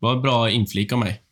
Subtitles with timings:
[0.00, 1.22] var bra inflik av mig.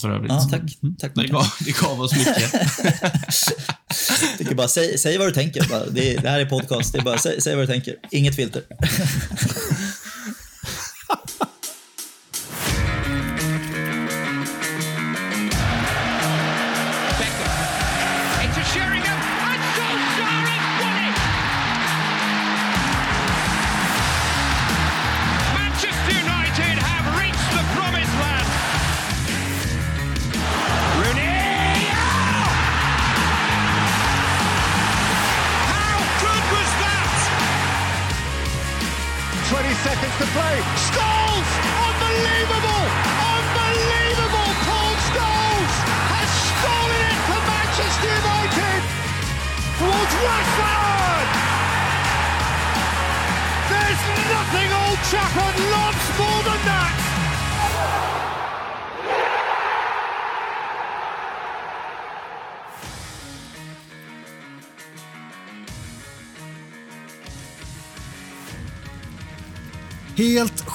[0.00, 0.32] För övrigt.
[0.32, 0.62] Ja, tack.
[0.98, 2.52] tack Det gav, det gav oss mycket.
[4.38, 5.68] tycker bara, säg, säg vad du tänker.
[5.68, 6.92] Bara, det, det här är podcast.
[6.92, 7.96] Det är bara, säg, säg vad du tänker.
[8.10, 8.62] Inget filter.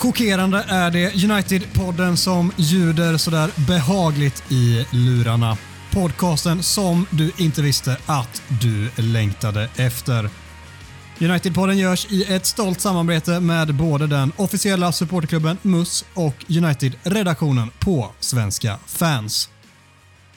[0.10, 5.58] chockerande är det United-podden som ljuder sådär behagligt i lurarna.
[5.92, 10.30] Podcasten som du inte visste att du längtade efter.
[11.20, 18.12] United-podden görs i ett stolt samarbete med både den officiella supporterklubben MUS och United-redaktionen på
[18.20, 19.50] Svenska fans.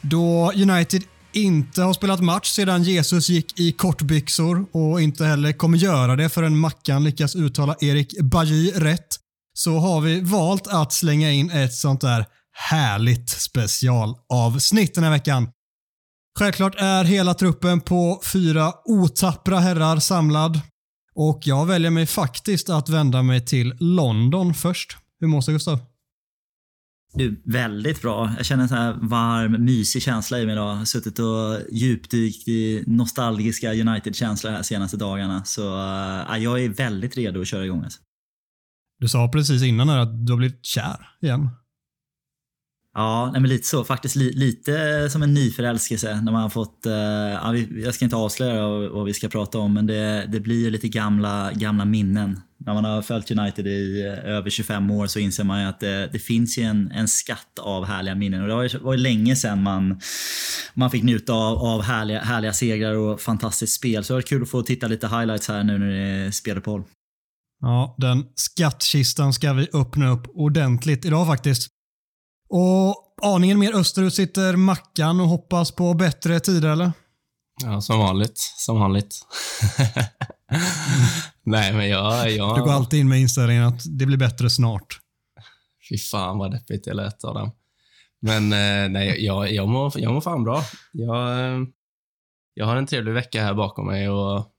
[0.01, 5.79] Då United inte har spelat match sedan Jesus gick i kortbyxor och inte heller kommer
[5.79, 9.22] göra det förrän Mackan lyckas uttala Erik Bajy rätt,
[9.65, 15.49] så har vi valt att slänga in ett sånt där härligt specialavsnitt den här veckan.
[16.39, 20.61] Självklart är hela truppen på fyra otappra herrar samlad
[21.15, 24.97] och jag väljer mig faktiskt att vända mig till London först.
[25.21, 25.79] Hur mår du Gustav?
[27.15, 28.33] Du, väldigt bra.
[28.37, 30.71] Jag känner en så här varm, mysig känsla i mig idag.
[30.71, 35.45] Jag har suttit och djupdykt i nostalgiska United-känslor här senaste dagarna.
[35.45, 35.63] Så
[36.33, 37.85] äh, jag är väldigt redo att köra igång.
[37.85, 38.01] Alltså.
[39.03, 41.49] Du sa precis innan här att du har blivit kär igen.
[42.95, 43.85] Ja, nej men lite så.
[43.85, 48.05] Faktiskt li, lite som en nyförälskelse när man har fått, eh, ja, vi, jag ska
[48.05, 51.85] inte avslöja vad, vi ska prata om, men det, det blir ju lite gamla, gamla
[51.85, 52.41] minnen.
[52.59, 55.81] När man har följt United i eh, över 25 år så inser man ju att
[55.81, 58.43] det, det finns ju en, en skatt av härliga minnen.
[58.43, 60.01] Och det var ju, var ju länge sedan man,
[60.75, 64.05] man fick njuta av, av härliga, härliga segrar och fantastiskt spel.
[64.05, 66.85] Så det var kul att få titta lite highlights här nu när det är speluppehåll.
[67.63, 71.69] Ja, den skattkistan ska vi öppna upp ordentligt idag faktiskt.
[72.49, 76.93] Och aningen mer österut sitter Mackan och hoppas på bättre tider, eller?
[77.63, 78.39] Ja, som vanligt.
[78.39, 79.27] Som vanligt.
[81.45, 82.57] Nej, men jag, jag...
[82.57, 84.99] Du går alltid in med inställningen att det blir bättre snart.
[85.89, 87.53] Fy fan vad deppigt det lät av dem.
[88.21, 90.63] Men eh, nej, jag, jag, mår, jag mår fan bra.
[90.93, 91.59] Jag, eh,
[92.55, 94.52] jag har en trevlig vecka här bakom mig och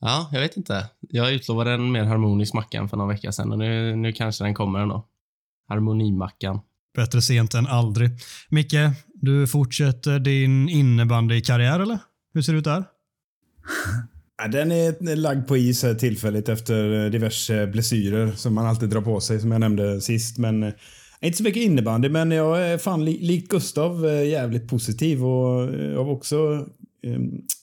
[0.00, 0.86] ja, jag vet inte.
[1.00, 4.54] Jag utlovade en mer harmonisk mackan för några veckor sedan och nu, nu kanske den
[4.54, 5.06] kommer ändå.
[5.68, 6.60] Harmonimackan.
[6.94, 8.10] Bättre sent än aldrig.
[8.48, 8.76] Micke,
[9.14, 11.98] du fortsätter din innebandykarriär eller?
[12.34, 12.84] Hur ser det ut där?
[14.52, 19.20] Den är lagd på is här tillfälligt efter diverse blessyrer som man alltid drar på
[19.20, 20.38] sig som jag nämnde sist.
[20.38, 20.72] Men eh,
[21.20, 25.74] inte så mycket innebandy men jag är fan li likt Gustav eh, jävligt positiv och
[25.74, 26.66] eh, jag har också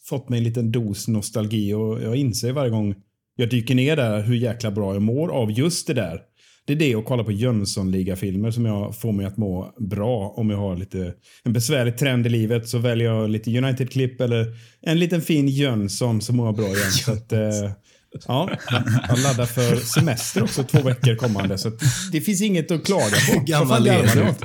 [0.09, 2.95] fått mig en liten dos nostalgi och jag inser varje gång
[3.35, 6.21] jag dyker ner där hur jäkla bra jag mår av just det där.
[6.65, 10.49] Det är det att kolla på Jönssonliga-filmer som jag får mig att må bra om
[10.49, 14.45] jag har lite en besvärlig trend i livet så väljer jag lite United-klipp eller
[14.81, 16.91] en liten fin Jönsson så mår jag bra igen.
[16.91, 17.71] så att, eh,
[18.27, 18.49] ja,
[19.07, 21.71] jag laddar för semester också två veckor kommande så
[22.11, 23.43] det finns inget att klaga på.
[23.45, 24.35] Gammal Vad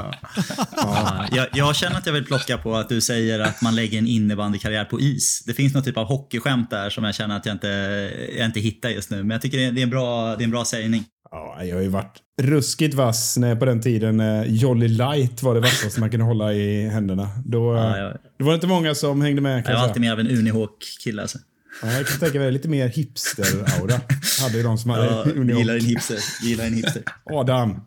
[0.00, 0.14] åt?
[0.76, 3.98] Ja, jag, jag känner att jag vill plocka på att du säger att man lägger
[3.98, 5.42] en innebandykarriär på is.
[5.46, 7.68] Det finns någon typ av hockeyskämt där som jag känner att jag inte,
[8.36, 9.16] jag inte hittar just nu.
[9.16, 11.04] Men jag tycker det är, det är, en, bra, det är en bra sägning.
[11.30, 15.54] Ja, jag har ju varit ruskigt vass när på den tiden eh, Jolly Light var
[15.54, 17.28] det vassaste man kunde hålla i händerna.
[17.44, 20.20] Då, eh, Ja, det var inte många som hängde med jag var alltid mer av
[20.20, 21.22] en Unihawk-kille.
[21.22, 21.38] Alltså.
[21.82, 24.00] Ja, jag kan tänka mig lite mer hipster-aura.
[24.42, 25.58] Hade ju de som hade Ja, Union.
[25.58, 26.18] gillar en hipster.
[26.42, 27.02] Gillar en hipster.
[27.30, 27.80] Adam,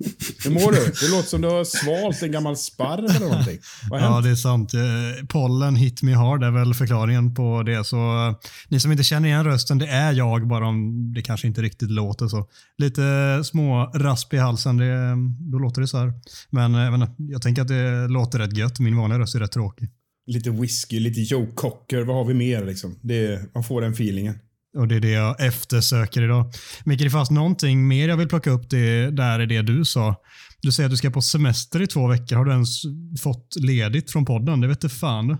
[0.43, 0.77] hur mår du?
[1.01, 3.57] Det låter som du har svalt en gammal sparv eller någonting.
[3.89, 4.73] Vad Ja, det är sant.
[4.73, 7.83] Eh, Pollen hit me hard är väl förklaringen på det.
[7.83, 7.97] Så
[8.27, 8.35] eh,
[8.67, 11.91] ni som inte känner igen rösten, det är jag, bara om det kanske inte riktigt
[11.91, 12.47] låter så.
[12.77, 13.01] Lite
[13.43, 15.15] små rasp i halsen, det,
[15.51, 16.13] då låter det så här.
[16.49, 18.79] Men eh, jag tänker att det låter rätt gött.
[18.79, 19.89] Min vanliga röst är rätt tråkig.
[20.33, 22.01] Lite whisky, lite Joe Cocker.
[22.01, 22.99] Vad har vi mer liksom?
[23.01, 24.35] Det, man får den feelingen.
[24.77, 26.51] Och det är det jag eftersöker idag.
[26.85, 30.15] Micke, det fanns någonting mer jag vill plocka upp det, där är det du sa.
[30.61, 32.35] Du säger att du ska på semester i två veckor.
[32.35, 32.81] Har du ens
[33.21, 34.61] fått ledigt från podden?
[34.61, 35.27] Det vet du fan.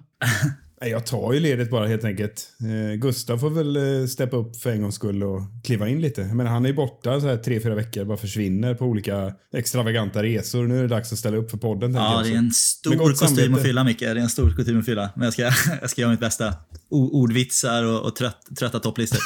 [0.82, 2.48] Nej, Jag tar ju ledigt bara helt enkelt.
[2.62, 6.24] Eh, Gustav får väl eh, steppa upp för en gångs skull och kliva in lite.
[6.24, 10.68] Men han är borta så här tre, fyra veckor, bara försvinner på olika extravaganta resor.
[10.68, 11.94] Nu är det dags att ställa upp för podden.
[11.94, 13.54] Ja, det är en stor kostym samvete.
[13.54, 14.00] att fylla Micke.
[14.00, 15.10] Det är en stor kostym att fylla.
[15.16, 15.42] Men jag ska,
[15.82, 16.54] jag ska göra mitt bästa.
[16.90, 19.20] O ordvitsar och, och trött, trötta topplistor.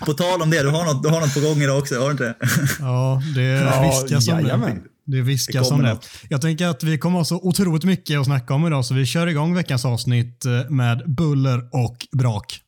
[0.06, 2.04] på tal om det, du har, något, du har något på gång idag också, har
[2.04, 2.34] du inte det?
[2.80, 4.80] Ja, det Ja, viskas om det.
[5.06, 5.94] Det Det viskas om kommer det.
[5.94, 6.08] något.
[6.28, 9.06] Jag tänker att vi kommer ha så otroligt mycket att snacka om idag, så vi
[9.06, 12.60] kör igång veckans avsnitt eh, med buller och brak.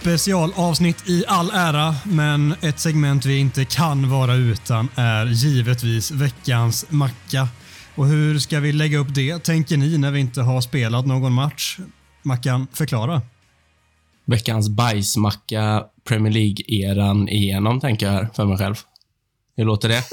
[0.00, 6.86] Specialavsnitt i all ära, men ett segment vi inte kan vara utan är givetvis veckans
[6.88, 7.48] macka.
[7.94, 11.32] Och hur ska vi lägga upp det, tänker ni, när vi inte har spelat någon
[11.32, 11.78] match?
[12.22, 13.22] Mackan, förklara.
[14.24, 18.76] Veckans bajsmacka Premier League-eran igenom, tänker jag här för mig själv.
[19.56, 20.04] Hur låter det?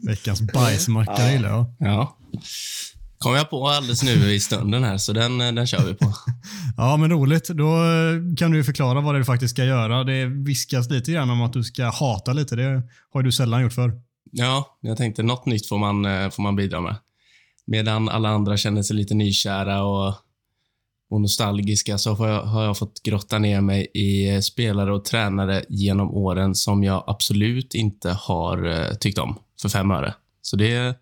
[0.08, 1.64] Veckans bajsmacka, gillar jag.
[1.78, 2.16] Ja.
[3.22, 6.06] Kom jag på alldeles nu i stunden här, så den, den kör vi på.
[6.76, 7.48] Ja, men roligt.
[7.48, 10.04] Då eh, kan du förklara vad det är du faktiskt ska göra.
[10.04, 12.56] Det viskas lite grann om att du ska hata lite.
[12.56, 12.82] Det
[13.12, 13.92] har du sällan gjort för.
[14.30, 16.96] Ja, jag tänkte något nytt får man, eh, får man bidra med.
[17.66, 20.14] Medan alla andra känner sig lite nykära och,
[21.10, 25.04] och nostalgiska så får jag, har jag fått grotta ner mig i eh, spelare och
[25.04, 30.14] tränare genom åren som jag absolut inte har eh, tyckt om för fem öre.
[30.42, 30.96] Så det,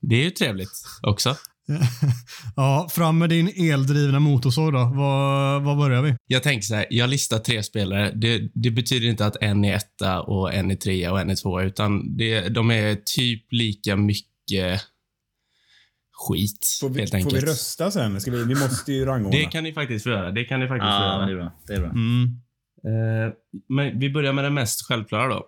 [0.00, 1.36] det är ju trevligt också.
[2.56, 4.78] Ja, fram med din eldrivna motorsåg då.
[4.78, 6.14] Var, var börjar vi?
[6.26, 8.12] Jag tänker så här, jag listar tre spelare.
[8.14, 11.34] Det, det betyder inte att en är etta och en är trea och en är
[11.34, 14.80] tvåa, utan det, de är typ lika mycket
[16.12, 17.42] skit, Får vi, helt får enkelt.
[17.42, 18.20] vi rösta sen?
[18.20, 19.38] Ska vi, vi måste ju rangordna.
[19.38, 20.30] Det kan ni faktiskt få göra.
[20.30, 21.28] Det kan ni faktiskt få Ja, men göra.
[21.28, 21.52] det är bra.
[21.66, 21.90] Det är bra.
[21.90, 23.26] Mm.
[23.26, 23.32] Eh,
[23.68, 25.46] men vi börjar med det mest självklara då.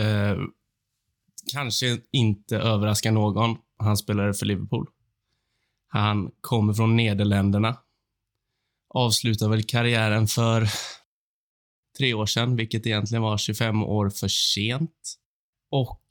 [0.00, 0.36] Eh,
[1.52, 3.56] kanske inte överraskar någon.
[3.76, 4.86] Han spelade för Liverpool.
[5.88, 7.78] Han kommer från Nederländerna.
[8.88, 10.68] Avslutade väl karriären för
[11.98, 15.18] tre år sedan, vilket egentligen var 25 år för sent.
[15.70, 16.04] Och,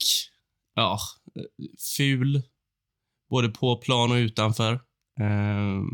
[0.74, 1.00] ja,
[1.98, 2.42] ful.
[3.30, 4.82] Både på plan och utanför.
[5.20, 5.90] Ehm,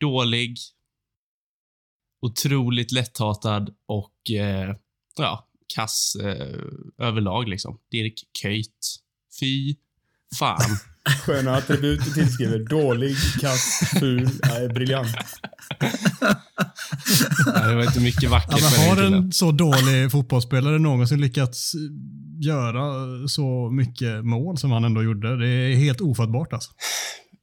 [0.00, 0.58] dålig
[2.22, 4.76] otroligt lätthatad och eh,
[5.16, 6.62] ja, kass eh,
[6.98, 7.48] överlag.
[7.48, 7.80] Liksom.
[7.90, 8.96] Dirk Köjt.
[9.40, 9.76] Fy
[10.38, 10.78] fan.
[11.26, 12.58] Sköna attribut du tillskriver.
[12.58, 14.30] Dålig, kass, ful.
[14.42, 15.16] Nej, briljant.
[17.46, 20.78] Ja, det var inte mycket Ja, vackert men med den har en så dålig fotbollsspelare
[20.78, 21.72] någonsin lyckats
[22.40, 22.94] göra
[23.28, 25.36] så mycket mål som han ändå gjorde?
[25.36, 26.70] Det är helt ofattbart alltså.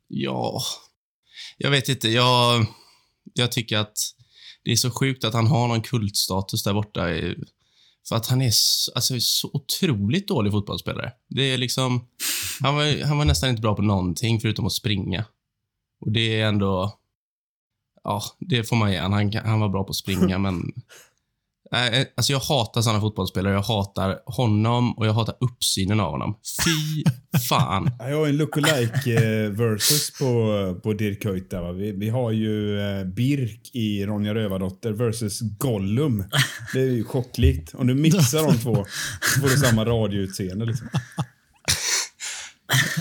[0.07, 0.62] Ja,
[1.57, 2.10] jag vet inte.
[2.10, 2.66] Jag,
[3.33, 3.98] jag tycker att
[4.63, 7.01] det är så sjukt att han har någon kultstatus där borta.
[8.10, 11.12] För att han är så, alltså, så otroligt dålig fotbollsspelare.
[11.30, 12.07] Det är liksom...
[12.62, 15.25] Han var, han var nästan inte bra på någonting förutom att springa.
[16.00, 17.00] Och det är ändå...
[18.04, 19.33] Ja, det får man ge han.
[19.33, 19.59] han.
[19.59, 20.62] var bra på att springa, men...
[21.71, 23.54] Nej, Alltså jag hatar såna fotbollsspelare.
[23.54, 26.38] Jag hatar honom och jag hatar uppsynen av honom.
[26.65, 27.04] Fy
[27.50, 27.89] fan.
[28.00, 31.73] Ja, Jag har en lookalike eh, versus på, på Dirk Kuyt där?
[31.73, 36.23] Vi, vi har ju eh, Birk i Ronja Rövardotter versus Gollum.
[36.73, 37.76] Det är ju chocklikt.
[37.76, 38.85] Om du mixar de två
[39.33, 40.87] så får du samma radioutseende liksom.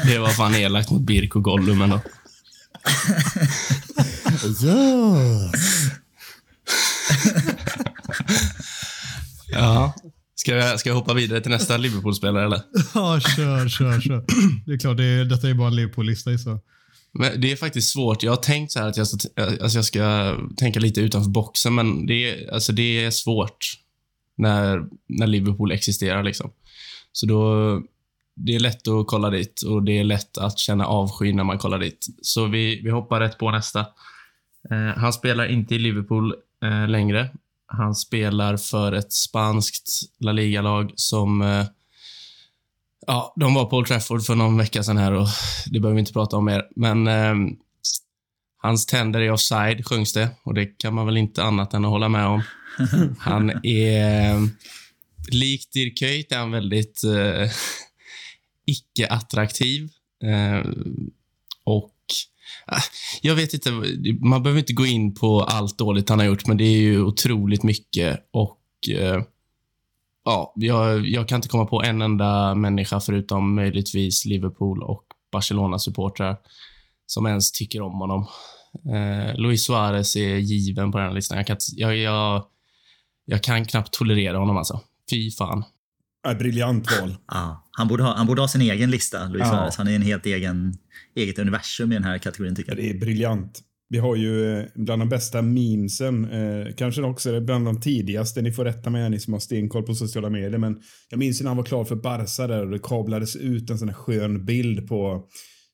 [0.06, 2.00] Det var fan elakt mot Birk och Gollum ändå.
[9.52, 9.94] Ja.
[10.34, 12.60] Ska jag, ska jag hoppa vidare till nästa Liverpool-spelare, eller?
[12.94, 14.24] Ja, kör, kör, kör.
[14.66, 16.38] Det är klart, det är, detta är bara en Liverpool-lista.
[16.38, 16.60] Så.
[17.12, 18.22] Men det är faktiskt svårt.
[18.22, 19.28] Jag har tänkt så här att jag ska,
[19.62, 23.58] alltså jag ska tänka lite utanför boxen, men det är, alltså det är svårt
[24.38, 26.22] när, när Liverpool existerar.
[26.22, 26.50] Liksom.
[27.12, 27.82] Så då,
[28.36, 31.58] det är lätt att kolla dit och det är lätt att känna avsky när man
[31.58, 32.06] kollar dit.
[32.22, 33.80] Så vi, vi hoppar rätt på nästa.
[34.70, 37.30] Eh, han spelar inte i Liverpool eh, längre.
[37.66, 39.88] Han spelar för ett spanskt
[40.18, 41.64] La Liga-lag som eh,
[43.06, 45.28] Ja, de var på Old Trafford för någon vecka sedan här och
[45.66, 46.62] det behöver vi inte prata om mer.
[46.76, 47.34] Men eh,
[48.62, 50.28] hans tänder är offside, sjöngs det.
[50.42, 52.42] Och det kan man väl inte annat än att hålla med om.
[53.18, 54.30] Han är...
[54.30, 54.40] Eh,
[55.28, 57.50] likt Dirk Kuyt är han väldigt eh,
[58.66, 59.90] icke-attraktiv.
[60.22, 60.70] Eh,
[61.64, 61.94] och
[62.66, 62.80] ah,
[63.22, 63.70] Jag vet inte,
[64.20, 67.02] man behöver inte gå in på allt dåligt han har gjort, men det är ju
[67.02, 69.22] otroligt mycket och eh,
[70.24, 76.36] ja, jag, jag kan inte komma på en enda människa förutom möjligtvis Liverpool och Barcelona-supportrar
[77.06, 78.26] som ens tycker om honom.
[78.94, 81.38] Eh, Luis Suarez är given på den här listan.
[81.38, 82.44] Jag kan, jag, jag,
[83.24, 84.80] jag kan knappt tolerera honom alltså.
[85.10, 85.64] Fy fan.
[86.28, 87.16] Ja, briljant val.
[87.28, 89.50] Ja, han, borde ha, han borde ha sin egen lista, Luis Ja.
[89.50, 89.76] Suarez.
[89.76, 90.74] Han är en helt egen,
[91.16, 92.84] eget universum i den här kategorin tycker Ja, jag.
[92.94, 93.60] det är briljant.
[93.88, 98.42] Vi har ju eh, bland de bästa memesen, eh, kanske också bland de tidigaste.
[98.42, 100.58] Ni får rätta mig, ni som har stenkoll på sociala medier.
[100.58, 100.80] Men
[101.10, 103.88] jag minns när han var klar för Barca där och det kablades ut en sån
[103.88, 105.24] här skön bild på,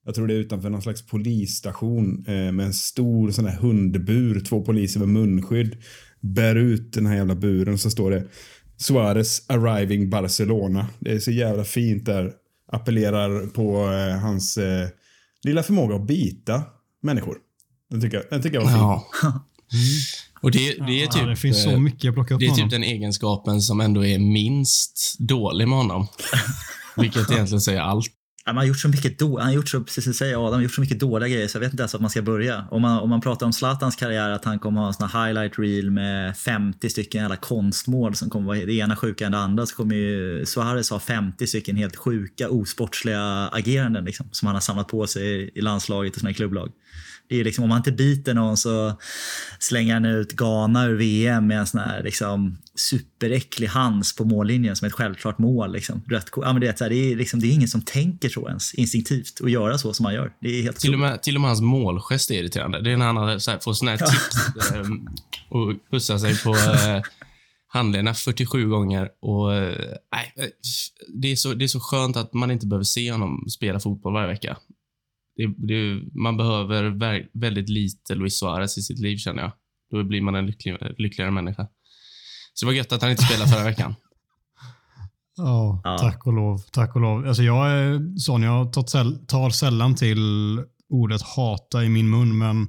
[0.04, 4.40] jag tror det är utanför någon slags polisstation eh, med en stor sån här hundbur,
[4.40, 5.76] två poliser med munskydd.
[6.21, 8.25] Bär ut den här jävla buren så står det
[8.76, 10.86] Suarez arriving Barcelona.
[10.98, 12.32] Det är så jävla fint där.
[12.72, 14.88] Appellerar på eh, hans eh,
[15.42, 16.62] lilla förmåga att bita
[17.02, 17.36] människor.
[17.90, 18.78] Den tycker jag, den tycker jag var fin.
[18.78, 19.04] Ja.
[20.42, 21.22] Och det, det är typ...
[21.22, 22.70] ja, det finns eh, så mycket att plocka upp Det är typ honom.
[22.70, 26.06] den egenskapen som ändå är minst dålig med honom.
[26.96, 28.06] Vilket egentligen säger allt
[28.44, 30.62] han har gjort så mycket, då, han har gjort så, precis som säger Adam, har
[30.62, 32.64] gjort så mycket dåliga grejer så jag vet inte ens att man ska börja.
[32.70, 35.26] Om man, om man pratar om Zlatans karriär, att han kommer ha en sån här
[35.26, 39.38] highlight reel med 50 stycken jävla konstmål som kommer vara det ena sjukare än det
[39.38, 44.56] andra, så kommer ju Suarez ha 50 stycken helt sjuka, osportsliga ageranden liksom, som han
[44.56, 46.72] har samlat på sig i landslaget och sina klubblag.
[47.28, 48.99] Det är liksom, om han inte biter någon så
[49.58, 54.76] slänger han ut Ghana ur VM med en sån här liksom, superäcklig hands på mållinjen
[54.76, 55.72] som ett självklart mål.
[55.72, 56.02] Liksom.
[56.08, 58.28] Rött ja, men det, är så här, det, är liksom, det är ingen som tänker
[58.28, 60.32] så ens instinktivt och göra så som han gör.
[60.40, 62.80] Det är helt Till och, med, till och med hans målgest är irriterande.
[62.80, 64.80] Det är när han så här, får såna här tips eh,
[65.48, 67.02] och pussar sig på eh,
[67.66, 69.08] handlederna 47 gånger.
[69.20, 69.76] Och, eh,
[71.08, 74.12] det, är så, det är så skönt att man inte behöver se honom spela fotboll
[74.12, 74.56] varje vecka.
[75.36, 79.52] Det, det, man behöver vä- väldigt lite Luis Suarez i sitt liv, känner jag.
[79.90, 81.66] Då blir man en lycklig, lyckligare människa.
[82.54, 83.94] Så det var gött att han inte spelade förra veckan.
[85.37, 85.99] Ja, Ja.
[85.99, 86.59] tack och lov.
[86.73, 87.26] Tack och lov.
[87.26, 90.18] Alltså jag är sån, jag tar, säll- tar sällan till
[90.88, 92.68] ordet hata i min mun, men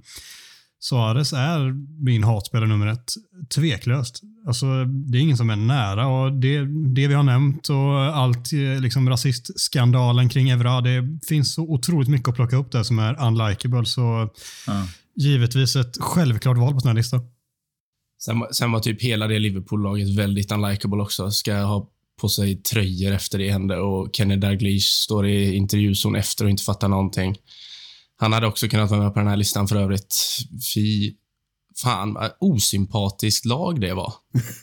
[0.79, 1.73] Suarez är
[2.03, 3.13] min hatspelare nummer ett.
[3.55, 4.21] Tveklöst.
[4.47, 6.59] Alltså, det är ingen som är nära och det,
[6.93, 12.09] det vi har nämnt och allt, eh, liksom rasistskandalen kring Evra, det finns så otroligt
[12.09, 13.85] mycket att plocka upp där som är unlikable.
[13.85, 14.29] Så
[14.67, 14.87] Ja.
[15.15, 17.21] givetvis ett självklart val på den här listan.
[18.25, 21.31] Sen, var- sen var typ hela det Liverpool-laget väldigt unlikable också.
[21.31, 21.89] Ska ha
[22.21, 26.63] på sig tröjor efter det hände och Kenny Dalglish står i intervjuzon efter och inte
[26.63, 27.35] fattar någonting.
[28.17, 30.15] Han hade också kunnat vara med på den här listan för övrigt.
[30.75, 31.13] Fy
[31.83, 34.13] fan, osympatiskt lag det var.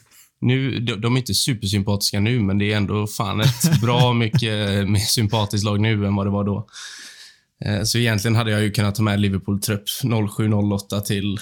[0.43, 4.89] Nu, de, de är inte supersympatiska nu, men det är ändå fan ett bra mycket
[4.89, 6.67] mer sympatiskt lag nu än vad det var då.
[7.65, 11.39] Eh, Så egentligen hade jag ju kunnat ta med Liverpool-trupp 07-08 till,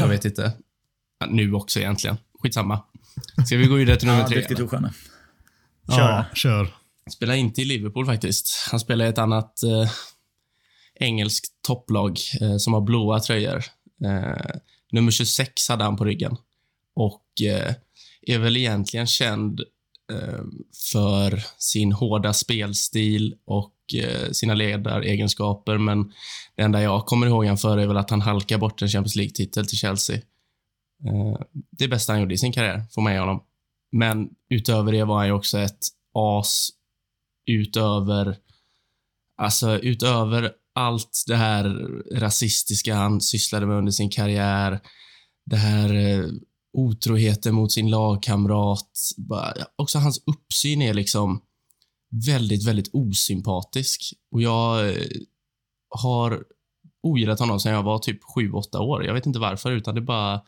[0.00, 0.52] jag vet inte,
[1.28, 2.16] nu också egentligen.
[2.42, 2.82] Skitsamma.
[3.46, 4.38] Ska vi gå vidare till nummer Ja, tre?
[4.38, 4.66] riktigt eller?
[4.66, 4.92] osköna.
[5.86, 6.24] Ja, Kör.
[6.34, 6.74] kör.
[7.10, 8.68] Spelar inte i Liverpool faktiskt.
[8.70, 9.90] Han spelar i ett annat eh,
[10.94, 13.64] engelskt topplag eh, som har blåa tröjor.
[14.04, 14.56] Eh,
[14.92, 16.36] nummer 26 hade han på ryggen.
[16.94, 17.74] Och eh,
[18.22, 19.60] är väl egentligen känd
[20.12, 20.40] eh,
[20.92, 25.78] för sin hårda spelstil och eh, sina ledaregenskaper.
[25.78, 26.12] Men
[26.56, 29.16] det enda jag kommer ihåg han för är väl att han halkar bort en Champions
[29.16, 30.18] League-titel till Chelsea.
[31.06, 31.40] Eh,
[31.70, 33.42] det bästa han gjorde i sin karriär, får man ge honom.
[33.92, 36.70] Men utöver det var han ju också ett as
[37.46, 38.36] utöver,
[39.36, 41.64] alltså utöver allt det här
[42.14, 44.80] rasistiska han sysslade med under sin karriär,
[45.46, 46.26] det här eh,
[46.72, 51.42] otroheten mot sin lagkamrat, bara, också hans uppsyn är liksom
[52.26, 54.14] väldigt, väldigt osympatisk.
[54.32, 55.06] Och jag eh,
[55.88, 56.44] har
[57.02, 59.04] ogillat honom sedan jag var typ 7-8 år.
[59.04, 60.40] Jag vet inte varför, utan det bara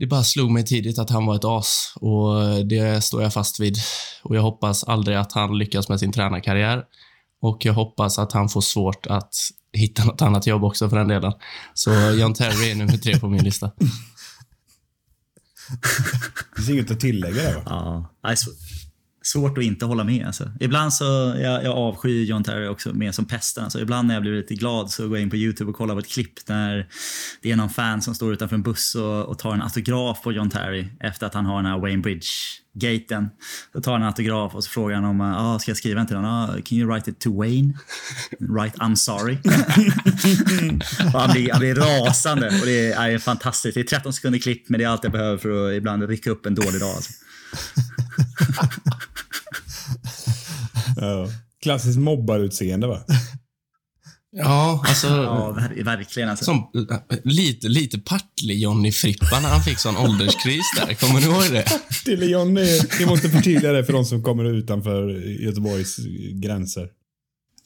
[0.00, 3.60] det bara slog mig tidigt att han var ett as och det står jag fast
[3.60, 3.76] vid.
[4.22, 6.84] Och jag hoppas aldrig att han lyckas med sin tränarkarriär.
[7.42, 9.34] Och jag hoppas att han får svårt att
[9.72, 11.32] hitta något annat jobb också för den delen.
[11.74, 13.70] Så John Terry är nummer tre på min lista.
[16.50, 17.62] Det finns inget att tillägga där va?
[17.66, 18.34] Ja,
[19.22, 20.26] svårt att inte hålla med.
[20.26, 20.52] Alltså.
[20.60, 21.04] Ibland så,
[21.38, 23.64] jag, jag avskyr John Terry också mer som pesten.
[23.64, 25.94] Alltså, ibland när jag blir lite glad så går jag in på YouTube och kollar
[25.94, 26.88] på ett klipp när
[27.42, 30.32] det är någon fan som står utanför en buss och, och tar en autograf på
[30.32, 33.28] John Terry efter att han har den här Wayne Bridge-gaten.
[33.72, 36.06] Så tar han en autograf och så frågar han om ah, ska jag skriva en
[36.06, 36.30] till honom?
[36.30, 37.74] Ah, can you write it to Wayne?
[38.38, 39.38] Write I'm sorry.
[41.12, 43.74] han, blir, han blir rasande och det är, är fantastiskt.
[43.74, 46.30] Det är 13 sekunder klipp men det är allt jag behöver för att ibland rycka
[46.30, 46.94] upp en dålig dag.
[46.94, 47.12] Alltså.
[50.96, 51.28] Ja.
[51.62, 53.04] Klassiskt mobbarutseende va?
[54.32, 55.06] Ja, alltså...
[55.06, 56.44] Ja, ver- verkligen alltså.
[56.44, 56.70] Som,
[57.24, 60.94] lite, lite Partille-Johnny Frippa när han fick sån ålderskris där.
[60.94, 61.64] Kommer du ihåg det?
[62.04, 65.08] Till Johnny, vi måste förtydliga det för de som kommer utanför
[65.44, 65.96] Göteborgs
[66.32, 66.88] gränser.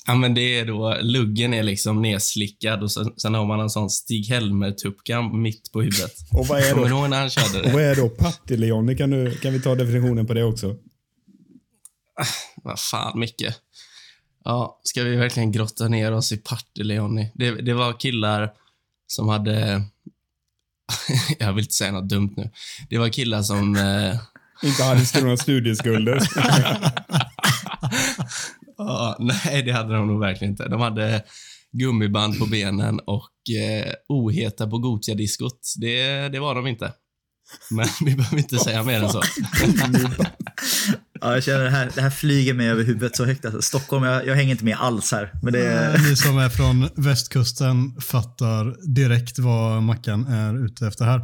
[0.06, 3.70] Ja, men det är då, luggen är liksom nedslickad och sen, sen har man en
[3.70, 6.14] sån Stig Helmer-tuppkam mitt på huvudet.
[6.32, 7.72] Och vad är Kommer du då, ihåg när han körde och det?
[7.72, 8.96] vad är då Partille-Johnny?
[8.96, 10.76] Kan, du- kan vi ta definitionen på det också?
[12.56, 13.44] Vad fan, Micke.
[14.44, 17.30] Ja, ska vi verkligen grotta ner oss i Partille-Johnny?
[17.34, 18.52] Det, det var killar
[19.06, 19.82] som hade...
[21.38, 22.50] Jag vill inte säga något dumt nu.
[22.90, 23.76] Det var killar som...
[23.76, 24.16] Eh,
[24.68, 26.18] Inte hade några studieskulder.
[28.86, 30.68] Ja, nej, det hade de nog verkligen inte.
[30.68, 31.24] De hade
[31.72, 35.60] gummiband på benen och eh, oheta på Gotia-diskot.
[35.80, 36.92] Det, det var de inte.
[37.70, 39.22] Men vi behöver inte säga mer än så.
[41.20, 43.44] Ja, jag känner det här, det här flyger mig över huvudet så högt.
[43.44, 43.62] Alltså.
[43.62, 45.32] Stockholm, jag, jag hänger inte med alls här.
[45.42, 45.98] Men det är...
[45.98, 51.20] Ni som är från västkusten fattar direkt vad Mackan är ute efter här.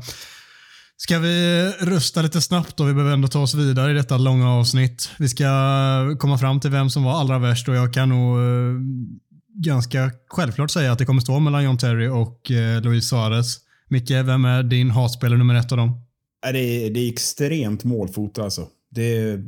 [1.02, 2.85] Ska vi rösta lite snabbt då?
[2.85, 5.11] Vi behöver ändå ta oss vidare i detta långa avsnitt.
[5.19, 5.47] Vi ska
[6.19, 8.75] komma fram till vem som var allra värst och jag kan nog eh,
[9.54, 13.57] ganska självklart säga att det kommer stå mellan John Terry och eh, Luis Suarez.
[13.88, 16.00] Micke, vem är din hatspelare nummer ett av dem?
[16.52, 18.69] Det, är, det är extremt målfoto alltså.
[18.90, 19.45] Det är,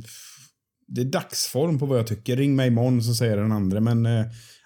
[0.87, 2.35] det är dagsform på vad jag tycker.
[2.35, 3.79] Ring mig imorgon så säger den andra.
[3.79, 4.25] Men eh,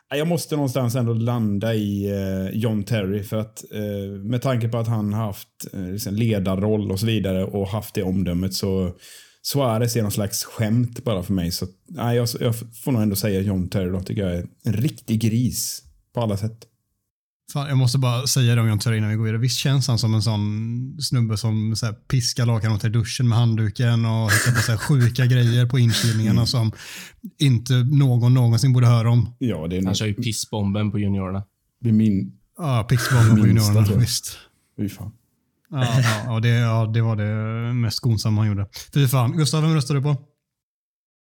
[0.10, 3.24] jag måste någonstans ändå landa i eh, John Terry.
[3.24, 7.06] För att eh, med tanke på att han har haft eh, liksom ledarroll och så
[7.06, 8.96] vidare och haft det omdömet så
[9.42, 11.52] Suarez är någon slags skämt bara för mig.
[11.52, 14.02] Så nej, jag, jag får nog ändå säga John Terry då.
[14.02, 15.84] Tycker jag är en riktig gris
[16.14, 16.66] på alla sätt.
[17.54, 19.42] Fan, jag måste bara säga det om John Terry innan vi går vidare.
[19.42, 23.38] Visst känns han som en sån snubbe som så här, piskar lakanet i duschen med
[23.38, 26.72] handduken och hittar på så här, sjuka grejer på inkilningarna som
[27.40, 29.36] inte någon någonsin borde höra om.
[29.40, 31.44] Ja, det är Han kör ju pissbomben på juniorerna.
[31.82, 32.34] det är min...
[32.58, 34.00] Ja, pixbomben på juniorerna.
[34.00, 34.38] Visst.
[34.78, 35.12] Fy fan.
[35.70, 38.68] Ja, ja, ja, det, ja, det var det mest skonsamma han gjorde.
[38.94, 39.38] Fy fan.
[39.38, 40.16] Gustav, vem röstar du på?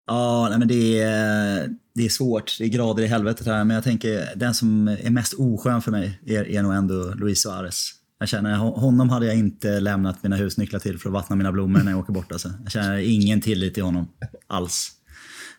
[0.06, 2.56] Ja, nej, men det är, det är svårt.
[2.58, 3.64] Det är grader i helvetet här.
[3.64, 7.42] Men jag tänker den som är mest oskön för mig är, är nog ändå Luis
[7.42, 7.90] Suarez.
[8.18, 11.52] Jag känner, hon- honom hade jag inte lämnat mina husnycklar till för att vattna mina
[11.52, 12.32] blommor när jag åker bort.
[12.32, 12.50] Alltså.
[12.62, 14.08] Jag känner ingen tillit till honom
[14.46, 14.92] alls.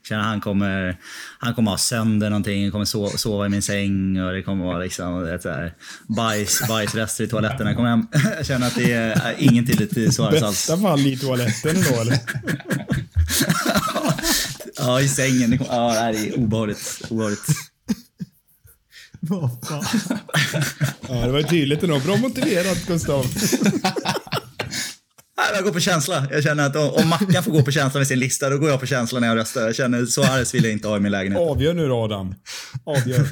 [0.01, 0.97] Jag känner han kommer,
[1.39, 4.77] han kommer ha sönder någonting, kommer sova, sova i min säng och det kommer vara
[4.77, 5.73] liksom, vet, så här,
[6.07, 7.67] bajs, bajsrester i toaletten.
[7.67, 10.67] Jag, kommer hem, jag känner att det är ingen tillit till Suarez alls.
[10.67, 12.17] Bästa fall i toaletten då eller?
[14.87, 15.59] Ja, i sängen.
[15.69, 17.01] Ja, det är obehagligt.
[17.09, 17.45] obehagligt.
[19.19, 19.83] Vad fan?
[21.07, 21.99] Ja, det var ju tydligt ändå.
[21.99, 23.25] Bra motiverat Gustav.
[25.55, 26.27] Jag går på känsla.
[26.31, 28.79] Jag känner att om Mackan får gå på känsla med sin lista, då går jag
[28.79, 29.61] på känsla när jag röstar.
[29.61, 31.41] Jag känner Suarez vill jag inte ha i min lägenhet.
[31.41, 32.35] Avgör nu då Adam.
[32.83, 33.27] Avgör.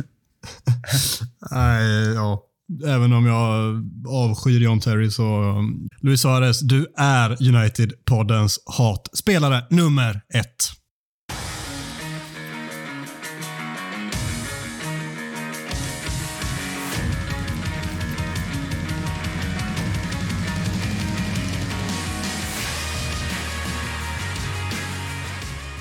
[1.51, 2.43] Nej, ja.
[2.85, 5.41] Även om jag avskyr John Terry så...
[5.41, 10.55] um, Luis Suarez, du är United-poddens hatspelare nummer ett.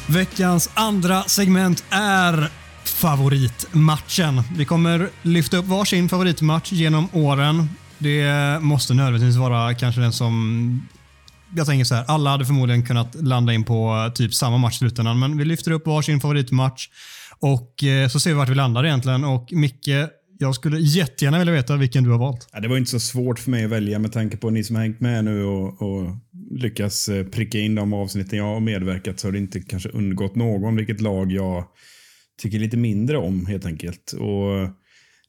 [0.06, 2.48] Veckans andra segment är
[2.84, 4.42] favoritmatchen.
[4.56, 7.68] Vi kommer lyfta upp varsin favoritmatch genom åren.
[7.98, 10.88] Det måste nödvändigtvis vara kanske den som...
[11.56, 14.74] Jag tänker så här, alla hade förmodligen kunnat landa in på eh, typ samma match
[14.74, 16.88] i slutändan, men vi lyfter upp varsin favoritmatch
[17.38, 19.24] och eh, så ser vi vart vi landar egentligen.
[19.24, 19.88] Och Micke,
[20.38, 22.48] jag skulle jättegärna vilja veta vilken du har valt.
[22.52, 24.76] Ja, det var inte så svårt för mig att välja med tanke på ni som
[24.76, 26.10] har hängt med nu och, och
[26.50, 30.34] lyckas eh, pricka in de avsnitten jag har medverkat så har det inte kanske undgått
[30.34, 31.64] någon vilket lag jag
[32.42, 34.12] tycker lite mindre om helt enkelt.
[34.12, 34.70] Och,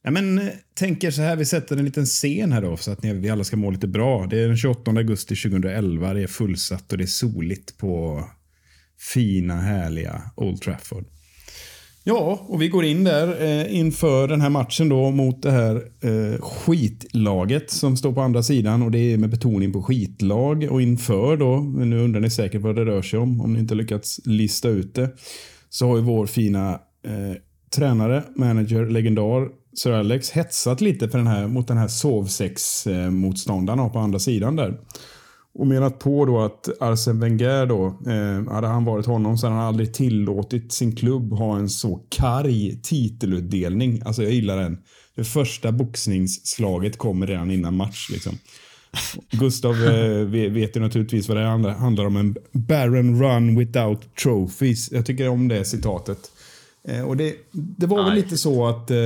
[0.02, 3.02] ja, men, eh, tänker så här, vi sätter en liten scen här då så att
[3.02, 4.26] ni, vi alla ska må lite bra.
[4.26, 8.24] Det är den 28 augusti 2011, det är fullsatt och det är soligt på
[9.14, 11.04] fina härliga Old Trafford.
[12.08, 15.74] Ja, och vi går in där eh, inför den här matchen då mot det här
[16.00, 20.82] eh, skitlaget som står på andra sidan och det är med betoning på skitlag och
[20.82, 23.74] inför då, men nu undrar ni säkert vad det rör sig om om ni inte
[23.74, 25.10] lyckats lista ut det,
[25.68, 26.70] så har ju vår fina
[27.06, 27.36] eh,
[27.76, 33.92] tränare, manager, legendar Sir Alex hetsat lite för den här, mot den här sovsex-motståndaren eh,
[33.92, 34.78] på andra sidan där.
[35.58, 39.56] Och menat på då att Arsene Wenger då, eh, hade han varit honom så hade
[39.58, 44.02] han aldrig tillåtit sin klubb ha en så karg titelutdelning.
[44.04, 44.78] Alltså jag gillar den.
[45.14, 48.38] Det första boxningsslaget kommer redan innan match liksom.
[49.30, 52.16] Gustav eh, ve- vet ju naturligtvis vad det handlar, handlar om.
[52.16, 54.92] En barren run without trophies.
[54.92, 56.18] Jag tycker om det citatet.
[56.88, 58.16] Eh, och det, det var väl Nej.
[58.16, 58.96] lite så att eh,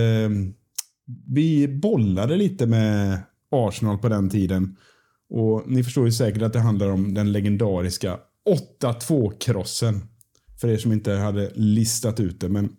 [1.34, 3.18] vi bollade lite med
[3.50, 4.76] Arsenal på den tiden.
[5.30, 8.18] Och ni förstår ju säkert att det handlar om den legendariska
[8.82, 10.00] 8-2-krossen.
[10.60, 12.48] För er som inte hade listat ut det.
[12.48, 12.70] Men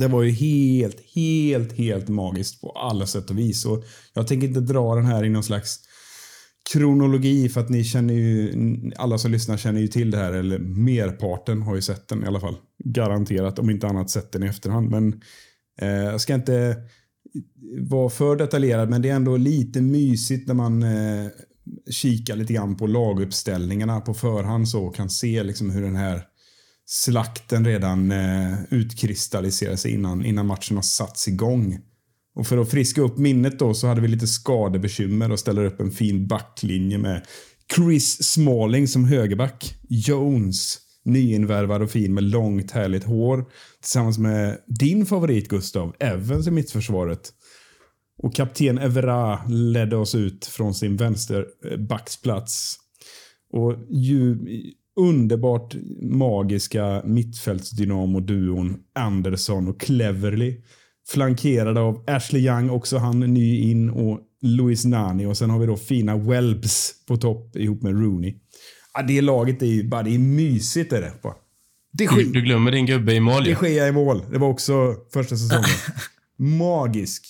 [0.00, 3.64] det var ju helt, helt, helt magiskt på alla sätt och vis.
[3.64, 5.80] Och jag tänker inte dra den här i någon slags
[6.72, 8.52] kronologi för att ni känner ju,
[8.96, 12.26] alla som lyssnar känner ju till det här, eller merparten har ju sett den i
[12.26, 12.56] alla fall.
[12.84, 14.90] Garanterat, om inte annat sett den i efterhand.
[14.90, 15.20] Men
[15.80, 16.76] eh, jag ska inte
[17.80, 21.26] vara för detaljerad, men det är ändå lite mysigt när man eh,
[21.90, 26.22] kika lite grann på laguppställningarna på förhand så och kan se liksom hur den här
[26.86, 31.78] slakten redan eh, utkristalliserar sig innan, innan matchen har satts igång.
[32.34, 35.80] Och för att friska upp minnet då så hade vi lite skadebekymmer och ställer upp
[35.80, 37.26] en fin backlinje med
[37.74, 39.74] Chris Smalling som högerback.
[39.88, 43.44] Jones, nyinvärvad och fin med långt härligt hår.
[43.80, 47.32] Tillsammans med din favorit Gustav, Evans i mittförsvaret.
[48.18, 52.78] Och kapten Evera ledde oss ut från sin vänsterbacksplats.
[53.52, 54.38] Och ju,
[55.00, 60.60] underbart magiska mittfältsdynamo-duon Anderson och Cleverly
[61.08, 65.26] Flankerade av Ashley Young, också han ny in, och Luis Nani.
[65.26, 68.34] Och sen har vi då fina Welbs på topp ihop med Rooney.
[68.94, 71.12] Ja, det laget är ju bara, det är mysigt är det.
[71.22, 71.34] Bara.
[71.92, 74.22] Det Du, du glömmer din gubbe i mål det sker i mål.
[74.30, 75.64] Det var också första säsongen.
[76.58, 77.26] Magisk.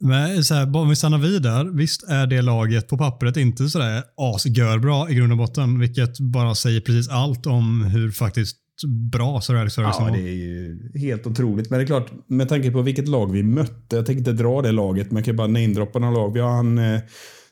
[0.00, 1.64] Men så här, om vi stannar vid där.
[1.64, 6.54] Visst är det laget på pappret inte sådär asgörbra i grund och botten, vilket bara
[6.54, 8.56] säger precis allt om hur faktiskt
[8.86, 11.70] bra Sir Ferguson Ja, det är ju helt otroligt.
[11.70, 13.96] Men det är klart, med tanke på vilket lag vi mötte.
[13.96, 16.32] Jag tänker inte dra det laget, men jag kan bara namedroppa några lag.
[16.32, 17.00] Vi har han eh,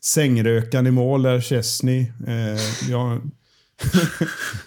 [0.00, 2.00] sängrökaren i mål där, Chesney.
[2.00, 3.20] Eh, har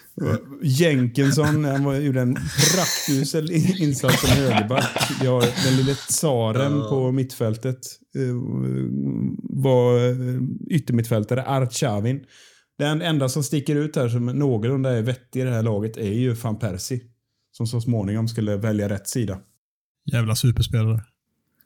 [0.61, 2.35] Jenkinson, han var, gjorde en
[2.75, 3.51] praktusel
[3.81, 4.97] insats som högerback.
[5.19, 7.79] Har den lille tsaren på mittfältet.
[8.15, 8.35] Eh,
[9.41, 12.23] var eh, yttermittfältare, Archavin.
[12.77, 16.13] Den enda som sticker ut här som någorlunda är vettig i det här laget är
[16.13, 17.01] ju van Persie.
[17.51, 19.39] Som så småningom skulle välja rätt sida.
[20.13, 21.03] Jävla superspelare.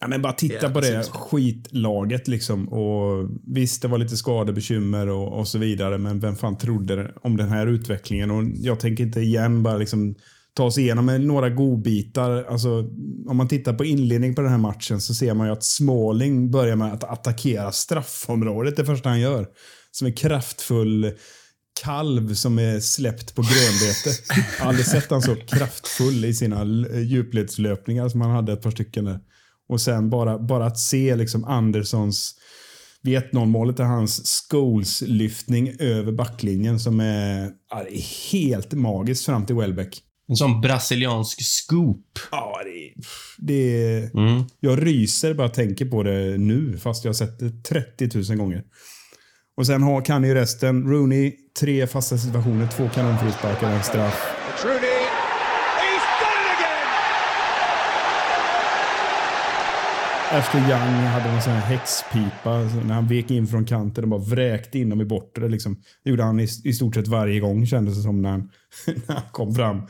[0.04, 2.70] Ja, men bara titta Ja, på det skitlaget liksom.
[2.70, 5.98] Och visst, det var lite skadebekymmer och, och så vidare.
[5.98, 8.32] Men vem fan trodde om den här utvecklingen?
[8.32, 10.16] Och jag tänker inte igen bara liksom
[10.54, 12.44] ta oss igenom med några godbitar.
[12.44, 12.90] Alltså,
[13.28, 16.52] om man tittar på inledningen på den här matchen så ser man ju att Smalling
[16.52, 19.48] börjar med att attackera straffområdet det första han gör.
[19.92, 21.12] Som en kraftfull
[21.84, 24.10] kalv som är släppt på grönbete.
[24.30, 26.66] Jag har aldrig sett han så kraftfull i sina
[27.02, 29.20] djupledslöpningar som han hade ett par stycken där.
[29.70, 32.36] Och sen bara, bara att se liksom Anderssons
[33.02, 39.46] vid 1-0 målet är hans Scholes-lyftning över backlinjen som är, ja, är helt magiskt fram
[39.46, 40.02] till Welbeck.
[40.30, 42.06] En sån brasiliansk scoop.
[42.32, 42.94] Ja, det, är-
[43.38, 44.44] det Mm.
[44.60, 48.64] Jag ryser bara tänker på det nu, fast jag har sett det 30 000 gånger.
[49.58, 50.84] Och sen har, kan ju resten.
[50.90, 54.22] Rooney, tre fasta situationer, två kanonfrisparkar och en straff.
[54.64, 54.80] Rooney.
[54.80, 56.88] He's done it again.
[60.34, 64.10] Ashley Young hade en sån här häxpipa så när han vek in från kanten och
[64.10, 65.50] bara vräkte in dem i bortre.
[65.50, 65.78] Liksom.
[66.04, 68.50] Det gjorde han i, i stort sett varje gång kändes det som när han,
[69.08, 69.82] när han kom fram.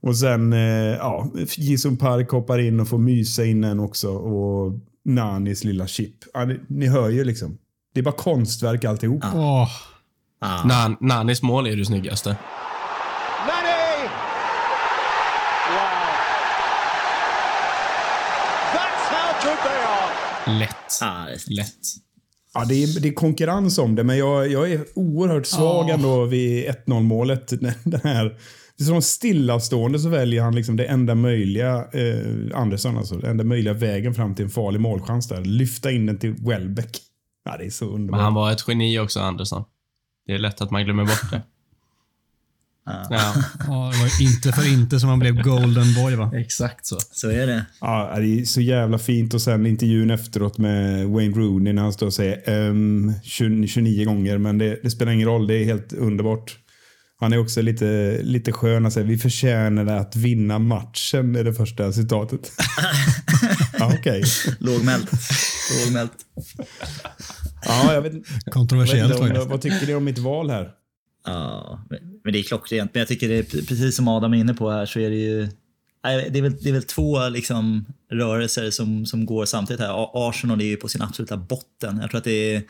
[0.00, 0.58] Och sen, eh,
[0.98, 4.08] ja, Jisung Park hoppar in och får mysa in en också.
[4.10, 4.72] Och
[5.04, 6.14] Nanis lilla chip.
[6.34, 7.58] Ja, ni, ni hör ju liksom.
[7.94, 9.24] Det är bara konstverk alltihop.
[9.34, 9.68] Åh,
[10.44, 10.64] Ah.
[10.64, 12.36] Nan, Nanis mål är det snyggaste.
[20.46, 21.02] Lätt.
[21.02, 21.58] Ah, det är snyggt.
[21.58, 21.76] Lätt.
[22.54, 26.24] Ja, det, är, det är konkurrens om det, men jag, jag är oerhört svag ändå
[26.24, 27.60] vid 1-0 målet.
[27.84, 28.38] Den här,
[28.84, 33.74] som stillastående så väljer han liksom det enda möjliga, eh, Andersson alltså, den enda möjliga
[33.74, 35.44] vägen fram till en farlig målchans där.
[35.44, 36.98] Lyfta in den till Welbeck.
[37.44, 38.20] Ja, det är så Men underbart.
[38.20, 39.64] han var ett geni också, Andersson.
[40.26, 41.42] Det är lätt att man glömmer bort det.
[42.86, 43.34] Ja, ja,
[43.92, 46.30] det var inte för inte som han blev golden boy va?
[46.34, 46.98] exakt så.
[47.12, 47.64] Så är det.
[47.80, 49.34] Ja, det är så jävla fint.
[49.34, 54.04] Och sen intervjun efteråt med Wayne Rooney när han står och säger ehm, 20, 29
[54.04, 55.46] gånger, men det, det spelar ingen roll.
[55.46, 56.58] Det är helt underbart.
[57.20, 58.84] Han är också lite, lite skön.
[58.84, 62.52] Alltså, vi förtjänade att vinna matchen, är det första citatet.
[63.78, 64.22] ja, okej.
[64.58, 65.10] Lågmält.
[65.84, 66.12] Lågmält.
[67.64, 69.46] Ja, jag vet, inte- jag vet Kontroversiellt faktiskt.
[69.46, 70.68] vad tycker ni om mitt val här?
[71.24, 71.84] Ja,
[72.24, 72.94] men det är klockrent.
[72.94, 75.16] Men jag tycker det är precis som Adam är inne på här så är det
[75.16, 75.48] ju
[76.02, 80.28] det är väl, det är väl två liksom, rörelser som, som går samtidigt här.
[80.28, 81.98] Arsenal är ju på sin absoluta botten.
[82.00, 82.62] Jag tror att det är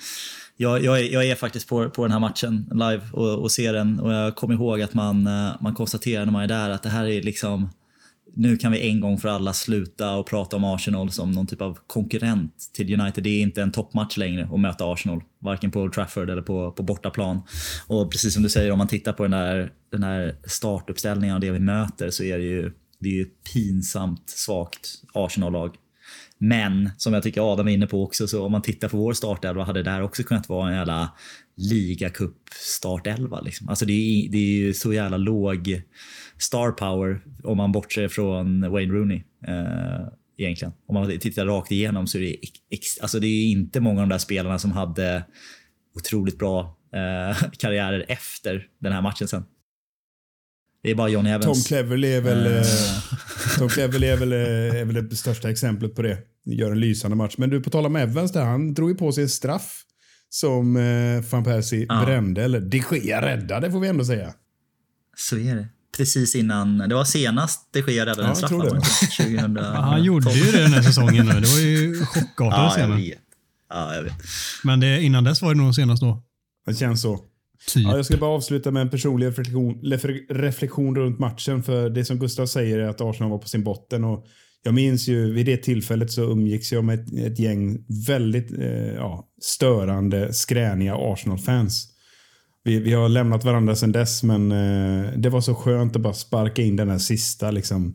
[0.56, 3.72] jag, jag, är, jag är faktiskt på, på den här matchen live och, och ser
[3.72, 6.82] den och jag kommer ihåg att man, eh, man konstaterar när man är där att
[6.82, 7.70] det här är liksom
[8.34, 11.60] nu kan vi en gång för alla sluta och prata om Arsenal som någon typ
[11.60, 13.24] av konkurrent till United.
[13.24, 16.72] Det är inte en toppmatch längre att möta Arsenal, varken på Old Trafford eller på,
[16.72, 17.40] på bortaplan.
[17.86, 21.40] Och precis som du säger, om man tittar på den där, den här startuppställningen och
[21.40, 25.76] det vi möter så är det ju, det är ju ett pinsamt svagt Arsenal-lag.
[26.38, 29.12] Men som jag tycker Adam är inne på också, så om man tittar på vår
[29.12, 31.12] startelva hade det här också kunnat vara en jävla
[31.56, 33.40] ligacup startelva.
[33.40, 33.68] Liksom.
[33.68, 35.82] Alltså det är, det är ju så jävla låg
[36.42, 39.22] star power om man bortser från Wayne Rooney.
[39.46, 40.72] Eh, egentligen.
[40.87, 42.37] Om man tittar rakt igenom så är det,
[42.70, 45.24] ex, alltså det är inte många av de där spelarna som hade
[45.94, 49.44] otroligt bra eh, karriärer efter den här matchen sen.
[50.83, 51.44] Det är bara Johnny Evans.
[51.44, 52.57] Tom Cleverley är väl, Eh.
[52.59, 52.64] eh,
[53.59, 56.18] Tom Cleverley är väl, eh, är väl det största exemplet på det.
[56.44, 57.35] Gör en lysande match.
[57.38, 59.83] Men du, på tal om Evans där, han drog ju på sig en straff
[60.28, 62.02] som eh, van Persie Ja.
[62.07, 64.35] brände, eller de Gea räddade får vi ändå säga.
[65.16, 65.68] Så är det.
[65.96, 68.50] Precis innan, det var senast de Gea räddade Ja, en straff.
[68.50, 68.70] tror det.
[68.70, 68.81] va?
[69.18, 69.59] 2012.
[69.74, 71.33] Ja, han gjorde ju det den här säsongen nu.
[71.40, 73.14] Det var ju chockartade Ja, scener.
[73.70, 74.12] Ja, jag vet.
[74.64, 76.22] Men det, innan dess var det nog senast då.
[76.66, 77.16] Det känns så.
[77.74, 77.83] Typ.
[77.85, 79.81] Ja, jag ska bara avsluta med en personlig reflektion,
[80.31, 81.62] reflektion runt matchen.
[81.62, 84.05] För det som Gustav säger är att Arsenal var på sin botten.
[84.05, 84.26] Och
[84.62, 88.94] jag minns ju vid det tillfället så umgicks jag med ett, ett gäng väldigt eh,
[88.94, 91.88] ja, störande, skräniga Arsenal-fans.
[92.64, 96.14] Vi, vi har lämnat varandra sedan dess, men eh, det var så skönt att bara
[96.14, 97.94] sparka in den här sista liksom.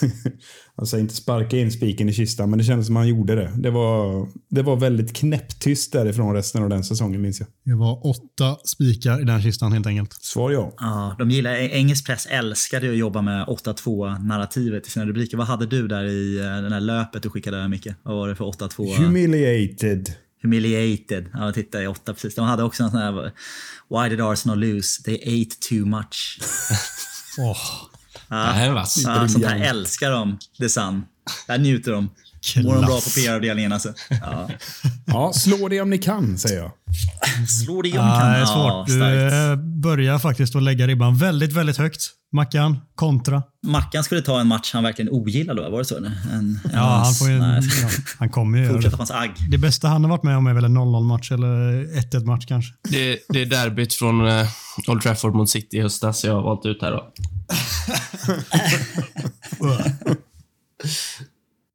[0.76, 3.52] alltså inte sparka in spiken i kistan, men det kändes som han gjorde det.
[3.56, 7.48] Det var, det var väldigt knäpptyst därifrån resten av den säsongen, minns jag.
[7.64, 10.12] Det var åtta spikar i den kistan helt enkelt.
[10.12, 10.74] Svar ja.
[10.78, 15.36] Ja, de gillar, engelsk press älskade att jobba med 8-2-narrativet i sina rubriker.
[15.36, 17.88] Vad hade du där i eh, den här löpet du skickade Micke?
[18.02, 18.96] Vad var det för 8-2?
[18.96, 20.14] Humiliated.
[20.42, 21.30] Humiliated.
[21.34, 22.34] Ja, titta i 8 precis.
[22.34, 23.32] De hade också en sån här
[23.88, 25.02] Why did Arsenal lose?
[25.02, 26.38] They ate too much.
[27.38, 27.56] Åh,
[28.28, 28.96] Det här är vass.
[29.06, 31.04] Ja, sånt här älskar de, The Sun.
[31.46, 32.10] Där njuter de.
[32.64, 33.92] Mår de bra på PR-avdelningen alltså.
[34.08, 34.50] Ja.
[35.06, 36.70] Ja, slå det om ni kan, säger jag.
[37.48, 38.30] Slå det om Ja, kan.
[38.30, 38.86] det är Ja, svårt.
[38.86, 39.32] Du starkt.
[39.60, 42.00] eh, börjar faktiskt att lägga ribban väldigt, väldigt högt.
[42.32, 43.42] Mackan, kontra.
[43.66, 45.96] Mackan skulle ta en match han verkligen ogillar då, var det så?
[45.96, 49.30] En, en, Ja, han, får ju, nej, ja, han kommer ju Fortsätta hans agg.
[49.50, 51.46] Det bästa han har varit med om är väl en 0-0 match eller
[52.00, 52.72] 1-1 match kanske.
[52.82, 54.46] Det, det är derbyt från eh,
[54.88, 57.12] Old Trafford mot City i höstas jag har valt ut här då.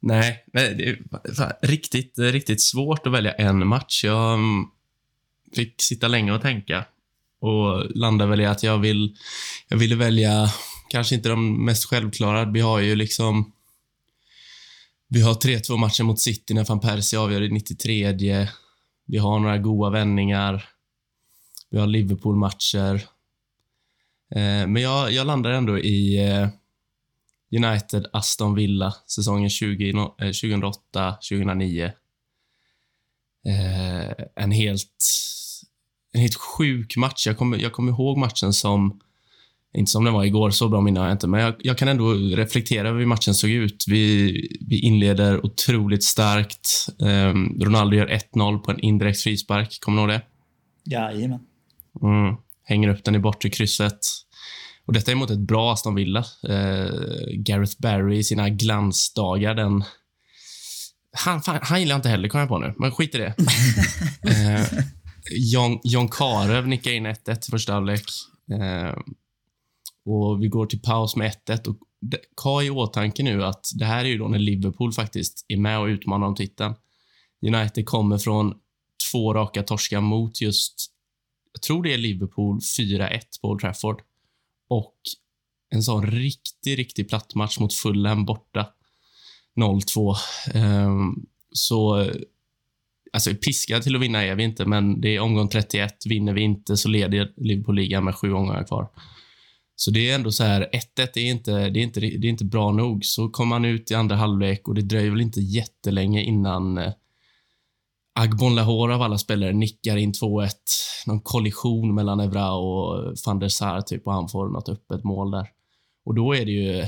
[0.06, 4.04] nej, nej, det är riktigt, riktigt svårt att välja en match.
[4.04, 4.66] Jag mm,
[5.56, 6.86] fick sitta länge och tänka
[7.40, 9.16] och landade väl i att jag vill
[9.68, 10.50] jag ville välja
[10.90, 12.46] kanske inte de mest självklara.
[12.46, 13.52] Vi har ju liksom
[15.08, 18.14] vi har 3-2 matcher mot City när van Persie avgör i 93.
[19.06, 20.66] Vi har några goa vändningar.
[21.70, 22.96] Vi har Liverpool-matcher.
[24.36, 26.48] Eh, men jag, jag landar ändå i eh,
[27.56, 31.92] eh, United-Aston Villa säsongen 20, no- eh, 2008-2009.
[33.46, 34.92] Eh, en helt
[36.14, 37.28] en helt sjuk match.
[37.28, 39.00] Jag kommer, jag kommer ihåg matchen som
[39.74, 41.88] inte som den var igår, så bra minne har jag inte, men jag, jag kan
[41.88, 43.86] ändå reflektera över hur matchen såg ut.
[43.88, 44.32] Vi,
[44.68, 46.88] vi inleder otroligt starkt.
[47.00, 49.78] Um, Ronaldo gör 1-0 på en indirekt frispark.
[49.80, 50.22] Kommer du ihåg det?
[50.96, 51.40] Jajamän.
[52.02, 52.36] Mm.
[52.64, 54.00] Hänger upp den i bortre krysset.
[54.86, 56.26] Och detta är mot ett bra Aston Villa.
[56.50, 56.90] Eh,
[57.34, 59.84] Gareth Barry i sina glansdagar, den...
[61.12, 62.74] Han, fan, han gillar jag inte heller, kom jag på nu.
[62.78, 63.36] Men skit i det.
[64.32, 64.66] eh,
[65.32, 68.04] John, John Karev nickar in 1-1 första halvlek.
[68.52, 68.98] Eh,
[70.06, 71.68] och vi går till paus med 1-1.
[71.68, 75.46] Och det- ha i åtanke nu att det här är ju då när Liverpool faktiskt
[75.48, 76.74] är med och utmanar om titeln.
[77.42, 78.54] United kommer från
[79.12, 80.92] två raka torskar mot just,
[81.54, 84.02] jag tror det är Liverpool 4-1 på Old Trafford.
[84.76, 84.96] Och
[85.70, 88.68] en sån riktig, riktig plattmatch mot Fulham borta.
[89.56, 90.16] 0-2.
[90.54, 92.12] Um, ehm, så,
[93.14, 95.96] alltså piskad till att vinna är vi inte, men det är omgång 31.
[96.06, 98.90] Vinner vi inte så leder Liverpool ligan med sju omgångar kvar.
[99.76, 102.46] Så det är ändå så här, 1-1 är inte, det är inte, det är inte
[102.46, 103.06] bra nog.
[103.06, 106.94] Så kommer man ut i andra halvlek och det dröjer väl inte jättelänge innan eh,
[108.20, 110.50] Agbon Lahore av alla spelare nickar in 2-1.
[111.06, 115.32] Någon kollision mellan Evra och van der Sar typ och han får något öppet mål
[115.32, 115.52] där.
[116.06, 116.88] Och då är det ju...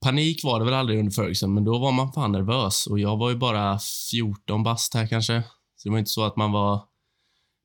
[0.00, 2.86] Panik var det väl aldrig under Ferguson, men då var man fan nervös.
[2.86, 3.78] Och jag var ju bara
[4.10, 5.42] 14 bast här kanske.
[5.76, 6.80] Så det var inte så att man var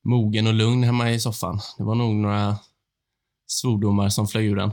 [0.04, 1.60] mogen och lugn hemma i soffan.
[1.78, 2.56] Det var nog några
[3.46, 4.72] svordomar som flög ur den.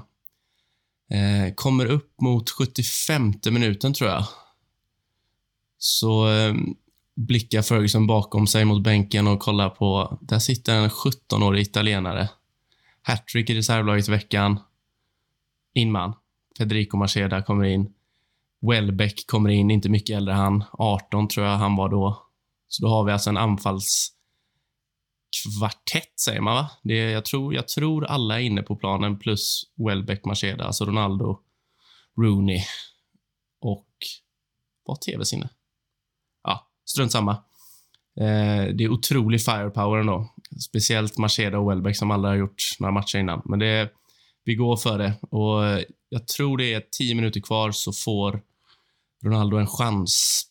[1.09, 4.25] Eh, kommer upp mot 75 minuten, tror jag.
[5.77, 6.53] Så eh,
[7.15, 10.17] blickar Ferguson bakom sig mot bänken och kollar på...
[10.21, 12.29] Där sitter en 17-årig italienare.
[13.01, 14.59] Hattrick i reservlaget i veckan.
[15.73, 16.13] Inman.
[16.57, 17.93] Federico Marceda kommer in.
[18.61, 20.63] Welbeck kommer in, inte mycket äldre han.
[20.71, 22.27] 18 tror jag han var då.
[22.67, 26.71] Så då har vi alltså en anfallskvartett, säger man va?
[26.83, 31.39] Det, jag, tror, jag tror alla är inne på planen plus Welbeck, Marceda, alltså Ronaldo,
[32.17, 32.59] Rooney
[33.61, 33.87] och
[34.85, 35.49] var tv-sinne?
[36.85, 37.31] Strunt samma.
[38.19, 40.33] Eh, det är otrolig firepower ändå.
[40.69, 43.41] Speciellt Macheda och Welbeck som aldrig har gjort några matcher innan.
[43.45, 43.89] Men det,
[44.45, 45.13] vi går för det.
[45.21, 48.41] Och jag tror det är tio minuter kvar så får
[49.25, 50.43] Ronaldo en chans.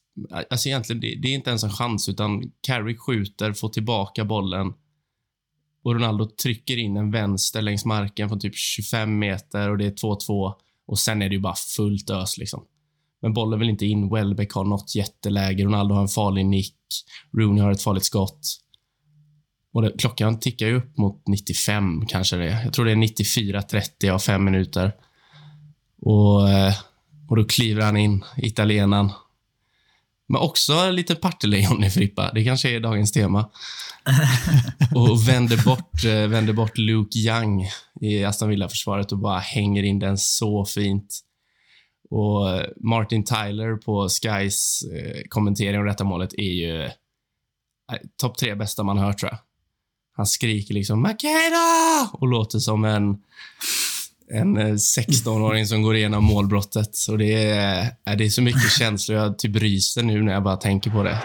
[0.50, 4.72] Alltså egentligen, det, det är inte ens en chans, utan Carrick skjuter, får tillbaka bollen
[5.84, 9.90] och Ronaldo trycker in en vänster längs marken från typ 25 meter och det är
[9.90, 10.54] 2-2
[10.86, 12.64] och sen är det ju bara fullt ös liksom.
[13.22, 14.14] Men bollen vill inte in.
[14.14, 15.64] Welbeck har något jätteläge.
[15.64, 16.76] Ronaldo har en farlig nick.
[17.38, 18.58] Rooney har ett farligt skott.
[19.72, 22.64] Och det, klockan tickar ju upp mot 95 kanske det är.
[22.64, 24.92] Jag tror det är 94-30 av fem minuter.
[26.00, 26.74] Och, eh,
[27.28, 29.10] och då kliver han in, italienaren.
[30.28, 32.32] Men också lite partelejon i Frippa.
[32.34, 33.48] Det kanske är dagens tema.
[34.94, 37.68] och vänder bort, eh, vänder bort Luke Young
[38.00, 41.20] i Aston Villa-försvaret och bara hänger in den så fint.
[42.12, 46.90] Och Martin Tyler på Skys eh, kommentering om detta målet är ju eh,
[48.20, 49.38] topp tre bästa man hört, tror jag.
[50.16, 53.18] Han skriker liksom “Makeda!” och låter som en,
[54.30, 56.96] en 16-åring som går igenom målbrottet.
[57.10, 59.18] Och det är, det är så mycket känslor.
[59.18, 61.22] Jag typ ryser nu när jag bara tänker på det.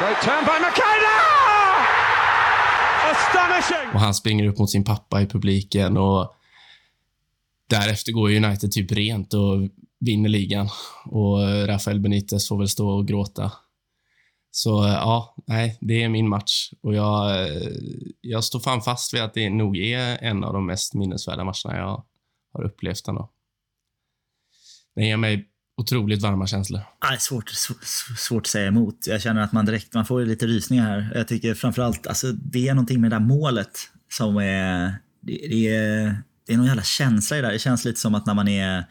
[0.00, 1.16] Great turn by Makeda!
[3.10, 3.94] Astonishing!
[3.94, 6.34] Och han springer upp mot sin pappa i publiken och
[7.70, 9.68] därefter går United typ rent och
[10.00, 10.68] vinner ligan.
[11.04, 13.52] Och eh, Rafael Benitez får väl stå och gråta.
[14.50, 16.70] Så eh, ja, nej, det är min match.
[16.82, 17.72] Och jag, eh,
[18.20, 21.78] jag står fan fast vid att det nog är en av de mest minnesvärda matcherna
[21.78, 22.04] jag
[22.52, 23.30] har upplevt ändå.
[24.94, 26.80] Den ger mig otroligt varma känslor.
[27.04, 27.84] Nej, svårt, svårt,
[28.18, 29.06] svårt att säga emot.
[29.06, 31.12] Jag känner att man direkt man får lite rysningar här.
[31.14, 33.78] Jag tycker framförallt, alltså, det är någonting med det där målet
[34.12, 34.94] som är...
[35.22, 37.52] Det, det är, det är någon jävla känsla i det där.
[37.52, 38.84] Det känns lite som att när man är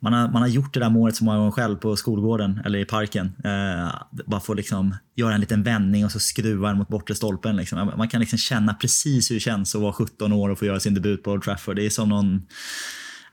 [0.00, 2.78] man har, man har gjort det där målet så många gånger själv på skolgården eller
[2.78, 3.32] i parken.
[3.44, 3.92] Eh,
[4.26, 7.56] bara få liksom göra en liten vändning och så skruva den mot bortre stolpen.
[7.56, 7.92] Liksom.
[7.96, 10.80] Man kan liksom känna precis hur det känns att vara 17 år och få göra
[10.80, 11.76] sin debut på Old Trafford.
[11.76, 12.46] Det är som någon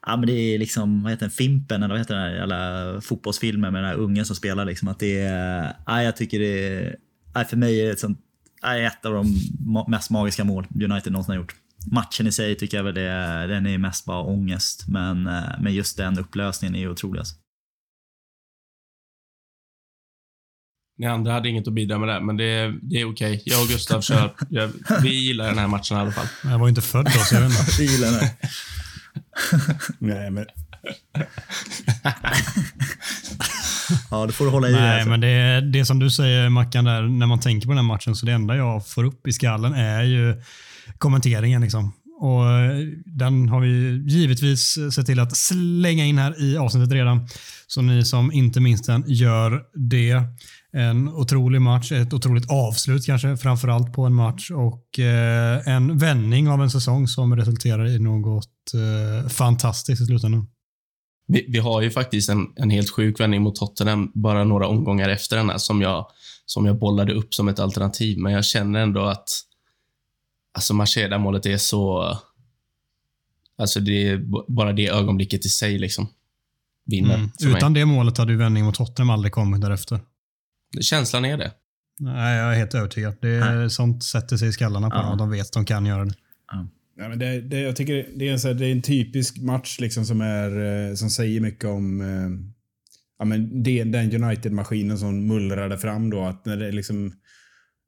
[0.06, 3.02] Ja, men det är liksom, vad heter den, Fimpen, eller vad heter den där jävla
[3.02, 4.66] fotbollsfilmen med den här ungen som spelar.
[4.66, 6.96] Liksom, att det är, ja, jag tycker det
[7.34, 8.20] är, för mig är det ett, sånt,
[8.62, 9.38] ja, ett av de
[9.88, 11.56] mest magiska mål United någonsin har gjort.
[11.92, 15.24] Matchen i sig tycker jag väl det, den är mest bara ångest, men,
[15.60, 17.20] men just den upplösningen är otrolig.
[17.20, 17.36] Alltså.
[20.98, 23.34] Ni andra hade inget att bidra med det, men det, det är okej.
[23.34, 23.42] Okay.
[23.46, 24.34] Jag och Gustav kör.
[24.50, 26.28] Jag, vi gillar den här matchen i alla fall.
[26.44, 27.72] Jag var inte född då, så jag vet inte.
[27.80, 28.30] Vi gillar den.
[30.00, 30.46] Nej, men...
[34.12, 35.10] ja, det får du hålla i Nej, alltså.
[35.10, 38.16] men det, det som du säger Mackan, där, när man tänker på den här matchen,
[38.16, 40.42] så det enda jag får upp i skallen är ju
[40.98, 41.62] kommenteringen.
[41.62, 41.94] Liksom.
[42.20, 46.92] Och eh, Den har vi givetvis eh, sett till att slänga in här i avsnittet
[46.92, 47.28] redan.
[47.68, 50.22] Så ni som inte minst den gör det.
[50.76, 56.50] En otrolig match, ett otroligt avslut kanske framförallt på en match och eh, en vändning
[56.50, 60.48] av en säsong som resulterar i något eh, fantastiskt i slutändan.
[61.28, 65.10] Vi, vi, har ju faktiskt en, en helt sjuk vändning mot Tottenham bara några omgångar
[65.10, 66.08] efter den här som jag,
[66.46, 69.28] som jag bollade upp som ett alternativ, men jag känner ändå att
[70.54, 72.18] Alltså Macheda-målet är så...
[73.58, 76.08] Alltså det är bara det ögonblicket i sig liksom.
[76.86, 77.16] Vinner.
[77.16, 77.32] Mm.
[77.40, 77.82] Utan mig.
[77.82, 80.00] det målet hade ju vändning mot Tottenham aldrig kommit därefter.
[80.82, 81.52] Känslan är det.
[82.00, 83.16] Nej, jag är helt övertygad.
[83.22, 83.70] Det är Nej.
[83.70, 85.02] sånt sätter sig i skallarna på ja.
[85.02, 85.18] dem.
[85.18, 86.14] De vet att de kan göra det.
[86.52, 86.68] Ja.
[86.98, 89.80] Ja, men det, det, jag tycker det är, en, så det är en typisk match
[89.80, 92.54] liksom som, är, eh, som säger mycket om eh,
[93.20, 96.24] ja, men det, den United-maskinen som mullrade fram då.
[96.24, 97.14] Att när det liksom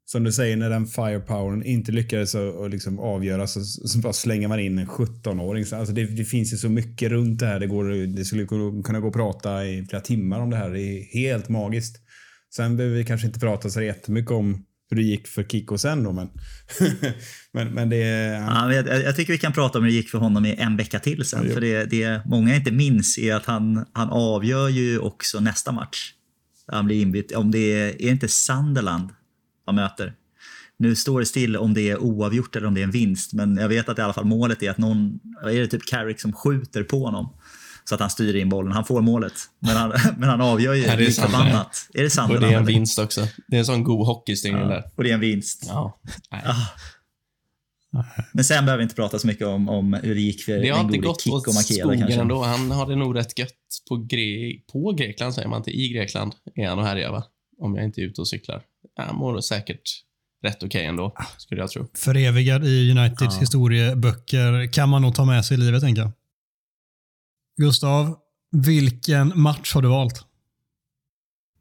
[0.08, 4.48] som du säger, när den firepowern inte lyckades att liksom avgöra så, så bara slänger
[4.48, 5.64] man in en 17-åring.
[5.72, 7.60] Alltså det, det, finns ju så mycket runt det här.
[7.60, 8.46] Det, går, det skulle
[8.84, 10.70] kunna gå och prata i flera timmar om det här.
[10.70, 11.96] Det är helt magiskt.
[12.56, 16.04] Sen behöver vi kanske inte prata så jättemycket om hur det gick för Kiko sen
[16.04, 16.28] då, men...
[17.52, 17.96] men, men det...
[18.48, 20.76] Ja, jag, jag, tycker vi kan prata om hur det gick för honom i en
[20.76, 21.46] vecka till sen.
[21.48, 25.72] Ja, för det, det många inte minns är att han, han avgör ju också nästa
[25.72, 26.12] match.
[26.66, 27.32] Han blir inbytt.
[27.32, 29.10] Om det är, är inte Sunderland
[29.66, 30.14] man möter.
[30.78, 33.56] Nu står det still om det är oavgjort eller om det är en vinst, men
[33.56, 36.32] jag vet att i alla fall målet är att någon, är det typ Carrick som
[36.32, 37.36] skjuter på honom
[37.88, 38.72] så att han styr in bollen.
[38.72, 41.88] Han får målet, men han, men han avgör ju ja, lite förbannat.
[41.94, 42.32] Är det sant?
[42.32, 43.28] Och det är en vinst också.
[43.48, 44.84] Det är en sån god hockeystyrning ja, där.
[44.96, 45.64] Och det är en vinst.
[45.68, 46.00] Ja.
[46.30, 46.54] Ah.
[48.32, 50.68] Men sen behöver vi inte prata så mycket om, om hur det gick för Det
[50.68, 52.20] har inte gått åt Makeda skogen kanske.
[52.20, 52.42] ändå.
[52.42, 53.52] Han har det nog rätt gött
[53.88, 55.70] på, Gre på Grekland, säger man inte.
[55.70, 57.24] I Grekland är han och härjar, va?
[57.60, 58.62] Om jag inte är ute och cyklar.
[58.96, 60.02] Han mår säkert
[60.42, 61.86] rätt okej ändå, skulle jag tro.
[61.94, 63.40] Förevigad i Uniteds Ja.
[63.40, 66.12] historieböcker kan man nog ta med sig i livet, tänker jag.
[67.56, 68.16] Gustav,
[68.52, 70.25] vilken match har du valt?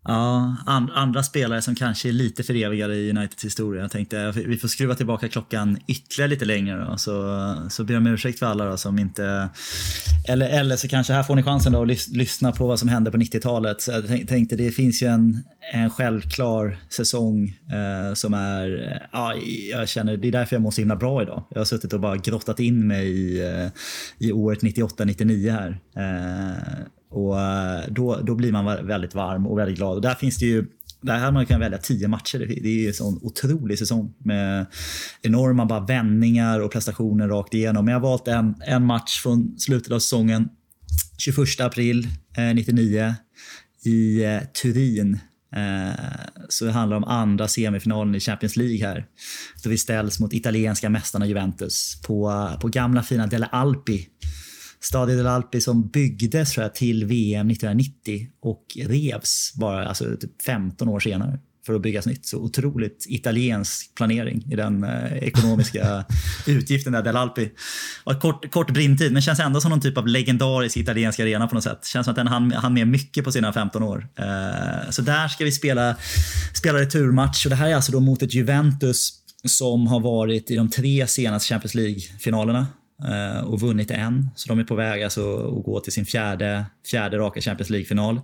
[0.07, 3.81] Ja, and, andra spelare som kanske är lite förevigade i Uniteds historia.
[3.81, 8.01] Jag tänkte vi får skruva tillbaka klockan ytterligare lite längre då, så, så ber jag
[8.01, 9.49] om ursäkt för alla då, som inte...
[10.27, 12.89] Eller, eller så kanske här får ni chansen då att lys, lyssna på vad som
[12.89, 13.81] hände på 90-talet.
[13.81, 15.43] Så jag tänkte det finns ju en,
[15.73, 18.99] en självklar säsong eh, som är...
[19.11, 19.33] Ja,
[19.71, 21.43] jag känner, det är därför jag mår så himla bra idag.
[21.49, 23.67] Jag har suttit och bara grottat in mig i, eh,
[24.17, 25.79] i året 98-99 här.
[25.95, 26.85] Eh,
[27.15, 29.95] och eh, då, då blir man väldigt varm och väldigt glad.
[29.95, 30.65] Och där finns det ju
[31.01, 32.39] där hade man kunnat välja tio matcher.
[32.39, 34.65] Det är ju en sån otrolig säsong med
[35.21, 37.85] enorma bara vändningar och prestationer rakt igenom.
[37.85, 40.49] Men jag har valt en, en match från slutet av säsongen.
[41.17, 42.07] 21 april
[42.37, 43.15] eh, 99
[43.83, 45.19] i eh, Turin.
[45.55, 45.93] Eh,
[46.49, 49.05] så det handlar om andra semifinalen i Champions League här.
[49.63, 54.07] Då vi ställs mot italienska mästarna Juventus på, eh, på gamla fina Delle Alpi.
[54.79, 60.41] Stadio del Alpi som byggdes tror jag, till VM 1990 och revs bara alltså, typ
[60.41, 62.25] 15 år senare för att byggas nytt.
[62.25, 66.05] Så otroligt italiensk planering i den eh, ekonomiska
[66.47, 67.51] utgiften där, Del Alpi.
[68.21, 71.63] Kort, kort brintid, men känns ändå som någon typ av legendarisk italiensk arena på något
[71.63, 71.85] sätt.
[71.85, 74.07] Känns som att den hann, hann med mycket på sina 15 år.
[74.15, 75.95] Eh, så där ska vi spela,
[76.53, 79.13] spela returmatch och det här är alltså då mot ett Juventus
[79.43, 82.67] som har varit i de tre senaste Champions League-finalerna
[83.03, 84.29] Eh, och vunnit en.
[84.35, 88.21] Så de är på väg alltså att gå till sin fjärde, fjärde raka Champions League-final.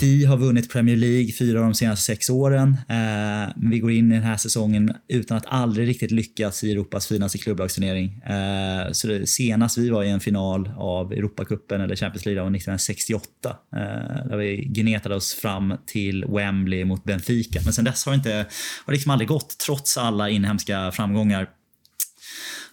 [0.00, 2.68] Vi har vunnit Premier League fyra av de senaste sex åren.
[2.88, 6.72] Eh, men vi går in i den här säsongen utan att aldrig riktigt lyckas i
[6.72, 8.20] Europas finaste klubblagsturnering.
[8.22, 12.50] Eh, så det, senast vi var i en final av Europacupen eller Champions League var
[12.50, 13.56] 1968.
[13.76, 17.60] Eh, där vi gnetade oss fram till Wembley mot Benfica.
[17.64, 18.46] Men sen dess har det, inte, har
[18.86, 21.48] det liksom aldrig gått trots alla inhemska framgångar.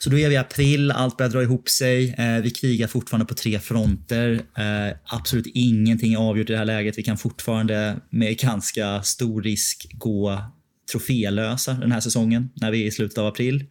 [0.04, 2.16] Så då är vi i april, allt börjar dra ihop sig.
[2.18, 4.42] Eh, vi krigar fortfarande på tre fronter.
[4.58, 6.98] Eh, absolut ingenting är avgjort i det här läget.
[6.98, 10.44] Vi kan fortfarande med ganska stor risk gå
[10.92, 13.66] trofélösa den här säsongen när vi är i slutet av april.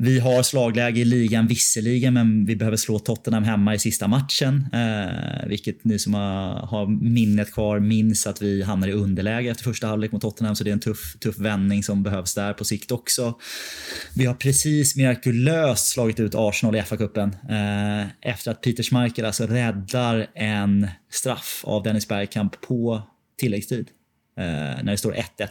[0.00, 4.66] Vi har slagläge i ligan visserligen, men vi behöver slå Tottenham hemma i sista matchen.
[4.72, 9.64] Eh, vilket ni som har, har minnet kvar minns att vi hamnar i underläge efter
[9.64, 12.64] första halvlek mot Tottenham, så det är en tuff, tuff vändning som behövs där på
[12.64, 13.38] sikt också.
[14.14, 19.46] Vi har precis mirakulöst slagit ut Arsenal i FA-cupen eh, efter att Peter Schmeichel alltså
[19.46, 23.02] räddar en straff av Dennis Bergkamp på
[23.38, 23.88] tilläggstid.
[24.38, 24.44] Eh,
[24.82, 25.48] när det står 1-1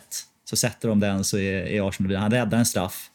[0.49, 2.21] så sätter de den så är, är Arsenal vidare.
[2.21, 3.09] Han räddar en straff.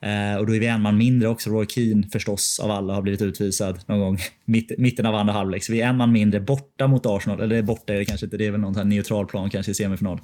[0.00, 1.50] Eh, och då är vi en man mindre också.
[1.50, 5.64] Roy Keane förstås av alla har blivit utvisad någon gång mitt, mitten av andra halvlek.
[5.64, 7.40] Så vi är en man mindre borta mot Arsenal.
[7.40, 9.74] Eller borta är det kanske inte, det är väl någon här neutral plan kanske i
[9.74, 10.20] semifinal.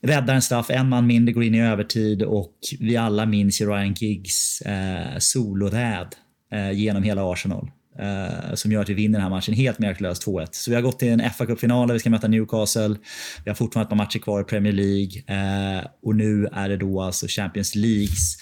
[0.00, 3.66] Räddar en straff, en man mindre går in i övertid och vi alla minns ju
[3.66, 6.14] Ryan Giggs eh, soloräd
[6.52, 7.70] eh, genom hela Arsenal.
[7.98, 10.48] Eh, som gör att vi vinner den här matchen helt mirakulöst 2-1.
[10.52, 12.96] Så vi har gått till en fa Cup-final där vi ska möta Newcastle.
[13.44, 15.22] Vi har fortfarande ett par matcher kvar i Premier League.
[15.26, 18.36] Eh, och nu är det då alltså Champions Leagues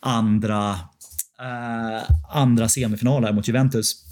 [0.00, 0.70] andra,
[1.40, 4.05] eh, andra semifinal här mot Juventus.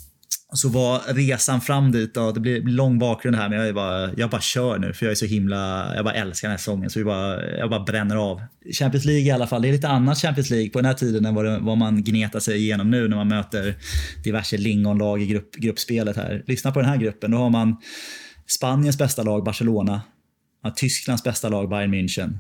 [0.55, 4.31] Så var resan fram dit, då, det blir lång bakgrund här men jag, bara, jag
[4.31, 6.99] bara kör nu för jag är så himla, jag bara älskar den här säsongen så
[6.99, 8.43] jag bara, jag bara bränner av.
[8.73, 11.25] Champions League i alla fall, det är lite annat Champions League på den här tiden
[11.25, 13.75] än vad, det, vad man gnetar sig igenom nu när man möter
[14.25, 16.43] diverse lingonlag i grupp, gruppspelet här.
[16.47, 17.77] Lyssna på den här gruppen, då har man
[18.47, 20.01] Spaniens bästa lag Barcelona,
[20.77, 22.39] Tysklands bästa lag Bayern München,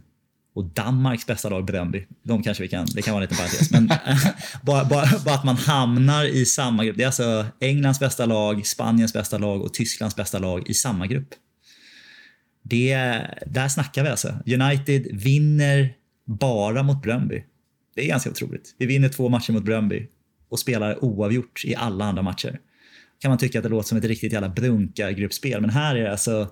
[0.55, 2.07] och Danmarks bästa lag Bröndby.
[2.23, 3.71] De kanske vi kan, det kan vara en liten parentes.
[3.71, 3.87] Men
[4.63, 6.97] bara, bara, bara att man hamnar i samma grupp.
[6.97, 11.07] Det är alltså Englands bästa lag, Spaniens bästa lag och Tysklands bästa lag i samma
[11.07, 11.29] grupp.
[12.63, 12.97] Det,
[13.47, 14.35] där snackar vi alltså.
[14.47, 15.95] United vinner
[16.25, 17.45] bara mot Bröndby.
[17.95, 18.75] Det är ganska otroligt.
[18.79, 20.09] Vi vinner två matcher mot Bröndby
[20.49, 22.61] och spelar oavgjort i alla andra matcher
[23.21, 25.61] kan man tycka att det låter som ett riktigt jävla brunkargruppspel.
[25.61, 26.49] Men här är det alltså,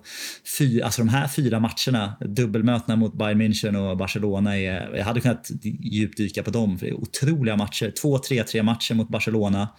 [0.57, 5.21] fy, alltså de här fyra matcherna, dubbelmötena mot Bayern München och Barcelona, är, jag hade
[5.21, 7.93] kunnat djupdyka på dem för det är otroliga matcher.
[8.01, 9.69] Två 3-3 matcher mot Barcelona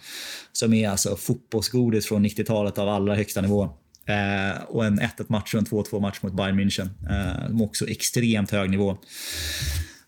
[0.51, 3.63] som är alltså fotbollsgodis från 90-talet av allra högsta nivå.
[4.05, 6.89] Eh, och en 1-1 match och en 2-2 match mot Bayern München.
[7.09, 8.97] Eh, de också extremt hög nivå.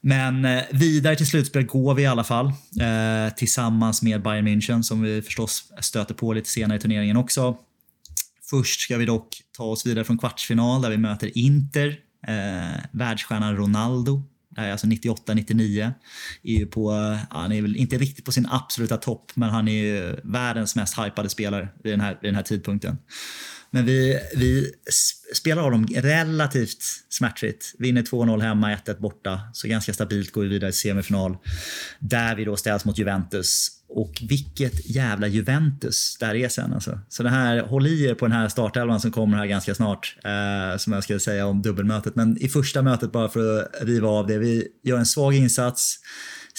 [0.01, 2.45] Men eh, vidare till slutspel går vi i alla fall
[2.81, 7.57] eh, tillsammans med Bayern München som vi förstås stöter på lite senare i turneringen också.
[8.49, 11.87] Först ska vi dock ta oss vidare från kvartsfinal där vi möter Inter,
[12.27, 14.23] eh, världsstjärnan Ronaldo.
[14.49, 15.91] Det här är alltså 98-99.
[16.43, 19.67] Är ju på, eh, han är väl inte riktigt på sin absoluta topp, men han
[19.67, 22.97] är ju världens mest hypade spelare vid den här, vid den här tidpunkten.
[23.71, 24.71] Men vi, vi
[25.33, 27.75] spelar av dem relativt smärtfritt.
[27.79, 29.39] Vinner 2-0 hemma, 1-1 borta.
[29.53, 31.37] Så ganska stabilt går vi vidare till semifinal.
[31.99, 33.71] Där vi då ställs mot Juventus.
[33.89, 36.99] Och vilket jävla Juventus där är sen alltså.
[37.09, 40.17] Så det här, håll i er på den här startelvan som kommer här ganska snart.
[40.23, 42.15] Eh, som jag skulle säga om dubbelmötet.
[42.15, 44.37] Men i första mötet bara för att riva av det.
[44.37, 45.99] Vi gör en svag insats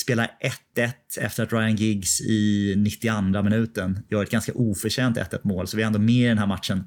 [0.00, 0.30] spelar
[0.76, 5.66] 1-1 efter att Ryan Giggs i 92 minuten gör ett ganska oförtjänt 1-1 mål.
[5.66, 6.84] Så vi är ändå med i den här matchen.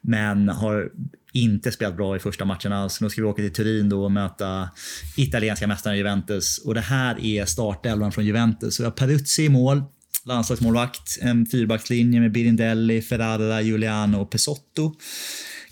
[0.00, 0.90] Men har
[1.32, 3.00] inte spelat bra i första matchen alls.
[3.00, 4.70] Nu ska vi åka till Turin då och möta
[5.16, 6.58] italienska mästaren Juventus.
[6.58, 8.76] Och det här är startelvan från Juventus.
[8.76, 9.82] Så vi har Peruzzi i mål,
[10.24, 14.94] landslagsmålvakt, en fyrbackslinje med Birindelli, Ferrara, Giuliano och Pesotto.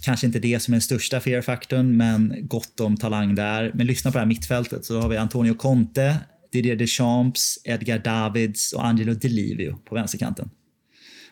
[0.00, 3.72] Kanske inte det som är den största fear-faktorn, men gott om talang där.
[3.74, 4.84] Men lyssna på det här mittfältet.
[4.84, 6.16] Så har vi Antonio Conte,
[6.52, 10.50] Didier Deschamps, Edgar Davids och Angelo Delivio på vänsterkanten.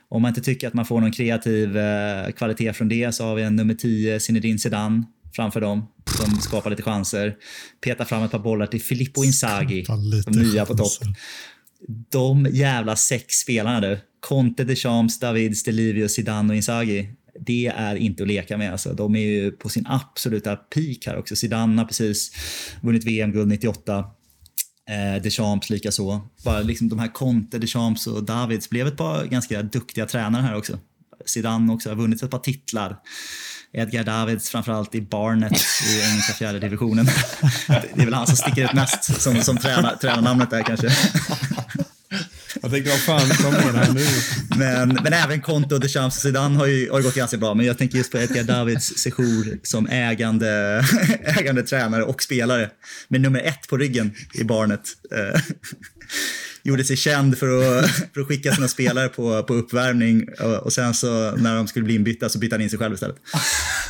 [0.09, 3.35] Om man inte tycker att man får någon kreativ eh, kvalitet från det så har
[3.35, 5.87] vi en nummer 10, Zinedine Zidane, framför dem
[6.19, 7.37] som skapar lite chanser.
[7.81, 9.85] Petar fram ett par bollar till Filippo Inzaghi,
[10.27, 10.93] de nya på topp.
[12.11, 13.99] De jävla sex spelarna du.
[14.21, 17.09] Conte, Deschamps, Davids, Delivio, Zidane och Inzaghi.
[17.41, 18.73] Det är inte att leka med.
[18.73, 18.93] Alltså.
[18.93, 21.37] De är ju på sin absoluta peak här också.
[21.37, 22.33] Zidane har precis
[22.83, 24.05] vunnit VM-guld 98.
[24.91, 26.21] Eh, Deschamps likaså.
[26.45, 30.57] Bara liksom de här Conte, Deschamps och Davids blev ett par ganska duktiga tränare här
[30.57, 30.79] också.
[31.25, 32.97] Zidane också har vunnit ett par titlar.
[33.73, 35.53] Edgar Davids framförallt i Barnet
[35.89, 37.07] i engelska fjärde divisionen.
[37.67, 40.89] Det är väl han som sticker ut mest som, som tränar, tränarnamnet där kanske.
[42.67, 44.07] Jag tänkte, vad fan, vad det här nu?
[44.59, 47.55] Men, men även Conte och Deschamps och Zidane har ju, har ju gått ganska bra.
[47.55, 50.85] Men jag tänker just på Edgar Davids sejour som ägande,
[51.39, 52.71] ägande tränare och spelare.
[53.09, 54.81] Med nummer ett på ryggen i Barnet.
[55.13, 55.41] Eh,
[56.63, 60.73] gjorde sig känd för att, för att skicka sina spelare på, på uppvärmning och, och
[60.73, 63.17] sen så när de skulle bli inbytta så bytte han in sig själv istället.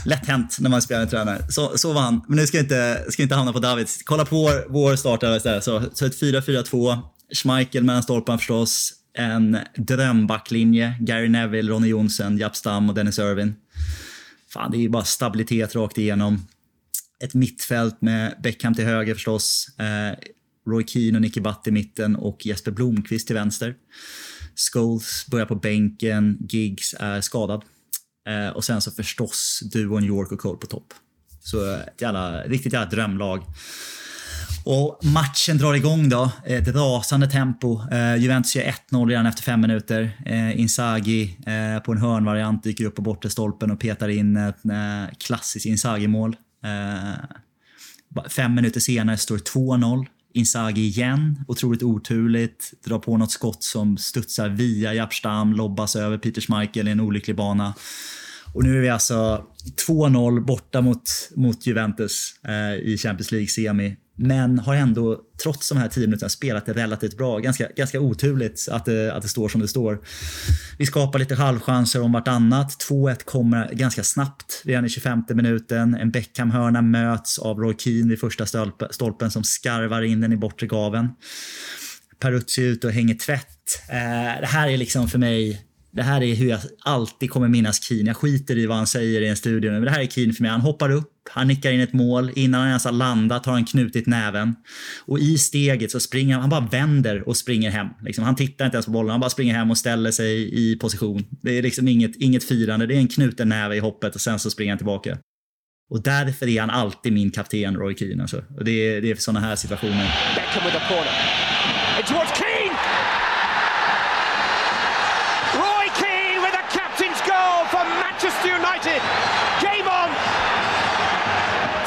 [0.05, 1.47] Lätt hänt när man spelar en tränare.
[1.49, 2.21] Så, så var han.
[2.29, 4.01] Men nu ska jag inte, ska jag inte hamna på Davids.
[4.05, 5.65] Kolla på vår, vår startare istället.
[5.65, 7.16] Så, så ett 4-4-2.
[7.35, 8.93] Schmeichel mellan stolparna förstås.
[9.19, 10.97] En drömbacklinje.
[11.01, 13.55] Gary Neville, Ronny Jonsson, Japp Stam och Dennis Irvin.
[14.53, 16.47] Fan, det är ju bara stabilitet rakt igenom.
[17.25, 19.69] Ett mittfält med Beckham till höger förstås.
[19.79, 20.19] Eh,
[20.67, 23.75] Roy Keane och Nicky Butt i mitten och Jesper Blomqvist till vänster.
[24.73, 27.63] Scholes börjar på bänken, Giggs är skadad.
[28.29, 30.95] Eh, och sen så förstås duon York och Cole på topp.
[31.41, 33.43] Så eh, ett jävla, riktigt jävla drömlag.
[34.69, 36.31] Och matchen drar igång då.
[36.47, 37.81] Eh, ett rasande tempo.
[37.93, 40.21] Eh, Juventus gör 1-0 redan efter fem minuter.
[40.27, 41.39] Eh, Inzaghi
[41.85, 44.57] på en hörnvariant dyker upp på bortre stolpen och petar in ett
[45.19, 46.37] klassiskt Inzaghi-mål.
[48.29, 50.07] Fem minuter senare står 2-0.
[50.35, 56.41] Inzaghi igen, otroligt oturligt, drar på något skott som studsar via Japstam, lobbas över Peter
[56.41, 57.75] Schmeichel i en olycklig bana.
[58.55, 59.45] Och nu är vi alltså
[59.89, 61.03] 2-0 borta mot,
[61.37, 63.97] mot Juventus eh, i Champions League-semi.
[64.19, 67.39] Men har ändå, trots de här 10 minuterna, spelat det relativt bra.
[67.39, 70.01] Ganska, ganska oturligt att det, att det står som det står.
[70.79, 72.87] Vi skapar lite halvchanser om vartannat.
[72.91, 75.95] 2-1 kommer ganska snabbt redan i 25 minuten.
[75.95, 78.47] En Beckham-hörna möts av Roy Keane vid första
[78.91, 81.09] stolpen som skarvar in den i bortre gaven.
[82.19, 83.83] Peruzzi är ute och hänger tvätt.
[83.89, 85.66] Eh, det här är liksom för mig
[85.97, 88.07] det här är hur jag alltid kommer minnas Keane.
[88.07, 90.43] Jag skiter i vad han säger i en studio men det här är Keane för
[90.43, 90.51] mig.
[90.51, 92.31] Han hoppar upp, han nickar in ett mål.
[92.35, 94.55] Innan han ens har landat har han knutit näven.
[95.07, 97.87] Och i steget så springer han, han bara vänder och springer hem.
[98.03, 100.77] Liksom, han tittar inte ens på bollen, han bara springer hem och ställer sig i
[100.77, 101.25] position.
[101.43, 104.39] Det är liksom inget, inget firande, det är en knuten näve i hoppet och sen
[104.39, 105.19] så springer han tillbaka.
[105.91, 108.23] Och därför är han alltid min kapten, Roy Keane.
[108.23, 108.43] Alltså.
[108.57, 110.07] Och det, är, det är för sådana här situationer.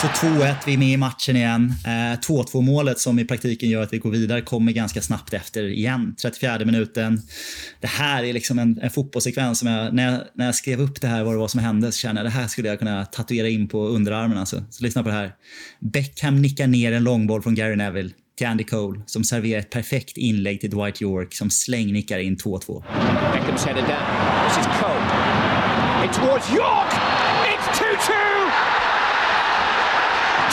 [0.02, 1.74] Så 2-1, vi är med i matchen igen.
[1.86, 5.64] Eh, 2-2 målet som i praktiken gör att vi går vidare kommer ganska snabbt efter
[5.64, 6.16] igen.
[6.22, 7.22] 34 minuten.
[7.80, 11.02] Det här är liksom en, en fotbollssekvens som jag när, jag, när jag skrev upp
[11.02, 13.06] det här, vad det var som hände, så kände jag det här skulle jag kunna
[13.06, 14.38] tatuera in på underarmen.
[14.38, 14.64] Alltså.
[14.70, 15.32] Så lyssna på det här.
[15.80, 20.18] Beckham nickar ner en långboll från Gary Neville till Andy Cole som serverar ett perfekt
[20.18, 22.84] inlägg till Dwight York som slängnickar in 2-2.
[23.34, 24.06] Beckham's headed down.
[24.48, 25.06] This is Cole.
[26.06, 26.92] It's towards York!
[27.52, 28.30] It's 2-2!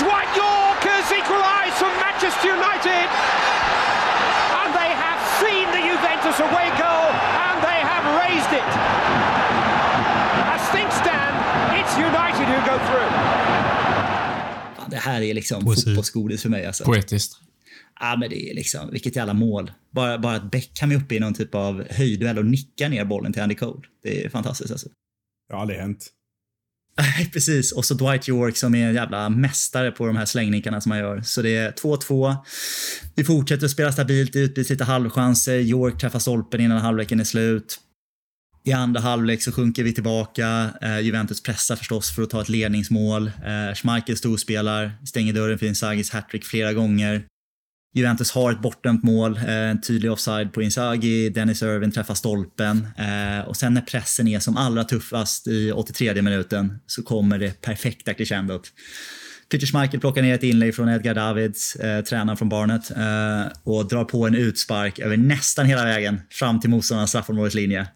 [0.03, 1.89] Dwight York has equalised for
[2.87, 3.11] United!
[4.61, 7.09] And they have seen the Juventus away goal
[7.47, 8.71] and they have raised it!
[10.55, 11.35] As things stand,
[11.79, 13.11] it's United who go through.
[14.91, 16.67] Det här är liksom fotbollsgodis för mig.
[16.67, 16.85] Alltså.
[16.85, 17.41] Poetiskt.
[18.01, 19.73] Ja, men det är liksom, vilket jävla mål.
[19.91, 23.33] Bara, bara att Beckham är uppe i någon typ av höjdduell och nickar ner bollen
[23.33, 23.81] till Andy Cole.
[24.03, 24.89] Det är fantastiskt alltså.
[25.49, 26.07] Det har aldrig hänt.
[26.99, 27.73] Nej, precis.
[27.73, 31.01] Och så Dwight York som är en jävla mästare på de här slängningarna som han
[31.01, 31.21] gör.
[31.21, 32.37] Så det är 2-2.
[33.15, 35.59] Vi fortsätter att spela stabilt, det utbyts lite halvchanser.
[35.59, 37.81] York träffar stolpen innan halvleken är slut.
[38.65, 40.71] I andra halvlek så sjunker vi tillbaka.
[40.83, 43.27] Eh, Juventus pressar förstås för att ta ett ledningsmål.
[43.27, 47.25] Eh, Schmeichel storspelar, stänger dörren för Inzagis hattrick flera gånger.
[47.97, 51.31] Juventus har ett bortdömt mål, eh, en tydlig offside på Inzaghi.
[51.31, 52.89] Dennis Irvin träffar stolpen.
[52.99, 57.61] Eh, och sen när pressen är som allra tuffast i 83 minuten så kommer det
[57.61, 58.73] perfekta crescendot.
[59.51, 63.89] Peter Schmeichel plockar ner ett inlägg från Edgar Davids, eh, tränaren från Barnet, eh, och
[63.89, 67.87] drar på en utspark över nästan hela vägen fram till motståndarnas straffområdeslinje.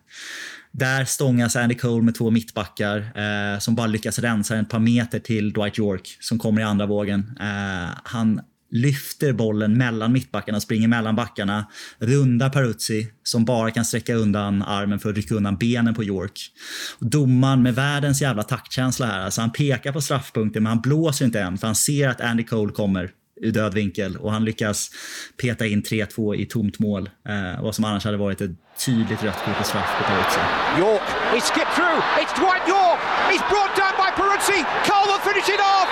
[0.73, 5.19] Där stångas Andy Cole med två mittbackar eh, som bara lyckas rensa ett par meter
[5.19, 7.39] till Dwight York som kommer i andra vågen.
[7.41, 8.41] Eh, han
[8.71, 11.67] lyfter bollen mellan mittbackarna springer mellan backarna,
[11.99, 16.41] rundar Peruzzi som bara kan sträcka undan armen för att rycka undan benen på York.
[16.99, 21.41] Domaren med världens jävla taktkänsla här, alltså han pekar på straffpunkten men han blåser inte
[21.41, 23.11] än för han ser att Andy Cole kommer
[23.43, 24.91] ur död vinkel och han lyckas
[25.43, 27.11] peta in 3-2 i tomt mål.
[27.29, 28.51] Eh, vad som annars hade varit ett
[28.87, 30.41] tydligt rött kort och straff på Peruzzi.
[30.79, 32.01] York, he skipped through.
[32.21, 33.01] It's Dwight York.
[33.31, 34.61] He's brought down by Peruzzi.
[34.89, 35.89] Cole will finish it off.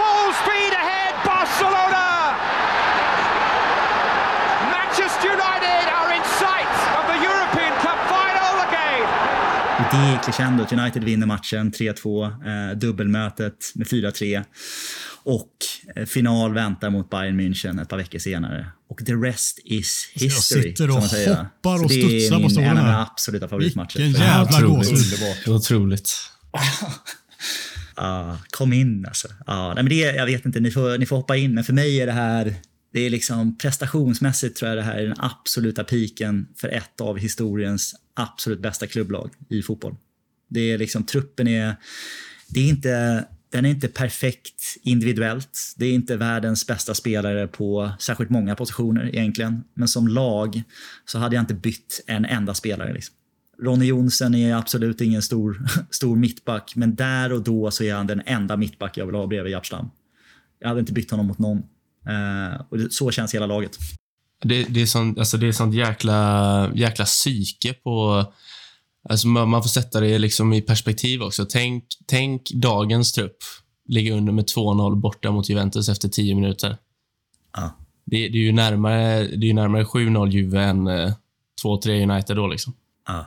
[0.00, 2.06] Full speed ahead, Barcelona.
[4.76, 9.06] Manchester United are in sight of the European Cup final again.
[9.77, 10.72] Och det är crescendot.
[10.72, 14.44] United vinner matchen 3-2, eh, dubbelmötet med 4-3.
[15.22, 15.52] Och
[15.96, 18.66] eh, final väntar mot Bayern München ett par veckor senare.
[18.90, 20.62] Och the rest is history.
[20.62, 21.34] sitter och som man säger.
[21.34, 23.98] hoppar Så och det studsar på är min, stolen en av mina absoluta favoritmatcher.
[23.98, 25.48] Vilken jävla gåshud.
[25.48, 26.14] Otroligt.
[27.96, 29.28] Ja, kom in alltså.
[29.46, 31.54] Ja, nej, men det, jag vet inte, ni får, ni får hoppa in.
[31.54, 32.54] Men för mig är det här,
[32.92, 37.18] det är liksom prestationsmässigt tror jag det här är den absoluta piken för ett av
[37.18, 39.96] historiens absolut bästa klubblag i fotboll.
[40.48, 41.76] Det är liksom, truppen är,
[42.48, 45.74] det är inte, den är inte perfekt individuellt.
[45.76, 49.64] Det är inte världens bästa spelare på särskilt många positioner egentligen.
[49.74, 50.62] Men som lag
[51.04, 52.92] så hade jag inte bytt en enda spelare.
[52.92, 53.14] Liksom.
[53.62, 58.06] Ronny Jonsson är absolut ingen stor, stor mittback, men där och då så är han
[58.06, 59.90] den enda mittback jag vill ha bredvid Japstam.
[60.58, 61.62] Jag hade inte bytt honom mot någon.
[62.08, 63.78] Eh, och det, så känns hela laget.
[64.44, 68.24] Det, det, är sånt, alltså det är sånt jäkla, jäkla psyke på...
[69.08, 71.46] Alltså man, man får sätta det liksom i perspektiv också.
[71.50, 73.36] Tänk, tänk dagens trupp
[73.88, 76.76] ligga under med 2-0 borta mot Juventus efter 10 minuter.
[77.56, 77.76] Ja.
[78.04, 81.12] Det, det är ju närmare, det är ju närmare 7-0 Juve än eh,
[81.64, 82.46] 2-3 United då.
[82.46, 82.74] Liksom.
[83.06, 83.26] Ja.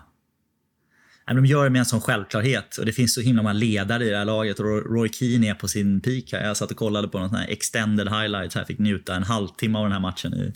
[1.33, 4.05] Men De gör det med en sån självklarhet och det finns så himla många ledare
[4.05, 6.47] i det här laget och Roy- Keane är på sin peak här.
[6.47, 9.77] Jag satt och kollade på någon sån här extended highlights här, fick njuta en halvtimme
[9.77, 10.53] av den här matchen i,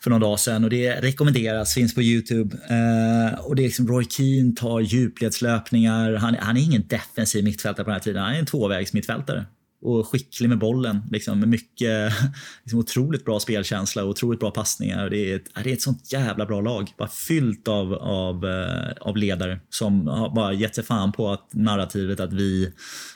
[0.00, 2.56] för någon dag sedan och det rekommenderas, finns på Youtube.
[2.68, 6.14] Eh, och det är liksom Roy Keane tar djupledslöpningar.
[6.14, 9.44] Han, han är ingen defensiv mittfältare på den här tiden, han är en tvåvägsmittfältare
[9.82, 11.00] och skicklig med bollen.
[11.10, 12.12] Liksom, med mycket,
[12.62, 15.10] liksom otroligt bra spelkänsla och otroligt bra passningar.
[15.10, 16.90] Det är, ett, det är ett sånt jävla bra lag.
[16.98, 21.54] Bara fyllt av, av, eh, av ledare som har bara gett sig fan på att
[21.54, 22.72] narrativet att vi,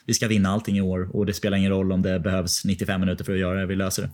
[0.07, 3.01] vi ska vinna allting i år och det spelar ingen roll om det behövs 95
[3.01, 3.67] minuter för att göra det.
[3.67, 4.11] Vi löser det.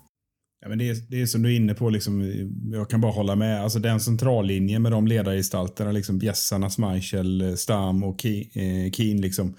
[0.62, 2.32] Ja, men det, är, det är som du är inne på, liksom,
[2.72, 3.62] jag kan bara hålla med.
[3.62, 9.57] Alltså den centrallinjen med de ledargestalterna, liksom Bjässarna, Schmeichel, Stam och Keen, eh, Keen liksom,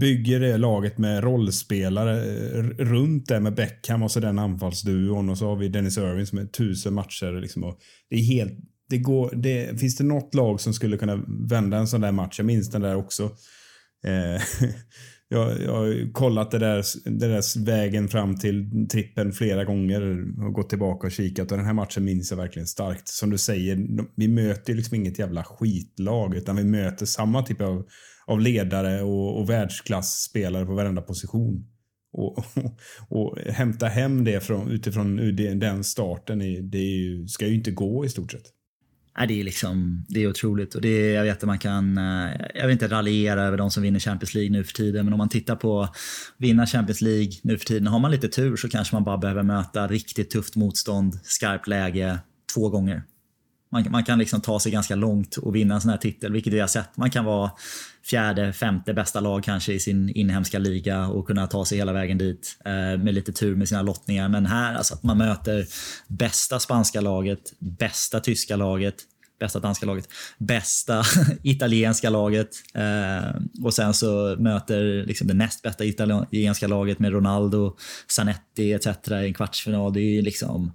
[0.00, 5.38] bygger det laget med rollspelare eh, runt det med Beckham och så den anfallsduon och
[5.38, 7.40] så har vi Dennis Irving som är tusen matcher.
[7.40, 7.78] Liksom, och
[8.10, 8.52] det är helt,
[8.88, 12.38] det går, det, finns det något lag som skulle kunna vända en sån där match?
[12.38, 13.22] Jag minns den där också.
[14.06, 14.42] Eh,
[15.28, 20.52] jag, jag har kollat det där, det där vägen fram till trippen flera gånger och
[20.52, 23.08] gått tillbaka och kikat och den här matchen minns jag verkligen starkt.
[23.08, 23.86] Som du säger,
[24.16, 27.86] vi möter ju liksom inget jävla skitlag utan vi möter samma typ av,
[28.26, 31.66] av ledare och, och världsklasspelare på varenda position.
[32.12, 32.44] Och, och,
[33.08, 37.70] och hämta hem det från, utifrån den starten, är, det är ju, ska ju inte
[37.70, 38.52] gå i stort sett.
[39.18, 40.74] Nej, det är liksom, det är otroligt.
[40.74, 43.70] Och det är, jag vet att man kan, eh, jag vill inte raljera över de
[43.70, 45.88] som vinner Champions League nu för tiden, men om man tittar på
[46.38, 49.42] vinna Champions League nu för tiden, har man lite tur så kanske man bara behöver
[49.42, 52.18] möta riktigt tufft motstånd, skarpt läge,
[52.54, 53.02] två gånger.
[53.68, 56.52] Man, man kan liksom ta sig ganska långt och vinna en sån här titel, vilket
[56.52, 56.96] vi har sett.
[56.96, 57.50] Man kan vara
[58.04, 62.18] fjärde, femte bästa lag kanske i sin inhemska liga och kunna ta sig hela vägen
[62.18, 64.28] dit eh, med lite tur med sina lottningar.
[64.28, 65.66] Men här, alltså att man möter
[66.06, 68.94] bästa spanska laget, bästa tyska laget,
[69.38, 70.08] bästa danska laget,
[70.38, 71.04] bästa
[71.42, 77.76] italienska laget eh, och sen så möter liksom det näst bästa italienska laget med Ronaldo,
[78.08, 78.86] Zanetti etc.
[79.10, 79.92] i en kvartsfinal.
[79.92, 80.72] Det är ju liksom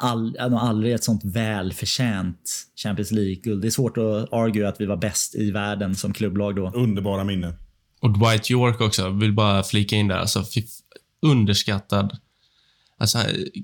[0.00, 3.62] all, aldrig ett sånt välförtjänt Champions League-guld.
[3.62, 6.70] Det är svårt att argue att vi var bäst i världen som klubblag då.
[6.70, 7.54] Underbara minnen.
[8.00, 10.16] Och Dwight York också, vill bara flika in där.
[10.16, 10.44] Alltså,
[11.22, 12.18] underskattad.
[12.98, 13.18] Alltså,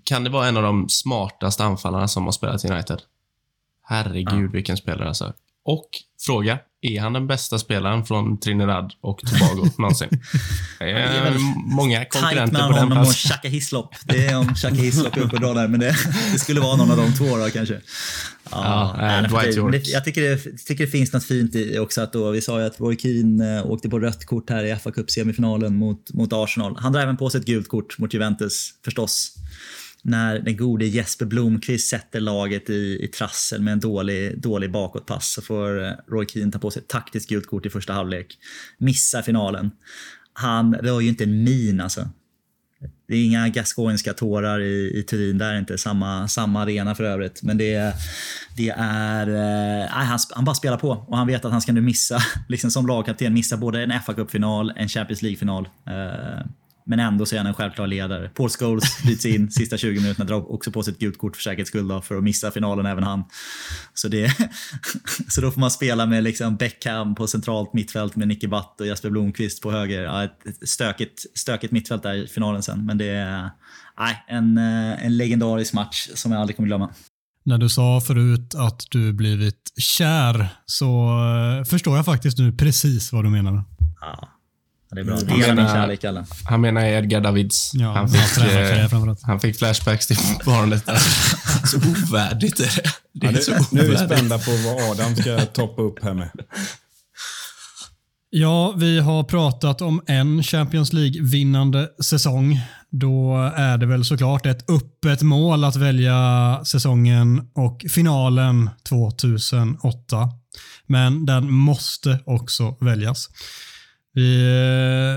[0.05, 3.03] kan det vara en av de smartaste anfallarna som har spelat i United?
[3.82, 4.51] Herregud, ja.
[4.53, 5.32] vilken spelare alltså.
[5.66, 5.88] Och
[6.26, 10.08] fråga, är han den bästa spelaren från Trinidad och Tobago någonsin?
[10.78, 11.34] Det är
[11.74, 13.94] många konkurrenter på den honom och Xhaka Hislop.
[14.04, 15.96] Det är om Xhaka Hislop är uppe och drar där, men det,
[16.32, 17.80] det, skulle vara någon av de två då kanske.
[18.50, 19.82] Ja, ja äh, Dwight York.
[19.84, 22.66] jag tycker det, tycker det finns något fint i också att då, vi sa ju
[22.66, 26.76] att Roy Keane äh, åkte på rött kort här i fa Cup-semifinalen mot, mot Arsenal.
[26.78, 29.34] Han drar även på sig ett gult kort mot Juventus, förstås
[30.07, 35.32] när den gode Jesper Blomqvist sätter laget i, i trassel med en dålig, dålig bakåtpass
[35.32, 38.38] så får eh, Roy Keane ta på sig ett taktiskt gult kort i första halvlek.
[38.78, 39.70] Missar finalen.
[40.32, 42.09] Han rör ju inte en min alltså.
[43.09, 47.42] Det är inga gascoinska tårar i, i Turin, där inte samma, samma arena för övrigt.
[47.42, 47.94] Men det,
[48.57, 49.28] det är...
[49.28, 52.70] Eh, han, han bara spelar på och han vet att han ska nu missa, liksom
[52.70, 55.68] som lagkapten, missa både en fa Cup-final, en Champions League-final.
[55.86, 56.46] Eh,
[56.87, 58.28] men ändå så är han en självklar ledare.
[58.28, 61.43] Paul Scholes byts in sista 20 minuterna, drar också på sig ett gult kort för
[61.43, 63.24] säkerhets skull då, för att missa finalen även han.
[63.95, 64.32] Så, det,
[65.28, 68.87] så då får man spela med liksom Beckham på centralt mittfält med Nicky Butt och
[68.87, 70.03] Jesper Blomqvist på höger.
[70.03, 73.51] Ja, ett stökigt, stökigt mittfält där i finalen sen, men det är
[73.99, 76.91] nej, en, eh, en legendarisk match som jag aldrig kommer glömma.
[77.45, 81.09] När du sa förut att du blivit kär så
[81.59, 83.64] eh, förstår jag faktiskt nu precis vad du menar.
[84.01, 84.36] Ja,
[84.97, 85.18] det är bra.
[85.18, 85.40] Mm.
[85.40, 86.26] Dela min kärlek, alla.
[86.44, 87.70] Han menar Edgar Davids.
[87.74, 90.84] Ja, han, fick, eh, han fick flashbacks till barnet.
[91.64, 92.90] så ovärdigt är det.
[93.12, 96.05] det är ja, nu, så nu är vi spända på vad Adam ska toppa upp
[96.05, 96.30] här med.
[98.30, 102.61] Ja, vi har pratat om en Champions League-vinnande säsong.
[102.90, 110.28] Då är det väl såklart ett öppet mål att välja säsongen och finalen 2008.
[110.86, 113.28] Men den måste också väljas.
[114.16, 114.42] Vi,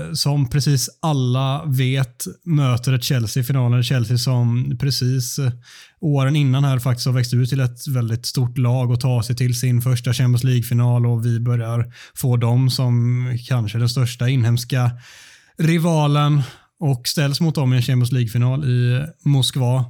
[0.08, 3.82] eh, som precis alla vet, möter ett Chelsea i finalen.
[3.82, 5.52] Chelsea som precis eh,
[6.00, 9.36] åren innan här faktiskt har växt ut till ett väldigt stort lag och tar sig
[9.36, 14.90] till sin första Champions League-final och vi börjar få dem som kanske den största inhemska
[15.58, 16.42] rivalen
[16.80, 19.84] och ställs mot dem i en Champions League-final i Moskva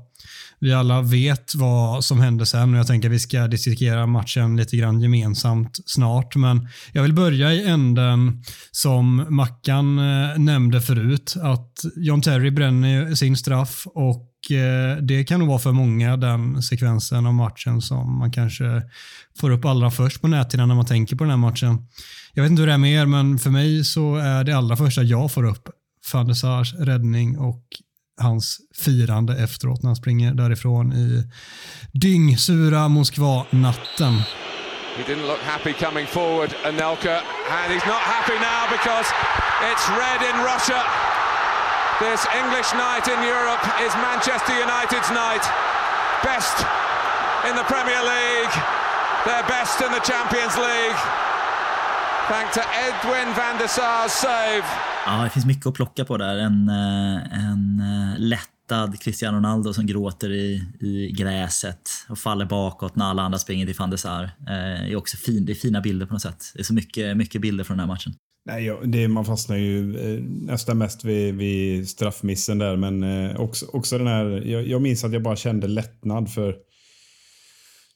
[0.60, 4.56] vi alla vet vad som hände sen och jag tänker att vi ska dissekera matchen
[4.56, 6.36] lite grann gemensamt snart.
[6.36, 13.14] Men jag vill börja i änden som Mackan eh, nämnde förut, att John Terry bränner
[13.14, 18.18] sin straff och eh, det kan nog vara för många den sekvensen av matchen som
[18.18, 18.82] man kanske
[19.40, 21.86] får upp allra först på näthinnan när man tänker på den här matchen.
[22.34, 24.76] Jag vet inte hur det är med er, men för mig så är det allra
[24.76, 25.68] första jag får upp
[26.12, 27.64] van der Sars räddning och
[28.20, 31.24] hans firande efteråt när han springer därifrån i
[31.92, 34.22] dyngsura Moskva-natten.
[34.96, 37.16] He didn't look happy coming forward, Anelka,
[37.58, 39.08] and he's not happy now because
[39.70, 40.80] it's red in Russia.
[42.00, 45.44] This English night in Europe is Manchester United's night.
[46.24, 46.56] Best
[47.48, 48.54] in the Premier League,
[49.24, 51.29] their best in the Champions League.
[52.30, 54.64] Thanks to Edwin van der Sar's save.
[55.06, 56.36] Ja, det finns mycket att plocka på där.
[56.38, 62.96] En, eh, en eh, lättad Cristiano Ronaldo som gråter i, i gräset och faller bakåt
[62.96, 64.30] när alla andra springer till van der Sar.
[64.48, 66.52] Eh, är också fin, det är fina bilder på något sätt.
[66.54, 68.12] Det är så mycket, mycket bilder från den här matchen.
[68.46, 69.82] Nej, det, man fastnar ju
[70.26, 74.42] nästan mest vid, vid straffmissen där, men också, också den här...
[74.46, 76.54] Jag, jag minns att jag bara kände lättnad för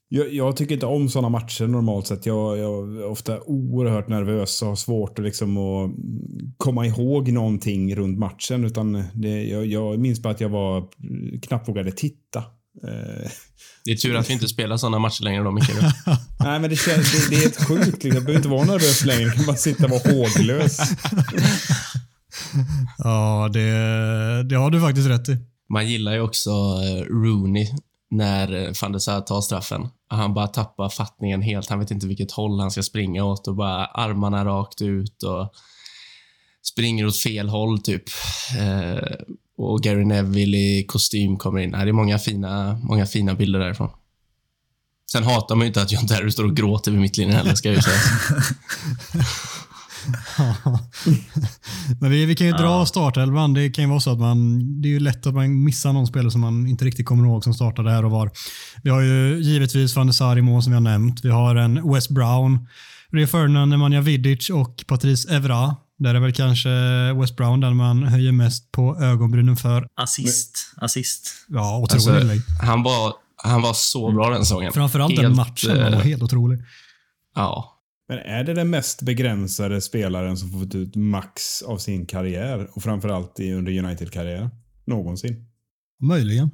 [0.08, 2.26] jag, jag, tycker inte om såna matcher normalt sett.
[2.26, 5.90] Jag, jag är ofta oerhört nervös och har svårt att, liksom att
[6.56, 8.64] komma ihåg någonting runt matchen.
[8.64, 10.88] Utan det, jag, jag minns bara att jag var,
[11.42, 12.38] knappt vågade titta.
[12.82, 13.30] Eh,
[13.84, 15.70] det är tur att vi inte spelar såna matcher längre då, Micke.
[16.40, 18.04] Nej, men det, känns, det, det är ett sjukt.
[18.04, 18.10] Liksom.
[18.10, 19.22] Jag behöver inte vara nervös längre.
[19.22, 20.78] Jag kan bara sitta och vara håglös.
[22.98, 23.68] ja, det,
[24.48, 25.36] det har du faktiskt rätt i.
[25.72, 27.68] Man gillar ju också eh, Rooney
[28.10, 29.88] när eh, van der Sar tar straffen.
[30.08, 31.68] Han bara tappar fattningen helt.
[31.68, 35.52] Han vet inte vilket håll han ska springa åt och bara armarna rakt ut och
[36.72, 38.04] springer åt fel håll typ.
[38.58, 39.14] Eh,
[39.56, 41.70] och Gary Neville i kostym kommer in.
[41.70, 43.90] Det är många fina, många fina bilder därifrån.
[45.12, 47.68] Sen hatar man ju inte att John Terry står och gråter vid mittlinjen heller, ska
[47.68, 47.98] jag ju säga.
[52.00, 52.86] Men vi, vi kan ju dra Ja.
[52.86, 53.54] startelvan.
[53.54, 56.06] Det kan ju vara så att man, det är ju lätt att man missar någon
[56.06, 58.30] spelare som man inte riktigt kommer ihåg som startade här och var.
[58.82, 61.24] Vi har ju givetvis Van der Sar i mål som vi har nämnt.
[61.24, 62.68] Vi har en West Brown,
[63.12, 65.76] Rio Ferdinand, Nemanja Vidic och Patrice Evra.
[65.98, 66.68] Där är väl kanske
[67.20, 69.86] West Brown den man höjer mest på ögonbrynen för.
[69.96, 70.56] Assist.
[70.76, 71.30] Assist.
[71.48, 72.40] Ja, otrolig Alltså, inlägg.
[72.62, 74.72] han, var, han var så bra den säsongen.
[74.72, 76.58] Framförallt den Helt, matchen den var eh, helt otrolig.
[77.34, 77.73] Ja.
[78.08, 82.68] Men är det den mest begränsade spelaren som fått ut max av sin karriär?
[82.72, 84.50] Och framförallt i- under United-karriär?
[84.84, 85.46] Någonsin?
[86.02, 86.50] Möjligen.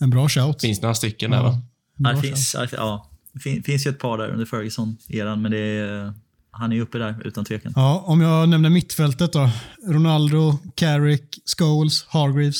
[0.00, 0.60] En bra shout.
[0.60, 1.58] Finns några stycken där va?
[1.96, 3.10] Ja, det finns, ja, ja,
[3.42, 6.12] fin- finns ju ett par där under Ferguson-eran, men det är,
[6.50, 7.72] han är ju uppe där utan tvekan.
[7.76, 9.50] Ja, om jag nämner mittfältet då.
[9.88, 12.56] Ronaldo, Carrick, Scholes, Hargreaves.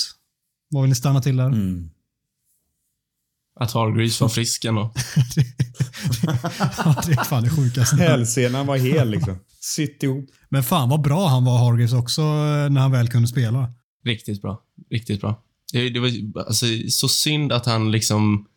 [0.69, 1.45] Vad vill ni stanna till där?
[1.47, 1.89] Mm.
[3.55, 4.81] Att Hargreaves var frisk ändå.
[6.77, 7.95] ja, det är fan det sjukaste.
[7.95, 9.39] Hälsenan var hel liksom.
[9.59, 10.29] Sytt ihop.
[10.49, 13.73] Men fan vad bra han var Hargreaves också eh, när han väl kunde spela.
[14.05, 14.61] Riktigt bra.
[14.91, 15.43] Riktigt bra.
[15.73, 16.11] Det, det var
[16.47, 18.47] alltså, så synd att han liksom...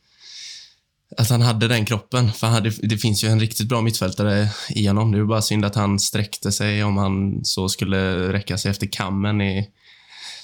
[1.16, 2.32] Att han hade den kroppen.
[2.32, 5.12] För han hade, det finns ju en riktigt bra mittfältare i honom.
[5.12, 8.86] Det är bara synd att han sträckte sig om han så skulle räcka sig efter
[8.86, 9.68] kammen i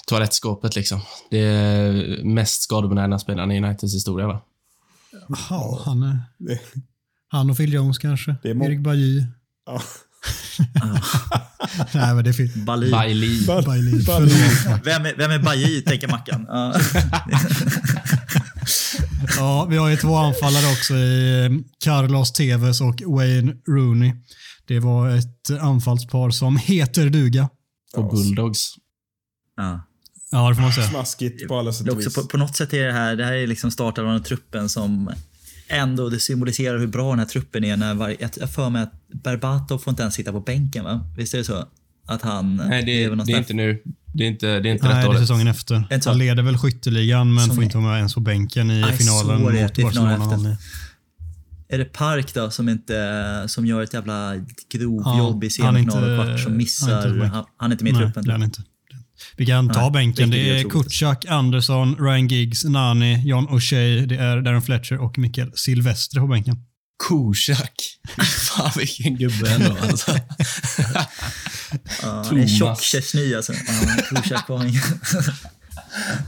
[0.07, 0.75] toalettskåpet.
[0.75, 1.01] Liksom.
[1.29, 4.41] Det är mest skadebenägna spelaren i Uniteds historia, va?
[5.49, 6.59] Ja, han, är, Det,
[7.27, 8.35] han och Phil Jones kanske.
[8.43, 9.23] Det Erik Bajy.
[9.65, 9.81] ja.
[11.93, 12.55] Nej, men det är fint.
[12.55, 12.91] Bali.
[12.91, 13.45] Bailey.
[13.45, 13.65] Bailey.
[13.65, 14.01] Bailey.
[14.03, 14.85] Förlåt.
[14.85, 16.45] Vem är, vem är Bailly, tänker Mackan.
[16.49, 16.73] Ja.
[19.37, 21.51] Ja, vi har ju två anfallare också i eh,
[21.83, 24.13] Carlos Tevez och Wayne Rooney.
[24.67, 27.49] Det var ett anfallspar som heter duga.
[27.95, 28.75] Och Bulldogs.
[29.57, 29.81] Ja.
[30.33, 30.87] Ja, det får man säga.
[30.87, 32.15] Smaskigt på alla sätt är och också vis.
[32.15, 35.09] på, på något sätt är det här, det här är liksom startelvan och truppen som
[35.67, 37.77] ändå det symboliserar hur bra den här truppen är.
[37.77, 41.07] När varje, jag jag för mig att Berbatov får inte ens sitta på bänken, va?
[41.17, 41.67] Visst är det så?
[42.05, 42.55] Att han...
[42.55, 43.81] Nej, det, någon det är inte nu.
[44.13, 45.19] Det är inte, det är inte Nej, rätt det är året.
[45.19, 45.87] säsongen efter.
[45.93, 46.09] Inte.
[46.09, 48.83] Han leder väl skytteligan, men Som får inte är- vara med ens på bänken i
[48.83, 50.13] Aj, finalen är mot Det är Barcelona.
[50.35, 50.57] efter.
[51.69, 54.33] Är det Park då som, inte, som gör ett jävla
[54.71, 57.17] grovjobb i är inte- semifinal och kvart som han är missar?
[57.25, 58.23] Han, han är inte med i Nej, truppen.
[58.23, 58.61] det är han inte.
[59.37, 60.29] Vi kan ta Nej, bänken.
[60.29, 60.69] Det är.
[60.69, 66.27] Kutchak, Andersson, Ryan Giggs, Nani, John O'Shea, det är Darren Fletcher och Mikael Silvestre på
[66.27, 66.55] bänken.
[67.07, 67.73] Koshak.
[68.47, 69.77] Fan, vilken gubbe ändå.
[69.81, 70.11] Alltså.
[72.01, 72.81] Han är tjock Thomas.
[72.81, 73.53] Chesney alltså.
[73.53, 74.81] Ja, Krushak var ingen...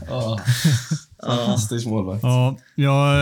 [0.08, 0.40] Ja.
[1.26, 2.22] Fantastisk målvakt.
[2.22, 3.14] Ja, ja,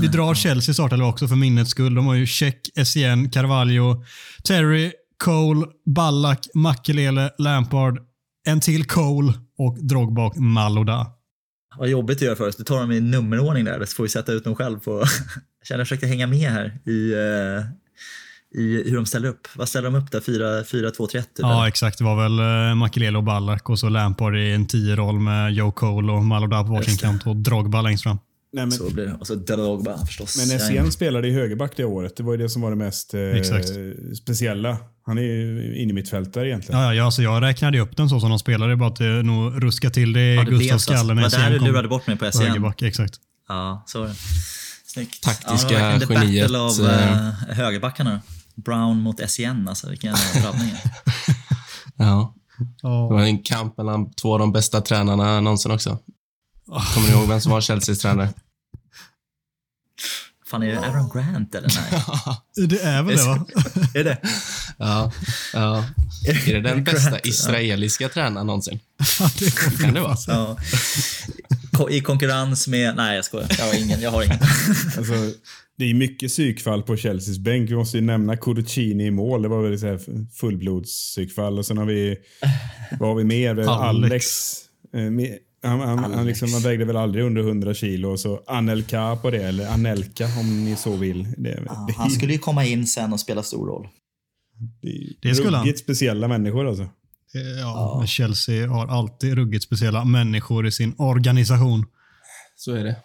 [0.00, 0.34] vi drar.
[0.34, 1.94] Chelsea startelva också för minnets skull.
[1.94, 4.04] De har ju Check, Essien, Carvalho,
[4.44, 4.92] Terry,
[5.24, 7.98] Cole, Ballack, Makelele, Lampard,
[8.48, 11.06] en till Cole och Drogba och Maloda.
[11.78, 12.56] Vad jobbigt att göra för oss.
[12.56, 14.98] Du tar dem i nummerordning där, så får vi sätta ut dem själv på...
[15.60, 17.64] Jag känner jag försökte hänga med här i, eh,
[18.60, 19.48] i hur de ställer upp.
[19.56, 20.20] Vad ställer de upp där?
[20.20, 21.08] 4-2-3-1?
[21.08, 21.68] typ, Ja, eller?
[21.68, 21.98] exakt.
[21.98, 22.38] Det var väl
[22.70, 26.62] eh, Makelele och Ballack och så Lampard i en 10-roll med Joe Cole och Maloda
[26.64, 28.18] på varsin kant och Drogba längst fram.
[28.52, 29.14] Nej, men, Så blir det.
[29.20, 30.36] Och så Drogba förstås.
[30.48, 32.16] men Essien spelade i högerback det året.
[32.16, 33.20] Det var ju det som var det mest eh,
[34.14, 34.76] speciella.
[35.08, 36.80] Han är ju in i mittfältare egentligen.
[36.80, 39.64] Ja, ja, alltså jag räknade upp den så som de spelade, bara att det nog
[39.64, 40.74] ruska till det i Ja, det Gustavs så.
[40.74, 40.92] alltså.
[40.92, 42.46] skalle Det när var där du kom lurade bort mig på Essien.
[42.48, 42.82] högerback.
[42.82, 43.14] Exakt.
[43.48, 44.14] Ja, så var det.
[44.86, 45.22] Snyggt.
[45.22, 48.20] Taktiska ja, det var geniet, battle av uh, högerbackarna.
[48.56, 50.70] Brown mot Essien, alltså vilken drabbning.
[51.96, 52.34] Ja.
[52.58, 53.08] Det Ja.
[53.08, 55.98] var en kamp mellan två av de bästa tränarna någonsin också.
[56.94, 58.28] Kommer ni ihåg vem som var Chelseas tränare?
[60.50, 61.68] Fan, är det Aaron Grant eller?
[61.68, 62.68] Nej.
[62.68, 63.46] Det är väl det va?
[63.94, 64.18] är det?
[64.78, 65.12] Ja.
[65.52, 65.84] ja.
[66.28, 67.20] Är det den bästa Grant?
[67.24, 67.30] Ja.
[67.30, 68.80] israeliska tränaren någonsin?
[69.38, 70.16] Det Kan det vara?
[70.26, 70.58] Ja.
[71.90, 72.96] I konkurrens med...
[72.96, 73.48] Nej, jag skojar.
[73.58, 74.00] Jag har ingen.
[74.00, 74.38] Jag har ingen.
[74.96, 75.14] Alltså,
[75.78, 77.70] det är mycket psykfall på Chelseas bänk.
[77.70, 79.42] Vi måste ju nämna Codocini i mål.
[79.42, 79.98] Det var väl så
[80.34, 81.58] fullblodspsykfall.
[81.58, 82.16] Och sen har vi...
[82.98, 83.58] Vad har vi mer?
[83.58, 84.04] Alex.
[84.92, 85.46] Alex.
[85.64, 88.16] Eh, Han, han, han, liksom, han vägde väl aldrig under 100 kilo.
[88.16, 91.22] Så Anelka på det, eller Anelka om ni så vill.
[91.36, 91.50] Det,
[91.86, 93.88] det, Han skulle ju komma in sen och spela stor roll.
[94.82, 95.66] det, är Det skulle han.
[95.66, 96.88] ruggigt speciella människor alltså.
[97.60, 101.86] Ja, men Chelsea har alltid ruggigt speciella människor i sin organisation.
[102.56, 102.96] Så är det.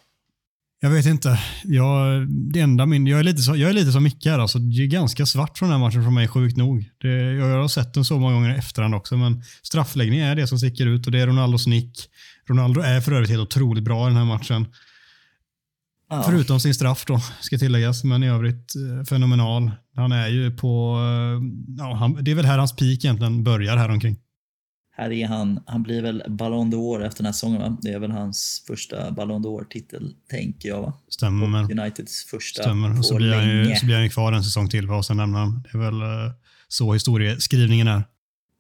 [0.80, 1.40] Jag vet inte.
[1.64, 4.40] Jag, det enda min, jag, är lite så, jag är lite som Micke här.
[4.40, 6.90] Alltså, det är ganska svart från den här matchen för mig, sjukt nog.
[7.02, 10.48] Det, jag har sett den så många gånger i efterhand också, men straffläggning är det
[10.48, 12.10] som sticker ut och det är Ronaldos nick.
[12.50, 14.68] Ronaldo är för övrigt helt otroligt bra i den här matchen.
[16.10, 16.24] Ja.
[16.26, 19.72] Förutom sin straff då, ska tilläggas, men i övrigt eh, fenomenal.
[19.96, 21.42] Han är ju på, eh,
[21.78, 24.18] ja, han, det är väl här hans peak egentligen börjar här omkring.
[24.96, 25.60] Här är han.
[25.66, 27.78] Han blir väl Ballon d'Or efter den här säsongen, va?
[27.82, 30.94] Det är väl hans första Ballon d'Or-titel, tänker jag, va?
[31.10, 31.72] Stämmer.
[31.72, 33.00] Uniteds första Stämmer.
[33.00, 35.08] Och så blir, han ju, så blir han ju kvar en säsong till för oss
[35.08, 35.62] sen lämnar han.
[35.64, 36.34] Det är väl eh,
[36.68, 38.04] så historieskrivningen är.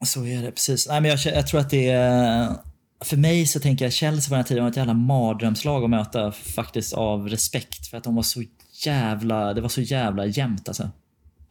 [0.06, 0.88] Så är det, precis.
[0.88, 2.56] Nej, men jag, jag tror att det är...
[3.04, 5.90] För mig så tänker jag Chelsea på den här tiden var ett jävla mardrömslag att
[5.90, 8.44] möta faktiskt av respekt för att de var så
[8.86, 10.90] jävla, det var så jävla jämnt alltså.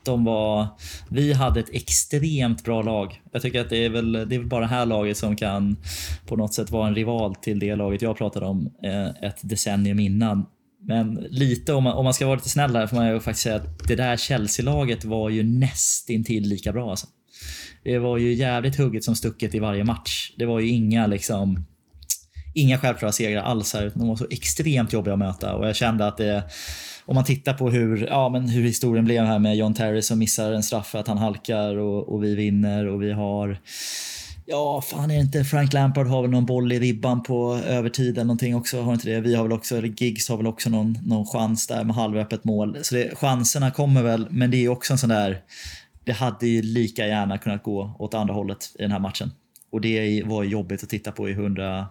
[0.05, 0.67] De var,
[1.11, 3.23] vi hade ett extremt bra lag.
[3.33, 5.77] Jag tycker att det är väl, det är väl bara det här laget som kan
[6.27, 10.01] på något sätt vara en rival till det laget jag pratade om eh, ett decennium
[10.01, 10.47] innan.
[10.81, 13.43] Men lite, om man, om man ska vara lite snäll här, får man ju faktiskt
[13.43, 16.91] säga att det där Chelsea-laget var ju nästintill lika bra.
[16.91, 17.07] Alltså.
[17.85, 20.33] Det var ju jävligt hugget som stucket i varje match.
[20.37, 21.65] Det var ju inga liksom
[22.55, 23.93] Inga självklara segrar alls här.
[23.95, 26.43] De var så extremt jobbiga att möta och jag kände att det
[27.05, 30.19] om man tittar på hur, ja, men hur historien blev här med John Terry som
[30.19, 33.59] missar en straff för att han halkar och, och vi vinner och vi har
[34.47, 38.15] Ja, fan är det inte Frank Lampard har väl någon boll i ribban på övertid
[38.15, 38.81] eller någonting också?
[38.81, 39.21] Har inte det?
[39.21, 42.45] Vi har väl också, eller Giggs har väl också någon, någon chans där med halvöppet
[42.45, 42.79] mål.
[42.83, 45.41] Så det, chanserna kommer väl, men det är också en sån där
[46.05, 49.31] det hade ju lika gärna kunnat gå åt andra hållet i den här matchen.
[49.71, 51.87] Och det var jobbigt att titta på i 100,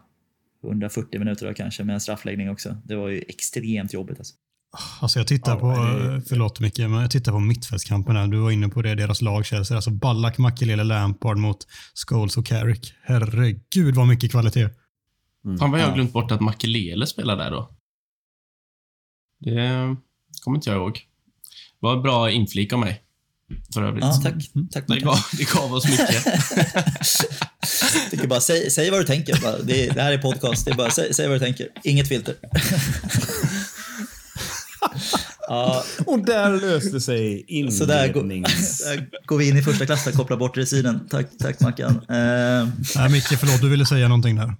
[0.64, 2.78] 140 minuter då kanske med en straffläggning också.
[2.86, 4.18] Det var ju extremt jobbigt.
[4.18, 4.34] Alltså.
[5.02, 8.28] Alltså jag tittar Ja, på, det- förlåt Micke, men jag tittar på mittfältskampen här.
[8.28, 9.78] Du var inne på det, deras lag Chelsea.
[9.78, 11.68] Alltså Ballack, Makelele, Lampard mot
[12.08, 12.94] Scholes och Carrick.
[13.04, 14.70] Herregud vad mycket kvalitet.
[15.60, 17.70] Fan vad jag har glömt bort att Makelele spelar där då.
[19.40, 19.96] Det
[20.44, 20.94] kommer inte jag ihåg.
[20.94, 23.02] Det var en bra inflik av mig.
[23.74, 24.04] För övrigt.
[24.04, 24.34] Ja, tack.
[24.72, 26.24] tack Det gav, det gav oss mycket.
[28.12, 29.42] tycker bara, säg, säg vad du tänker.
[29.42, 30.66] Bara, det, det här är podcast.
[30.66, 31.68] Det är bara, säg, säg vad du tänker.
[31.84, 32.36] Inget filter.
[35.48, 38.78] ja, Och där löste sig så där, går, inlednings...
[38.84, 41.08] där går vi in i första klass och kopplar bort reciden.
[41.10, 41.92] Tack, tack Mackan.
[41.96, 44.56] Eh, Nej, Micke, förlåt, du ville säga någonting där.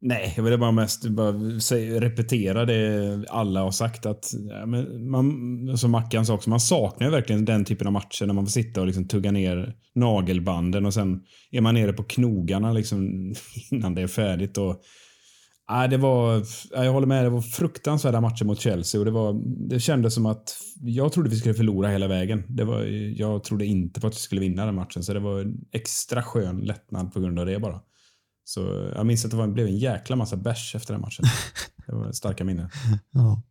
[0.00, 4.06] Nej, jag ville bara mest bara säga, repetera det alla har sagt.
[4.06, 5.26] att ja, men man,
[5.70, 8.44] alltså Som Mackan sa också, man saknar ju verkligen den typen av matcher när man
[8.44, 11.20] får sitta och liksom tugga ner nagelbanden och sen
[11.50, 13.32] är man nere på knogarna liksom
[13.70, 14.58] innan det är färdigt.
[14.58, 14.82] Och,
[15.68, 19.10] ja, det var, ja, jag håller med, det var fruktansvärda matcher mot Chelsea och det,
[19.10, 22.42] var, det kändes som att jag trodde vi skulle förlora hela vägen.
[22.48, 22.82] Det var,
[23.16, 26.22] jag trodde inte på att vi skulle vinna den matchen så det var en extra
[26.22, 27.80] skön lättnad på grund av det bara.
[28.48, 31.24] Så jag minns att det var, blev en jäkla massa bärs efter den matchen.
[31.86, 32.68] Det var starka minnen.
[33.10, 33.42] Ja.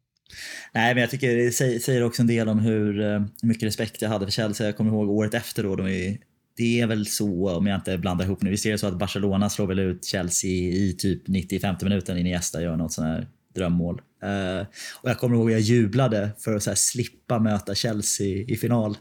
[0.74, 4.10] Nej, men jag tycker det säger, också en del om hur eh, mycket respekt jag
[4.10, 4.68] hade för Chelsea.
[4.68, 5.76] Jag kommer ihåg året efter då.
[5.76, 6.18] De är,
[6.58, 8.50] det är väl så, om jag inte blandar ihop nu.
[8.50, 12.18] Vi ser det så att Barcelona slår väl ut Chelsea i typ 95 minuten.
[12.18, 14.02] Iniesta gör något sån här drömmål.
[14.24, 14.68] Eh,
[15.02, 18.58] och jag kommer ihåg att jag jublade för att så här, slippa möta Chelsea i
[18.58, 18.98] final.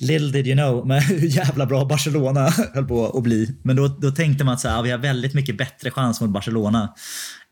[0.00, 3.54] Little did you know med hur jävla bra Barcelona höll på att bli.
[3.62, 6.30] Men då, då tänkte man att så här, vi har väldigt mycket bättre chans mot
[6.30, 6.94] Barcelona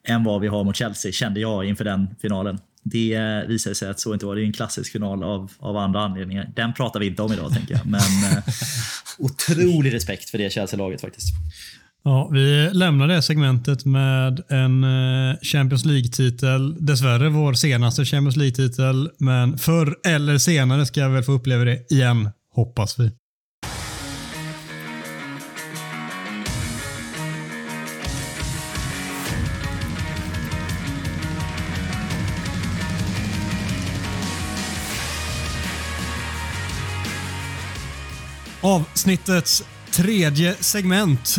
[0.09, 2.59] än vad vi har mot Chelsea, kände jag inför den finalen.
[2.83, 4.37] Det eh, visade sig att så inte var.
[4.37, 6.53] Det är en klassisk final av, av andra anledningar.
[6.57, 7.87] Den pratar vi inte om idag, tänker jag.
[7.87, 8.43] Men eh,
[9.19, 11.29] otrolig respekt för det Chelsea-laget faktiskt.
[12.05, 16.87] Ja, vi lämnar det segmentet med en eh, Champions League-titel.
[16.87, 21.93] Dessvärre vår senaste Champions League-titel, men förr eller senare ska jag väl få uppleva det
[21.93, 23.11] igen, hoppas vi.
[38.61, 41.39] Avsnittets tredje segment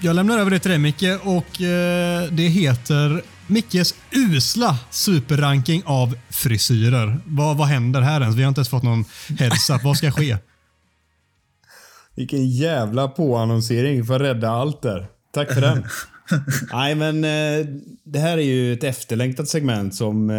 [0.00, 6.16] jag lämnar över det till dig Micke och eh, det heter Mickes usla superranking av
[6.30, 7.20] frisyrer.
[7.26, 8.36] Vad, vad händer här ens?
[8.36, 9.04] Vi har inte ens fått någon
[9.38, 9.84] heads up.
[9.84, 10.36] Vad ska ske?
[12.16, 15.06] Vilken jävla påannonsering för att rädda allt där.
[15.32, 15.84] Tack för den.
[16.72, 17.66] Nej, men eh,
[18.04, 20.30] det här är ju ett efterlängtat segment som...
[20.30, 20.36] Eh,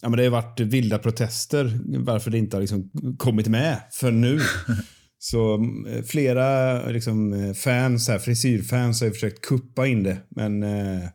[0.00, 4.10] ja, men det har varit vilda protester varför det inte har liksom kommit med för
[4.10, 4.40] nu.
[5.18, 5.54] Så
[5.88, 10.18] eh, flera liksom, fans, här, frisyrfans har ju försökt kuppa in det.
[10.28, 11.08] Men eh,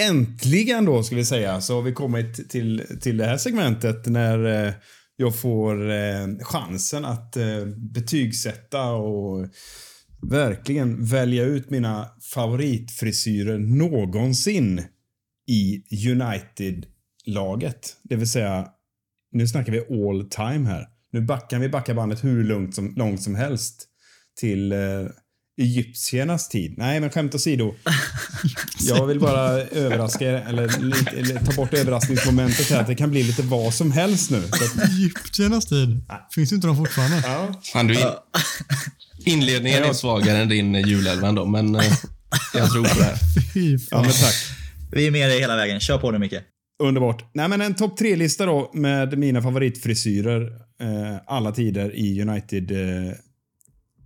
[0.00, 4.66] äntligen då, ska vi säga, så har vi kommit till, till det här segmentet när
[4.66, 4.72] eh,
[5.16, 9.46] jag får eh, chansen att eh, betygsätta och
[10.22, 14.82] verkligen välja ut mina favoritfrisyrer någonsin
[15.50, 17.96] i United-laget.
[18.02, 18.68] Det vill säga,
[19.32, 20.86] nu snackar vi all time här.
[21.12, 23.86] Nu backar vi backar bandet hur långt som, långt som helst
[24.40, 25.06] till eh,
[25.60, 26.74] egyptiernas tid.
[26.78, 27.74] Nej, men skämt åsido.
[28.80, 32.80] Jag vill bara överraska er, eller, lite- eller ta bort överraskningsmomentet här.
[32.80, 34.42] Att det kan bli lite vad som helst nu.
[34.84, 36.00] Egyptiernas tid.
[36.34, 37.22] Finns inte de fortfarande?
[37.26, 37.60] ja.
[37.72, 37.96] Fan, du,
[39.24, 41.92] inledningen är svagare än din eh, julälva då, men eh,
[42.54, 43.16] jag tror på det här.
[43.90, 44.34] Ja, men tack.
[44.92, 45.80] Vi är med dig hela vägen.
[45.80, 46.34] Kör på nu Micke.
[46.82, 47.30] Underbart.
[47.34, 50.42] Nej, men en topp tre-lista då med mina favoritfrisyrer.
[50.82, 53.12] eh, alla tider i United eh,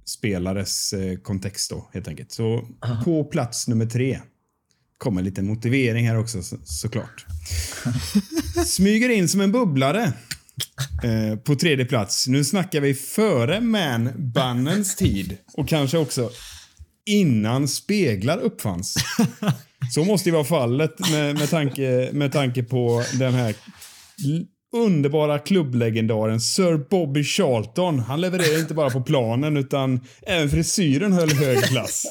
[0.04, 2.32] spelares eh, kontext då, helt enkelt.
[2.32, 2.68] Så
[3.04, 4.20] på plats nummer tre
[4.98, 7.26] kommer lite motivering här också så, såklart.
[8.66, 10.12] Smyger in som en bubblare
[11.02, 12.26] eh, på tredje plats.
[12.28, 16.30] Nu snackar vi före man-bannens tid och kanske också
[17.06, 18.94] innan speglar uppfanns.
[19.94, 23.54] Så måste ju vara fallet med, med, tanke, med tanke på den här
[24.74, 27.98] underbara klubblegendaren Sir Bobby Charlton.
[27.98, 32.06] Han levererade inte bara på planen utan även frisyren höll hög klass.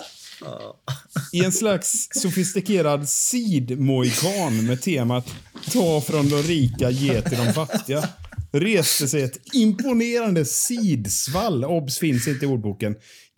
[1.34, 5.34] I en slags sofistikerad sidmoikan med temat
[5.72, 8.10] Ta från de rika, ge till de fattiga
[8.60, 12.96] reste sig ett imponerande sidsvall, obs finns inte i ordboken,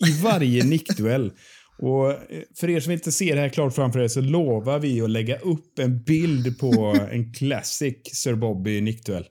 [0.07, 1.31] i varje nickduell.
[1.77, 2.17] Och eh,
[2.59, 5.37] för er som inte ser det här klart framför er så lovar vi att lägga
[5.39, 9.25] upp en bild på en classic Sir Bobby nickduell.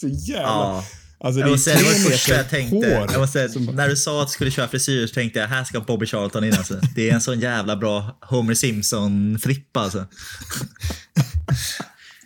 [0.00, 0.42] Så jävla...
[0.48, 0.84] Ja.
[1.20, 3.06] Alltså Jag måste säga, det var det tre första jag tänkte.
[3.12, 5.48] Jag måste säga, som- När du sa att du skulle köra frisyr så tänkte jag
[5.48, 6.80] här ska Bobby Charlton in alltså.
[6.94, 10.06] Det är en sån jävla bra Homer Simpson-frippa alltså.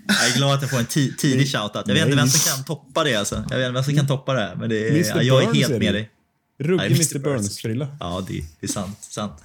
[0.09, 1.83] Jag är glad att jag får en ti- tidig shoutout.
[1.87, 3.35] Jag vet inte vem som kan toppa det alltså.
[3.51, 4.55] Jag vet inte vem som kan toppa det.
[4.59, 6.11] Men det är, jag är helt är med dig.
[6.59, 7.17] Ruggig Mr.
[7.17, 7.19] Mr.
[7.19, 7.43] Burns.
[7.43, 7.97] Burns-frilla.
[8.01, 8.99] Ja, det, det är sant.
[9.01, 9.43] sant.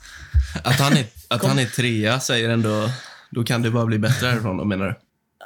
[0.64, 2.90] Att han är, att han är trea säger ändå...
[3.32, 4.96] Då kan det bara bli bättre härifrån då, menar du?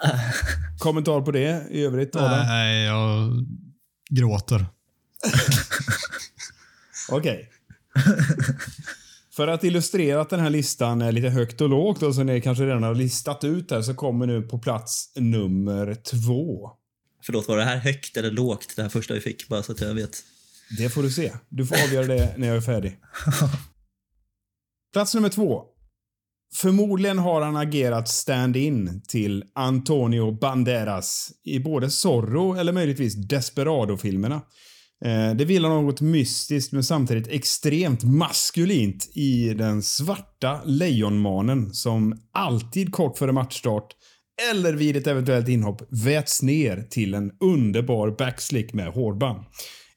[0.80, 2.48] Kommentar på det i övrigt, Adam?
[2.48, 3.32] Nej, jag
[4.10, 4.66] gråter.
[7.10, 7.50] Okej.
[9.36, 12.42] För att illustrera att den här listan är lite högt och lågt och som ni
[12.42, 16.72] kanske redan har listat ut här så kommer nu på plats nummer två.
[17.24, 18.74] Förlåt, var det här högt eller lågt?
[18.76, 20.24] Det här första vi fick, bara så att jag vet.
[20.78, 21.32] Det får du se.
[21.50, 23.00] Du får avgöra det när jag är färdig.
[24.94, 25.64] Plats nummer två.
[26.56, 34.42] Förmodligen har han agerat stand-in till Antonio Banderas i både Zorro eller möjligtvis Desperado-filmerna.
[35.06, 42.92] Eh, det vilar något mystiskt men samtidigt extremt maskulint i den svarta lejonmanen som alltid
[42.92, 43.96] kort före matchstart
[44.52, 49.40] eller vid ett eventuellt inhopp väts ner till en underbar backslick med hårband.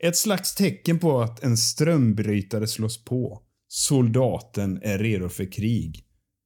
[0.03, 3.43] Ett slags tecken på att en strömbrytare slås på.
[3.69, 6.05] Soldaten är redo för krig.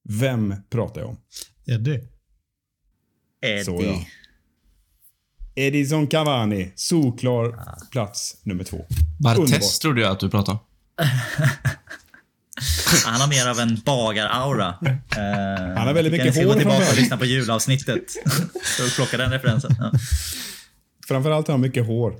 [0.08, 1.16] Vem pratar jag om?
[1.66, 2.00] Eddie.
[3.42, 3.64] Eddie.
[3.64, 4.04] Så, ja.
[5.54, 7.58] Edison Cavani, solklar
[7.90, 8.86] plats nummer två.
[9.20, 10.64] Bartes trodde jag att du pratade om.
[13.04, 14.74] Han har mer av en bagar-aura.
[15.16, 18.04] Eh, Han har väldigt mycket hår gå tillbaka och lyssna på julavsnittet.
[18.86, 19.76] Att plocka den referensen.
[19.78, 19.92] Ja.
[21.08, 22.14] Framförallt har han mycket hår.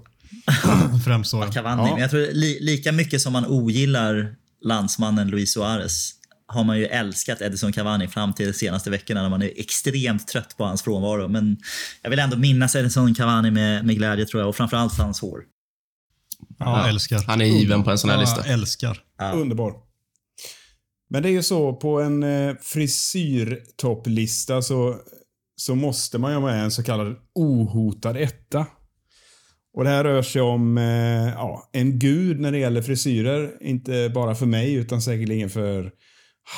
[1.05, 1.42] Främst så.
[1.42, 1.82] Cavani.
[1.82, 1.92] Ja.
[1.92, 6.11] Men jag tror li, lika mycket som man ogillar landsmannen Luis Suarez
[6.47, 10.28] har man ju älskat Edison Cavani fram till de senaste veckorna när man är extremt
[10.28, 11.28] trött på hans frånvaro.
[11.28, 11.57] Men
[12.03, 15.42] jag vill ändå minnas Edison Cavani med, med glädje tror jag och framförallt hans hår.
[16.59, 17.22] Ja, älskar.
[17.26, 18.45] Han är given på en sån här Ja, lista.
[18.45, 18.99] älskar.
[19.34, 19.72] Underbar.
[21.11, 24.97] Men det är ju så, på en eh, frisyrtopplista så,
[25.57, 28.66] så måste man ju ha med en så kallad ohotad etta.
[29.74, 33.52] Och det här rör sig om eh, ja, en gud när det gäller frisyrer.
[33.60, 35.90] Inte bara för mig, utan säkerligen för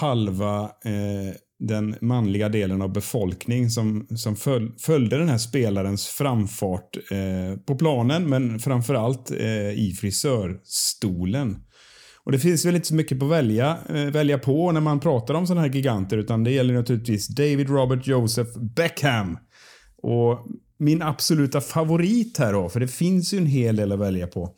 [0.00, 6.96] halva eh, den manliga delen av befolkning som, som föl, följde den här spelarens framfart
[7.10, 11.56] eh, på planen, men framförallt eh, i frisörstolen.
[12.24, 15.34] Och det finns väl inte så mycket på välja, eh, välja på när man pratar
[15.34, 19.38] om sådana här giganter, utan det gäller naturligtvis David Robert Joseph Beckham.
[20.02, 20.46] Och
[20.78, 24.54] min absoluta favorit här då, för det finns ju en hel del att välja på.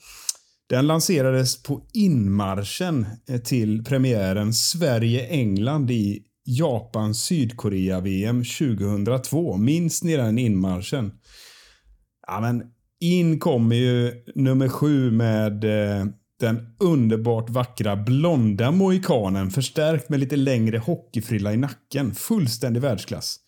[0.68, 9.56] Den lanserades på inmarschen eh, till premiären Sverige-England i Japan-Sydkorea-VM 2002.
[9.56, 11.12] Minns ni den inmarschen?
[12.26, 12.62] Ja, men
[13.00, 16.06] in kommer ju nummer sju med eh,
[16.40, 22.14] den underbart vackra blonda mohikanen förstärkt med lite längre hockeyfrilla i nacken.
[22.14, 23.40] Fullständig världsklass.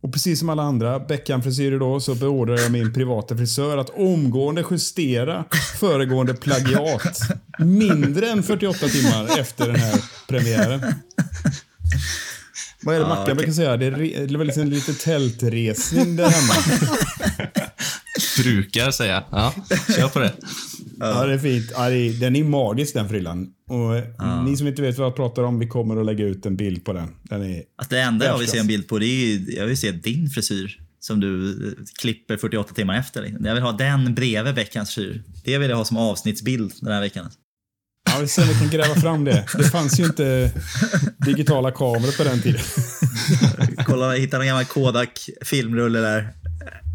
[0.00, 4.64] Och precis som alla andra Beckham-frisyrer då så beordrar jag min privata frisör att omgående
[4.70, 5.44] justera
[5.80, 7.18] föregående plagiat.
[7.58, 10.94] Mindre än 48 timmar efter den här premiären.
[12.82, 13.34] Vad är det Ja, Mackan okej.
[13.34, 13.76] brukar säga?
[13.76, 16.54] Det är, det är väl liksom lite tältresning där hemma.
[18.42, 19.24] Brukar säga.
[19.30, 19.54] Ja,
[19.96, 20.32] kör på det.
[21.00, 21.72] Ja, det är fint.
[21.74, 23.52] Ja, det är, den är magisk den frillan.
[23.68, 23.94] Och
[24.44, 26.84] ni som inte vet vad jag pratar om, vi kommer att lägga ut en bild
[26.84, 27.08] på den.
[27.22, 29.76] Den är Alltså det enda jag vill se en bild på det är jag vill
[29.76, 33.36] se din frisyr som du eh, klipper 48 timmar efter.
[33.40, 35.22] Jag vill ha den bredvid veckans frisyr.
[35.44, 37.30] Det vill jag ha som avsnittsbild den här veckan.
[38.10, 39.46] Ja, vi ser om vi kan gräva fram det.
[39.56, 40.52] Det fanns ju inte
[41.26, 42.60] digitala kameror på den tiden.
[43.86, 46.28] Kolla, hitta någon gammal Kodak filmrulle där.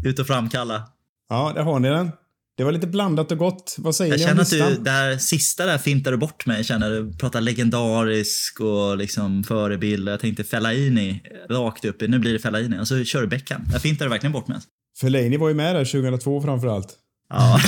[0.04, 0.88] Ut och framkalla.
[1.28, 2.10] Ja, där har ni den.
[2.56, 3.76] Det var lite blandat och gott.
[3.78, 4.72] Vad säger Jag ni om känner att listan?
[4.72, 6.56] du, det här sista där fintar du bort mig.
[6.56, 10.08] Jag känner du pratar legendarisk och liksom förebild.
[10.08, 11.20] Jag tänkte Fellaini
[11.50, 12.00] rakt upp.
[12.00, 13.62] Nu blir det Fellaini och så kör du Beckham.
[13.72, 14.58] Jag fintar du verkligen bort mig.
[15.00, 16.88] Fellaini var ju med där 2002 framförallt.
[17.28, 17.60] Ja.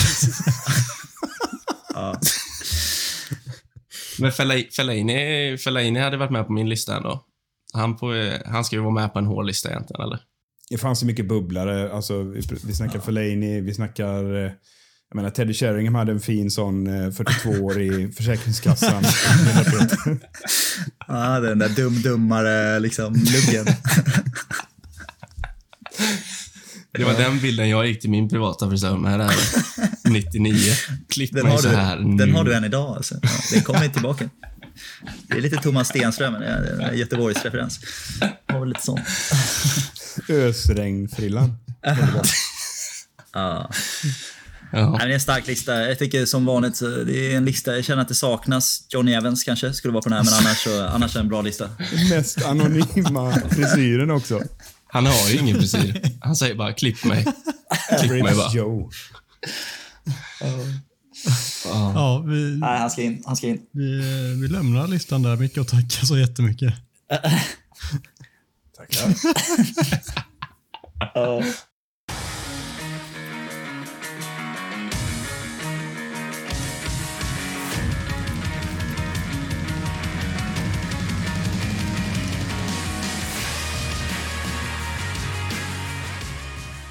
[1.95, 2.21] ja.
[4.19, 7.25] Men Fellaini, Fellaini, Fellaini hade varit med på min lista ändå.
[7.73, 10.21] Han, på, han ska ju vara med på en hård lista egentligen, eller?
[10.71, 11.93] Det fanns ju mycket bubblare.
[11.93, 14.45] Alltså, vi, vi snackar Fellaini, vi snackar...
[14.45, 14.51] eh,
[15.11, 19.03] Jag menar, Teddy Sheringham hade en fin sån eh, 42 år i Försäkringskassan.
[21.09, 23.67] ja, den där dum-dummare liksom luggen.
[26.93, 29.33] Det var den bilden jag gick till min privata frisör med där
[30.11, 30.55] 99.
[31.09, 32.33] Klipp Den mig har, så du, här den nu.
[32.33, 32.97] har du än idag.
[32.97, 33.15] Alltså.
[33.23, 34.31] Ja, den kommer tillbaka.
[35.29, 37.81] Det är lite Thomas Stenström, men det är en Göteborgs referens.
[38.49, 39.01] Har väl lite sånt.
[40.29, 41.57] Ösregnfrillan.
[43.33, 43.71] Ja.
[44.73, 45.89] Det är en stark lista.
[45.89, 48.87] Jag tycker som vanligt, det är en lista, jag känner att det saknas.
[48.89, 51.29] Johnny Evans kanske skulle vara på den här, men annars, så, annars är det en
[51.29, 51.71] bra lista.
[52.11, 54.43] Mest anonyma frisyren också.
[54.89, 56.03] Han har ju ingen frisyr.
[56.21, 57.27] Han säger bara klipp mig.
[58.01, 58.53] Klipp mig bara.
[58.53, 58.91] Joe.
[61.65, 63.23] Ja, vi, Nej, han ska in.
[63.27, 63.61] Han ska in.
[63.73, 64.01] vi,
[64.41, 66.75] vi lämnar listan där, Micke, och tackar så jättemycket.
[68.77, 69.15] Tackar.
[71.15, 71.43] Ja.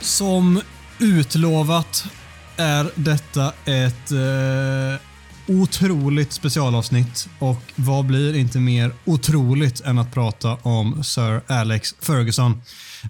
[0.01, 0.61] Som
[0.99, 2.05] utlovat
[2.57, 5.01] är detta ett eh,
[5.47, 12.61] otroligt specialavsnitt och vad blir inte mer otroligt än att prata om Sir Alex Ferguson.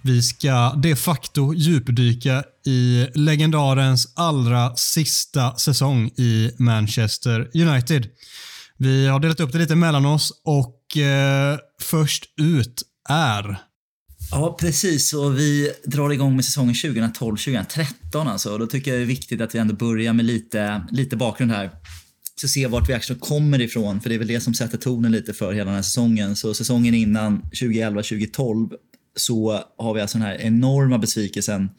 [0.02, 8.08] Vi ska de facto djupdyka i legendarens allra sista säsong i Manchester United.
[8.78, 13.65] Vi har delat upp det lite mellan oss och eh, först ut är
[14.30, 15.12] Ja, precis.
[15.12, 17.92] Och vi drar igång med säsongen 2012-2013.
[18.12, 18.52] Alltså.
[18.52, 21.52] Och då tycker jag det är viktigt att vi ändå börjar med lite, lite bakgrund
[21.52, 21.70] här.
[22.40, 25.12] Så se vart vi actually kommer ifrån, för det är väl det som sätter tonen
[25.12, 26.36] lite för hela den här säsongen.
[26.36, 28.70] Så säsongen innan, 2011-2012,
[29.16, 31.70] så har vi alltså den här enorma besvikelsen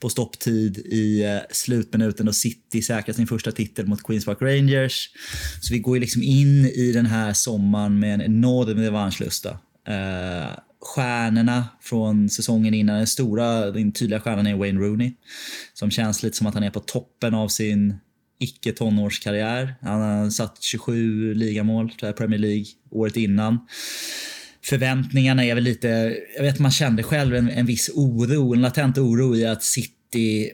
[0.00, 5.10] på stopptid i eh, slutminuten då City säkrar sin första titel mot Queens Park Rangers.
[5.60, 9.50] Så vi går ju liksom in i den här sommaren med en enorm revanschlusta.
[9.88, 15.12] Eh, Stjärnorna från säsongen innan, den stora, den tydliga stjärnan är Wayne Rooney.
[15.74, 17.94] Som känns lite som att han är på toppen av sin
[18.38, 19.74] icke tonårskarriär.
[19.80, 23.58] Han har satt 27 ligamål i Premier League året innan.
[24.64, 28.98] Förväntningarna är väl lite, jag vet man kände själv en, en viss oro, en latent
[28.98, 30.01] oro i att City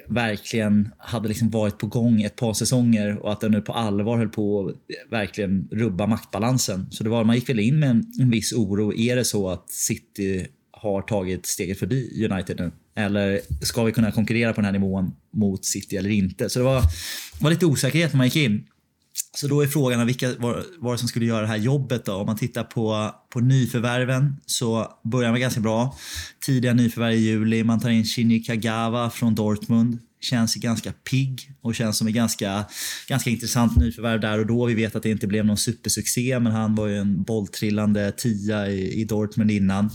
[0.06, 4.18] verkligen hade liksom varit på gång ett par säsonger och att den nu på allvar
[4.18, 4.74] höll på att
[5.10, 6.86] verkligen rubba maktbalansen.
[6.90, 8.94] Så det var, man gick väl in med en, en viss oro.
[8.94, 12.72] Är det så att City har tagit steget förbi United nu?
[12.94, 16.48] Eller ska vi kunna konkurrera på den här nivån mot City eller inte?
[16.48, 16.82] Så det var,
[17.40, 18.64] var lite osäkerhet när man gick in.
[19.36, 22.14] Så då är frågan vilka var, var det som skulle göra det här jobbet då?
[22.14, 25.96] Om man tittar på, på nyförvärven så börjar man ganska bra.
[26.40, 27.64] Tidiga nyförvärv i juli.
[27.64, 29.98] Man tar in Shinji Kagawa från Dortmund.
[30.20, 32.64] Känns ganska pigg och känns som ett ganska,
[33.08, 34.64] ganska intressant nyförvärv där och då.
[34.64, 38.68] Vi vet att det inte blev någon supersuccé men han var ju en bolltrillande tia
[38.68, 39.90] i, i Dortmund innan.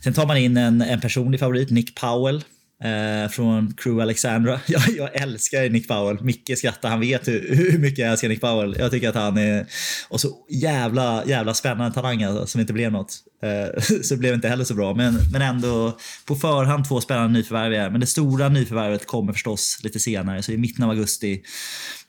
[0.00, 2.44] Sen tar man in en, en personlig favorit, Nick Powell.
[2.82, 4.60] Eh, från Crew Alexandra.
[4.66, 6.24] Jag, jag älskar Nick Powell.
[6.24, 8.76] Micke skrattar, han vet hur, hur mycket jag älskar Nick Powell.
[8.78, 9.66] Jag tycker att han är
[10.08, 13.16] och så jävla, jävla spännande talang alltså, som inte blev något.
[13.42, 17.38] Eh, så det blev inte heller så bra, men, men ändå på förhand två spännande
[17.38, 17.92] nyförvärv.
[17.92, 21.42] Men det stora nyförvärvet kommer förstås lite senare, så i mitten av augusti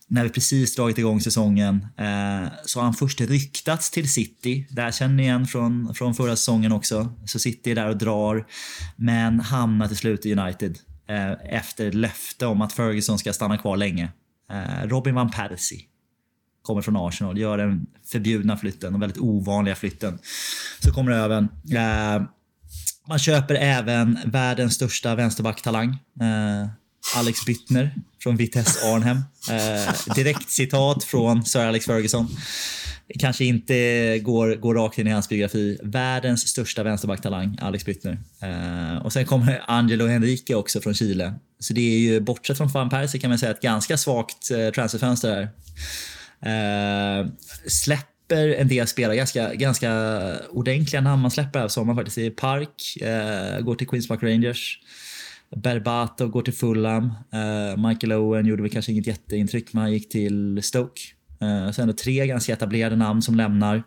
[0.07, 4.68] när vi precis dragit igång säsongen eh, så har han först ryktats till City.
[4.69, 7.14] Där känner ni igen från, från förra säsongen också.
[7.26, 8.48] Så City är där och drar,
[8.95, 10.77] men hamnar till slut i United
[11.10, 14.10] eh, efter ett löfte om att Ferguson ska stanna kvar länge.
[14.52, 15.82] Eh, Robin van Persie
[16.61, 20.19] kommer från Arsenal, gör den förbjudna flytten, den väldigt ovanliga flytten.
[20.80, 21.48] Så kommer över.
[21.72, 22.23] Eh,
[23.07, 25.90] man köper även världens största vänsterbacktalang.
[26.22, 26.69] Eh,
[27.15, 27.91] Alex Bittner
[28.23, 29.18] från Vitesse Arnhem.
[29.49, 32.27] Eh, direkt citat från Sir Alex Ferguson.
[33.19, 35.77] Kanske inte går, går rakt in i hans biografi.
[35.84, 38.18] Världens största vänsterbacktalang, Alex Bittner.
[38.41, 41.34] Eh, och sen kommer Angelo Henrique också från Chile.
[41.60, 44.69] Så det är ju, bortsett från Van Persie kan man säga, ett ganska svagt eh,
[44.69, 45.49] transferfönster här.
[46.41, 47.27] Eh,
[47.68, 49.91] släpper en del spelare, ganska, ganska
[50.49, 52.18] ordentliga namn man släpper här sommaren faktiskt.
[52.18, 54.80] I Park, eh, går till Queens Park Rangers.
[55.56, 57.06] Berbatov går till Fulham.
[57.06, 61.02] Uh, Michael Owen gjorde väl kanske inget jätteintryck, men han gick till Stoke.
[61.41, 63.84] Uh, så ändå tre ganska etablerade namn som lämnar.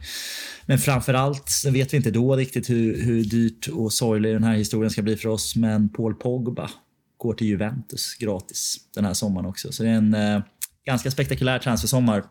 [0.67, 4.55] Men framförallt så vet vi inte då riktigt hur, hur dyrt och sorglig den här
[4.55, 5.57] historien ska bli för oss.
[5.57, 6.71] Men Paul Pogba
[7.17, 9.73] går till Juventus gratis den här sommaren också.
[9.73, 10.43] Så det är en uh,
[10.87, 12.25] ganska spektakulär transfersommar.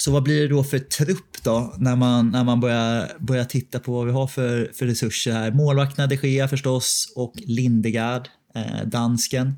[0.00, 3.78] Så vad blir det då för trupp då när man, när man börjar, börjar titta
[3.78, 5.50] på vad vi har för, för resurser här?
[5.50, 9.54] Målvakterna de Gea förstås och Lindegard, eh, dansken,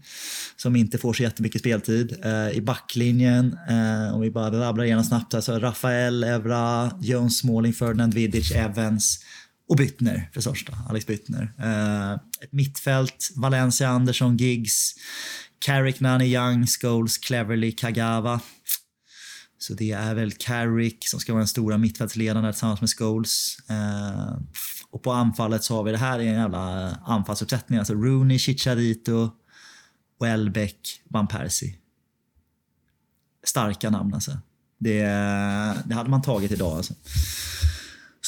[0.57, 2.17] som inte får så jättemycket speltid.
[2.25, 7.39] Eh, I backlinjen, eh, om vi bara rabblar igenom snabbt här, så Rafael, Evra, Jones
[7.39, 9.19] Smalling, Ferdinand Vidic, Evans
[9.69, 11.53] och Byttner förstås då, Alex Byttner.
[11.59, 12.13] Eh,
[12.45, 14.95] ett mittfält, Valencia, Andersson, Giggs,
[15.65, 18.41] Carrick, Nani, Young, Scholes, Cleverly, Kagawa.
[19.63, 23.57] Så det är väl Carrick som ska vara den stora mittfältsledaren där tillsammans med Scholes.
[23.69, 24.37] Eh,
[24.91, 27.79] och på anfallet så har vi det här är en jävla anfallsuppsättning.
[27.79, 29.31] Alltså Rooney, Chicharito,
[30.21, 31.77] Welbeck, Van Persie.
[33.45, 34.39] Starka namn alltså.
[34.79, 35.03] Det,
[35.85, 36.95] det hade man tagit idag alltså.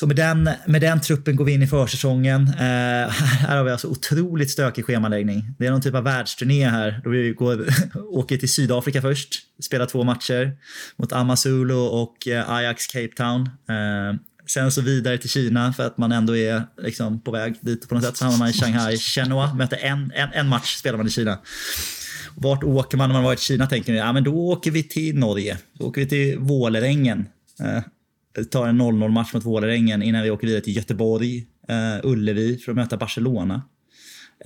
[0.05, 2.43] Så med den, med den truppen går vi in i försäsongen.
[2.49, 5.55] Eh, här har vi alltså otroligt stökig schemaläggning.
[5.59, 7.01] Det är någon typ av världsturné här.
[7.05, 7.67] Då vi går,
[8.11, 10.57] åker till Sydafrika först, spelar två matcher
[10.97, 13.41] mot Amazulu och eh, Ajax Cape Town.
[13.69, 17.89] Eh, sen så vidare till Kina för att man ändå är liksom på väg dit
[17.89, 18.17] på något sätt.
[18.17, 21.39] Så hamnar man i Shanghai, Shenhua, möter en, en, en match spelar man i Kina.
[22.35, 23.99] Vart åker man när man varit i Kina tänker ni?
[23.99, 25.59] Ja, men då åker vi till Norge.
[25.73, 27.27] Då åker vi till Vålerengen.
[27.61, 27.83] Eh,
[28.51, 31.39] tar en 0-0 match mot Vålerengen innan vi åker vidare till Göteborg,
[31.71, 33.55] uh, Ullevi för att möta Barcelona.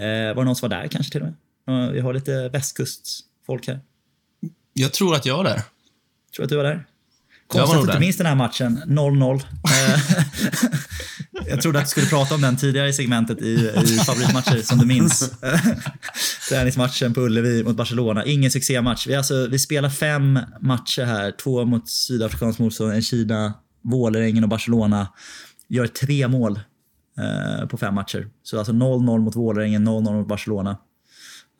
[0.01, 1.93] Uh, var det någon som var där kanske till och med?
[1.93, 3.81] Vi har lite västkustfolk här.
[4.73, 5.63] Jag tror att jag var där.
[6.37, 6.87] Tror att du var där?
[7.49, 8.83] Konstigt att du inte minns den här matchen.
[8.87, 9.41] 0-0.
[11.49, 14.79] jag trodde att du skulle prata om den tidigare i segmentet i, i favoritmatcher som
[14.79, 15.33] du minns.
[16.49, 18.25] Träningsmatchen på Ullevi mot Barcelona.
[18.25, 19.07] Ingen succématch.
[19.07, 21.31] Vi, alltså, vi spelar fem matcher här.
[21.31, 23.55] Två mot sydafrikansk motstånd, en Kina,
[23.91, 25.09] Vålerengen och Barcelona
[25.69, 26.61] gör tre mål
[27.19, 28.29] eh, på fem matcher.
[28.43, 30.77] Så alltså 0-0 mot Vålerengen, 0-0 mot Barcelona.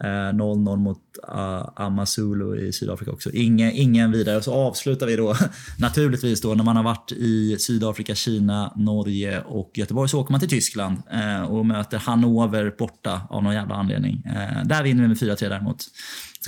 [0.03, 0.99] 0-0 eh, mot
[1.29, 3.31] uh, Amazulu i Sydafrika också.
[3.33, 4.37] Ingen, ingen vidare.
[4.37, 5.37] Och så avslutar vi då
[5.79, 10.41] naturligtvis då när man har varit i Sydafrika, Kina, Norge och Göteborg så åker man
[10.41, 14.23] till Tyskland uh, och möter Hannover borta av någon jävla anledning.
[14.27, 15.85] Uh, där vinner vi med 4-3 däremot.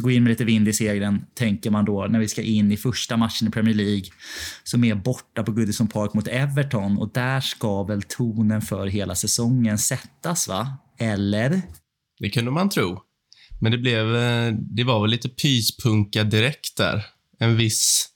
[0.00, 2.72] Så gå in med lite vind i seglen, tänker man då när vi ska in
[2.72, 4.04] i första matchen i Premier League
[4.64, 9.14] som är borta på Goodison Park mot Everton och där ska väl tonen för hela
[9.14, 10.78] säsongen sättas va?
[10.98, 11.62] Eller?
[12.18, 13.00] Det kunde man tro.
[13.60, 17.06] Men det blev, eh, det var väl lite pyspunka direkt där.
[17.38, 18.08] En viss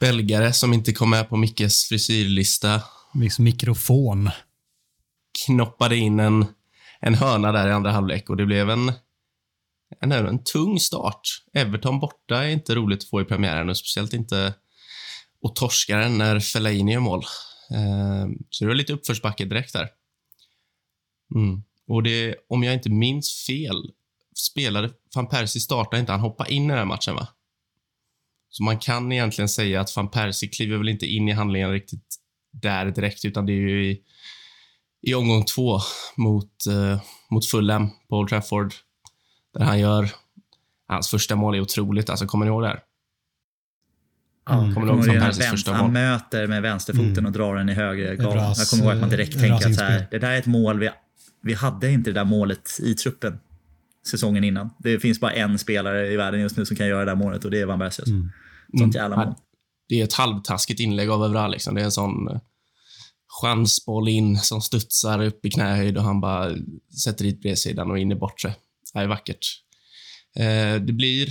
[0.00, 2.82] belgare som inte kom med på Mickes frisyrlista.
[3.14, 4.30] Viss mikrofon.
[5.46, 6.46] Knoppade in en,
[7.00, 8.92] en hörna där i andra halvlek och det blev en,
[10.00, 11.20] en, en tung start.
[11.52, 14.54] Everton borta är inte roligt att få i premiären och speciellt inte
[15.42, 17.24] och torskar den när Fellaini gör mål.
[17.70, 19.88] Eh, så det var lite uppförsbacke direkt där.
[21.34, 21.62] Mm.
[21.88, 23.90] Och det, om jag inte minns fel,
[24.36, 27.28] spelade, van Persie startade inte, han hoppade in i den här matchen va?
[28.50, 32.16] Så man kan egentligen säga att van Persie kliver väl inte in i handlingen riktigt
[32.52, 34.02] där direkt, utan det är ju i,
[35.02, 35.80] i omgång två
[36.16, 38.74] mot, eh, mot Fulham på Old Trafford,
[39.54, 40.10] där han gör
[40.88, 42.10] hans första mål är otroligt.
[42.10, 42.82] Alltså, kommer ni ihåg det här?
[44.50, 44.74] Mm.
[44.74, 45.80] Kommer du ihåg van Persies första mål?
[45.80, 47.26] Han möter med vänsterfoten mm.
[47.26, 48.18] och drar den i höger Jag
[48.70, 50.90] kommer ihåg att man direkt tänker att så här, det där är ett mål vi,
[51.42, 53.38] vi hade inte det där målet i truppen
[54.10, 54.70] säsongen innan.
[54.78, 57.44] Det finns bara en spelare i världen just nu som kan göra det där målet
[57.44, 58.04] och det är Van Persie.
[58.08, 58.30] Mm.
[58.78, 59.34] Sånt jävla mål.
[59.88, 61.48] Det är ett halvtaskigt inlägg av Evra.
[61.48, 61.74] Liksom.
[61.74, 62.40] Det är en sån eh,
[63.42, 66.50] chansboll in som studsar upp i knähöjd och han bara
[67.04, 68.54] sätter dit bredsidan och in i bortre.
[68.92, 69.46] Det är vackert.
[70.36, 71.28] Eh, det blir...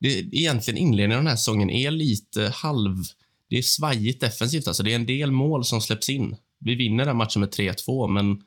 [0.00, 2.96] Det, egentligen inledningen av den här säsongen är lite halv...
[3.50, 4.68] Det är svajigt defensivt.
[4.68, 4.82] Alltså.
[4.82, 6.36] Det är en del mål som släpps in.
[6.60, 8.42] Vi vinner den matchen med 3-2, men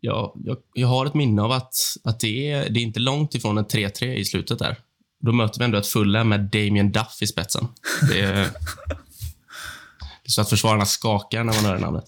[0.00, 1.74] jag, jag, jag, har ett minne av att,
[2.04, 4.76] att det, är, det är inte långt ifrån en 3-3 i slutet där.
[5.20, 7.68] Då möter vi ändå ett fulla med Damien Duff i spetsen.
[8.10, 12.04] Det är, det är så att försvararna skakar när man hör namnet.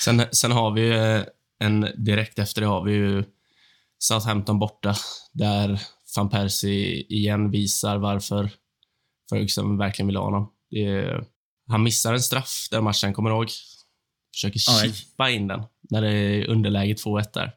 [0.00, 0.92] Sen, sen har vi
[1.58, 3.24] en, direkt efter det har vi ju
[4.02, 4.94] Southampton borta,
[5.32, 5.80] där
[6.16, 8.50] van Persie igen visar varför
[9.30, 10.52] Ferguson verkligen vill ha honom.
[10.70, 11.24] Är,
[11.68, 13.48] han missar en straff den matchen, kommer du ihåg?
[14.34, 17.52] Försöker chippa in den när det är underläge 2-1 där.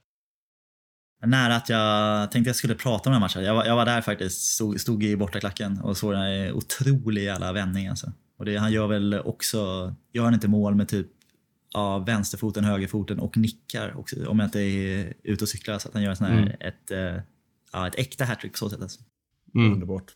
[1.26, 3.44] Nära att jag tänkte jag skulle prata om den matchen.
[3.44, 7.54] Jag var, jag var där faktiskt, stod, stod i bortaklacken och såg den otroliga jävla
[7.54, 7.90] vändningen.
[7.90, 8.12] Alltså.
[8.38, 11.08] Och det, han gör väl också, gör han inte mål med typ
[11.76, 15.80] ja, vänsterfoten, högerfoten och nickar också, om jag inte är ute och cyklar.
[15.80, 16.54] Så att han gör en sån här, Mm.
[16.60, 17.24] ett, eh,
[17.74, 18.82] ja, ett äkta hattrick på så sätt.
[18.82, 19.00] Alltså.
[19.56, 19.74] Mm.
[19.74, 20.12] Underbart.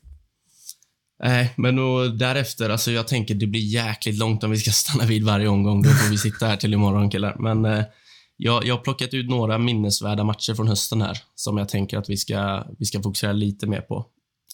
[1.24, 5.06] Nej, men då, därefter, alltså jag tänker det blir jäkligt långt om vi ska stanna
[5.06, 5.82] vid varje omgång.
[5.82, 7.36] Då får vi sitta här till imorgon killar.
[7.40, 7.84] Men eh,
[8.38, 12.10] jag, jag har plockat ut några minnesvärda matcher från hösten här som jag tänker att
[12.10, 14.06] vi ska, vi ska fokusera lite mer på.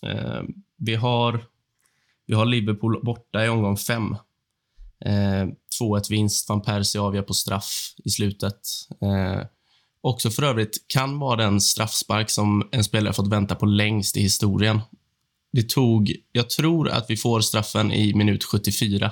[0.04, 0.42] Eh,
[0.78, 1.46] vi, har,
[2.28, 4.16] vi har Liverpool borta i omgång fem.
[5.06, 5.48] Eh,
[5.82, 8.60] 2-1 vinst, van Persie avgör på straff i slutet.
[9.02, 9.46] Eh,
[10.02, 14.22] också för övrigt kan vara den straffspark som en spelare fått vänta på längst i
[14.22, 14.82] historien.
[15.52, 19.12] Det tog, jag tror att vi får straffen i minut 74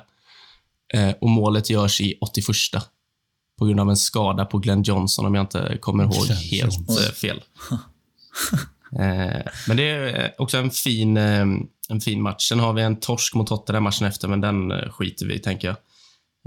[0.93, 2.47] eh, och målet görs i 81
[3.59, 6.73] på grund av en skada på Glenn Johnson om jag inte kommer ihåg Glenn helt
[6.73, 6.97] Johnson.
[6.97, 7.43] eh, fel.
[8.99, 11.45] Eh, men det är också en fin, eh,
[11.93, 12.49] en fin match.
[12.49, 15.39] Sen har vi en torsk mot Tottenham matchen efter, men den eh, skiter vi i,
[15.39, 15.77] tänker jag.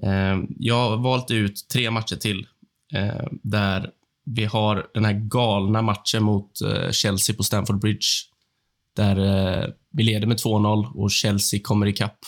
[0.02, 2.46] Eh, jag har valt ut tre matcher till
[2.94, 3.90] eh, där
[4.24, 6.50] vi har den här galna matchen mot
[6.90, 8.06] Chelsea på Stamford Bridge.
[8.96, 12.18] Där vi leder med 2-0 och Chelsea kommer ikapp.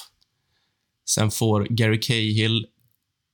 [1.08, 2.66] Sen får Gary Cahill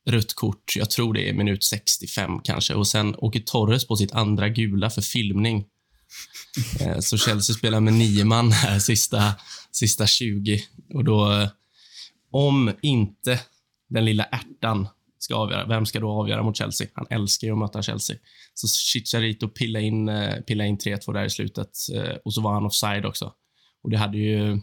[0.06, 4.12] rött kort, jag tror det är minut 65 kanske, och sen åker Torres på sitt
[4.12, 5.64] andra gula för filmning.
[6.80, 9.34] Eh, så Chelsea spelar med nio man här sista,
[9.70, 10.60] sista 20.
[10.94, 11.48] Och då, eh,
[12.30, 13.40] om inte
[13.88, 14.88] den lilla ärtan
[15.18, 16.88] ska avgöra, vem ska då avgöra mot Chelsea?
[16.94, 18.16] Han älskar ju att möta Chelsea.
[18.54, 20.10] Så Chicharito pillade in,
[20.46, 21.70] pilla in eh, 3-2 där i slutet
[22.24, 23.32] och så var han offside också.
[23.82, 24.60] Och det hade ju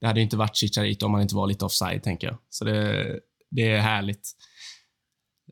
[0.00, 2.38] det hade inte varit Chicharito om han inte var lite offside, tänker jag.
[2.50, 3.20] Så det,
[3.50, 4.32] det är härligt.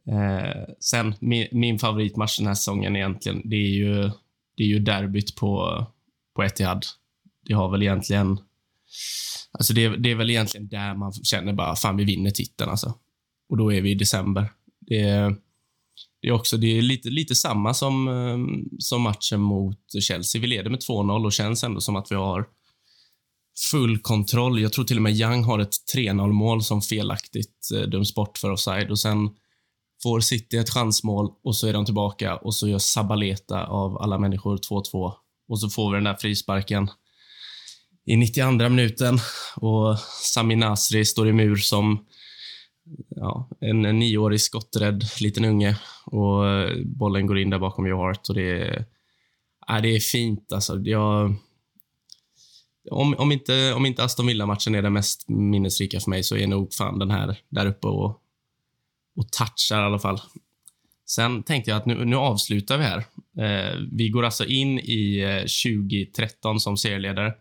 [0.09, 4.11] Eh, sen, min, min favoritmatch den här säsongen egentligen, det är ju,
[4.57, 5.85] det är ju derbyt på,
[6.37, 6.87] på Etihad.
[7.47, 8.39] Det har väl egentligen...
[9.53, 12.95] Alltså det, det är väl egentligen där man känner bara, fan vi vinner titeln alltså.
[13.49, 14.53] Och då är vi i december.
[14.81, 15.37] Det är,
[16.23, 20.41] det är också det är lite, lite samma som, ehm, som matchen mot Chelsea.
[20.41, 22.47] Vi leder med 2-0 och känns ändå som att vi har
[23.71, 24.61] full kontroll.
[24.61, 28.39] Jag tror till och med Young har ett 3-0 mål som felaktigt eh, döms bort
[28.39, 29.31] för offside och sen
[30.05, 34.19] får City ett chansmål och så är de tillbaka och så gör Sabaleta av alla
[34.19, 35.13] människor 2-2
[35.49, 36.91] och så får vi den där frisparken
[38.07, 39.19] i 92 minuten
[39.57, 42.07] och Sami Nasri står i mur som
[43.09, 45.77] ja, en, en nioårig skotträdd liten unge
[46.07, 46.45] och
[46.85, 48.85] bollen går in där bakom Joe Hart och det är,
[49.67, 50.79] ja, det är fint alltså.
[50.79, 51.35] Jag,
[52.91, 56.47] om, om, inte, om inte Aston Villa-matchen är den mest minnesrika för mig så är
[56.47, 58.21] nog fan den här där uppe och,
[59.17, 60.21] och touchar i alla fall.
[61.07, 62.99] Sen tänkte jag att nu, nu avslutar vi här.
[63.39, 67.35] Eh, vi går alltså in i eh, 2013 som serieledare.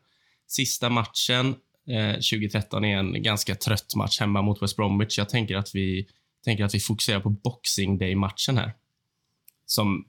[0.48, 1.56] Sista matchen
[1.88, 5.18] eh, 2013 är en ganska trött match hemma mot West Bromwich.
[5.18, 6.08] Jag tänker att vi,
[6.46, 8.74] tänker att vi fokuserar på Boxing Day-matchen här.
[9.66, 10.06] Som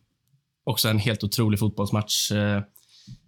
[0.64, 2.30] också är en helt otrolig fotbollsmatch.
[2.30, 2.62] Eh,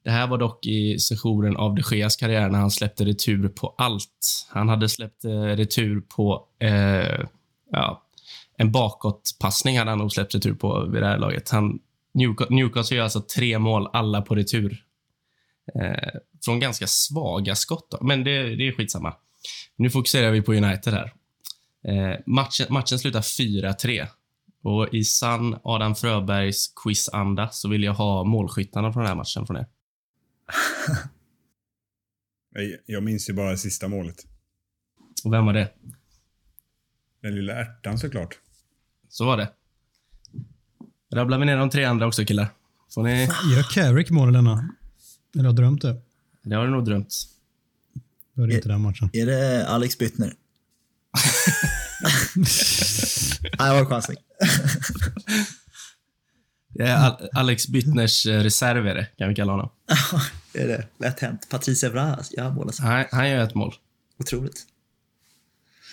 [0.04, 3.74] det här var dock i sessionen av de Geas karriär när han släppte retur på
[3.78, 4.48] allt.
[4.48, 7.20] Han hade släppt eh, retur på eh,
[7.70, 8.05] ja,
[8.58, 11.50] en bakåtpassning hade han nog släppt retur på vid det här laget.
[11.50, 11.78] Han,
[12.14, 14.84] Newca- Newcastle gör alltså tre mål, alla på retur.
[15.74, 17.90] Eh, från ganska svaga skott.
[17.90, 18.04] då.
[18.06, 19.16] Men det, det är skitsamma.
[19.76, 21.12] Nu fokuserar vi på United här.
[21.88, 24.06] Eh, matchen, matchen slutar 4-3.
[24.62, 29.46] Och i sann Adam Fröbergs quizanda så vill jag ha målskyttarna från den här matchen
[29.46, 29.66] från er.
[32.86, 34.16] Jag, minns ju bara sista målet.
[35.24, 35.72] Och vem var det?
[37.22, 38.38] Den lilla ärtan såklart.
[39.16, 39.48] Så var det.
[41.14, 42.48] Rabblar vi ner de tre andra också killar.
[42.94, 43.22] Får ni...
[43.24, 44.50] Gör Carrick mål denna?
[45.34, 46.00] Eller har jag drömt det?
[46.42, 47.14] Det har du nog drömt.
[48.34, 49.10] Då är det inte den matchen.
[49.12, 50.26] Är det Alex Byttner?
[53.42, 54.16] Nej, det var en chansning.
[56.68, 59.68] Det är Al- Alex Byttners eh, reserv är det, kan vi kalla honom.
[60.52, 60.86] det är det.
[60.98, 61.46] Lätt hänt.
[61.50, 62.82] Patrice Evra gör mål alltså.
[62.82, 63.74] Han, han gör ett mål.
[64.18, 64.66] Otroligt.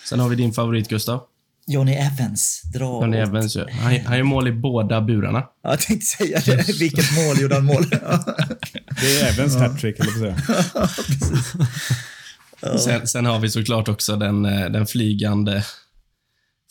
[0.08, 1.26] Sen har vi din favorit, Gustav.
[1.66, 2.62] Johnny Evans.
[2.74, 3.56] Dra Johnny åt- Evans.
[3.56, 5.38] gör- Han, han gör mål i båda burarna.
[5.62, 6.78] Ja, jag tänkte säga det.
[6.80, 7.84] Vilket mål gjorde han mål?
[9.00, 12.78] Det är Evans hattrick, eller på att säga.
[12.78, 15.64] Sen, sen har vi såklart också den, eh, den flygande...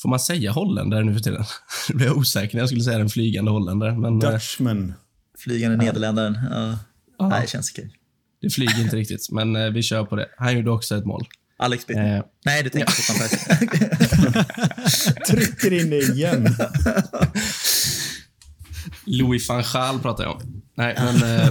[0.02, 1.44] Får man säga holländare nu för tiden?
[1.90, 4.94] Nu blir jag osäker när jag skulle säga den flygande holländare, men eh, Dutchman.
[5.38, 6.38] Flygande nederländaren.
[6.52, 6.78] Ja.
[7.20, 7.28] Ja.
[7.30, 7.92] Nej, det känns okej.
[8.42, 9.28] det flyger inte riktigt.
[9.32, 10.28] Men eh, vi kör på det.
[10.38, 11.26] Han gjorde också ett mål.
[11.64, 12.18] Alex Byttner.
[12.18, 15.16] Eh, Nej, du tänker på Van Persie.
[15.30, 16.56] Trycker in det igen.
[19.06, 20.42] Louis van Gaal pratar jag om.
[20.78, 21.40] Nej, men...
[21.40, 21.50] Eh,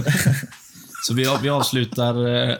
[1.07, 2.35] så vi, vi avslutar...
[2.49, 2.55] Eh,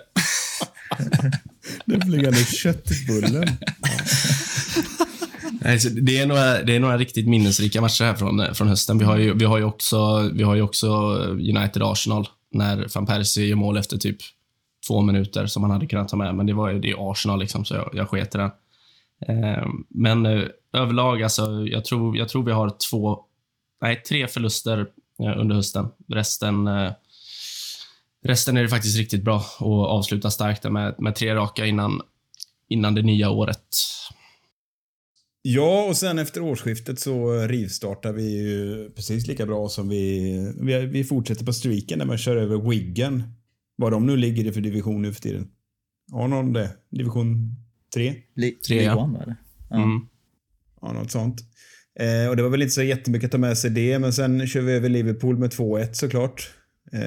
[1.85, 3.57] Den flygande köttbullen.
[5.61, 8.97] Nej, så Det är, några, det är några riktigt minnesrika matcher här från, från hösten.
[8.97, 10.87] Vi har ju, vi har ju också, vi har ju också
[11.31, 14.17] United-Arsenal, när van Persie gör mål efter typ
[14.87, 16.35] två minuter som man hade kunnat ta med.
[16.35, 18.51] Men det var ju det är Arsenal, liksom, så jag, jag sket i den.
[19.27, 20.43] Eh, men eh,
[20.73, 23.19] överlag, alltså, jag, tror, jag tror vi har två,
[23.81, 24.87] nej, tre förluster
[25.19, 25.87] eh, under hösten.
[26.07, 26.91] Resten, eh,
[28.23, 32.01] resten är det faktiskt riktigt bra att avsluta starkt med, med tre raka innan,
[32.67, 33.67] innan det nya året.
[35.45, 40.53] Ja, och sen efter årsskiftet så rivstartar vi ju precis lika bra som vi...
[40.59, 43.23] Vi, vi fortsätter på streaken där man kör över Wiggen.
[43.75, 45.47] Vad de nu ligger i för division nu för tiden.
[46.11, 46.69] Har någon det?
[46.91, 47.55] Division
[47.93, 48.15] 3?
[48.35, 49.03] Li- Tre, League ja.
[49.03, 49.35] One, eller?
[49.69, 49.75] Ja.
[49.83, 49.99] Mm.
[50.81, 51.41] Ja, något sånt.
[51.99, 54.47] Eh, och det var väl inte så jättemycket att ta med sig det, men sen
[54.47, 56.49] kör vi över Liverpool med 2-1 såklart.
[56.93, 56.99] Eh,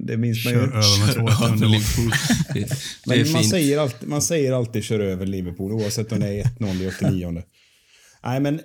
[0.00, 0.66] det minns man Kör ju.
[0.66, 2.10] över med 2-1 under Liverpool.
[2.54, 3.50] Det, det är Men man fint.
[3.50, 7.42] säger, alltid, man säger alltid kör över Liverpool oavsett om det är 1-0 i 89.
[8.24, 8.60] Nej, men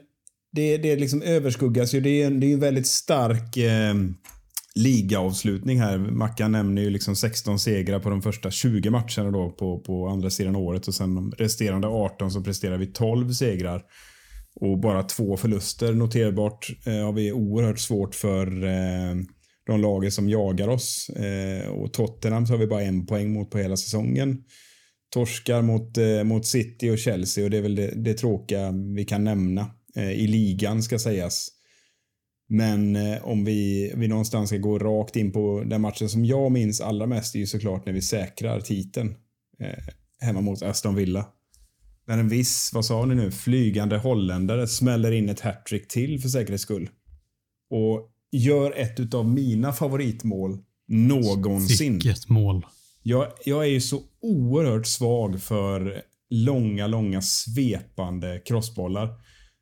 [0.51, 2.01] det, det liksom överskuggas ju.
[2.01, 3.93] Det är en, det är en väldigt stark eh,
[4.75, 5.97] ligaavslutning här.
[5.97, 10.29] Mackan nämner ju liksom 16 segrar på de första 20 matcherna då på, på andra
[10.29, 13.83] sidan året och sen de resterande 18 så presterar vi 12 segrar
[14.55, 15.93] och bara två förluster.
[15.93, 19.15] Noterbart eh, har vi oerhört svårt för eh,
[19.65, 21.09] de lager som jagar oss.
[21.09, 24.43] Eh, och Tottenham så har vi bara en poäng mot på hela säsongen.
[25.13, 29.05] Torskar mot, eh, mot City och Chelsea och det är väl det, det tråkiga vi
[29.05, 31.58] kan nämna eh, i ligan ska sägas.
[32.51, 36.51] Men eh, om vi, vi någonstans ska gå rakt in på den matchen som jag
[36.51, 39.15] minns allra mest är ju såklart när vi säkrar titeln
[39.59, 39.83] eh,
[40.19, 41.25] hemma mot Aston Villa.
[42.07, 46.29] När en viss, vad sa ni nu, flygande holländare smäller in ett hattrick till för
[46.29, 46.89] säkerhets skull.
[47.69, 50.57] Och gör ett utav mina favoritmål
[50.87, 51.93] någonsin.
[51.93, 52.65] Vilket mål.
[53.03, 59.09] Jag, jag är ju så oerhört svag för långa, långa svepande crossbollar.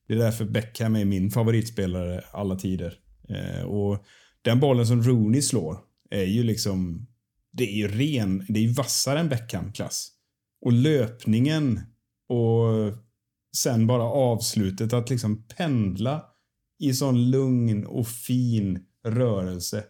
[0.07, 2.93] Det är därför Beckham är min favoritspelare alla tider.
[3.29, 4.05] Eh, och
[4.41, 5.79] den bollen som Rooney slår
[6.09, 7.07] är ju liksom...
[7.51, 8.45] Det är ju ren...
[8.49, 10.11] Det är ju vassare än Beckham-klass.
[10.61, 11.79] Och löpningen
[12.29, 12.93] och
[13.57, 16.23] sen bara avslutet att liksom pendla
[16.79, 19.83] i sån lugn och fin rörelse.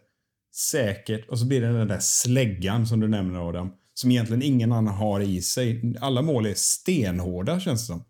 [0.54, 1.28] Säkert.
[1.28, 3.70] Och så blir det den där släggan som du nämner Adam.
[3.94, 5.94] Som egentligen ingen annan har i sig.
[6.00, 8.04] Alla mål är stenhårda känns det som.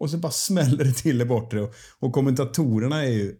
[0.00, 1.60] Och så bara smäller det till i bortre.
[1.60, 3.34] Och, och kommentatorerna är ju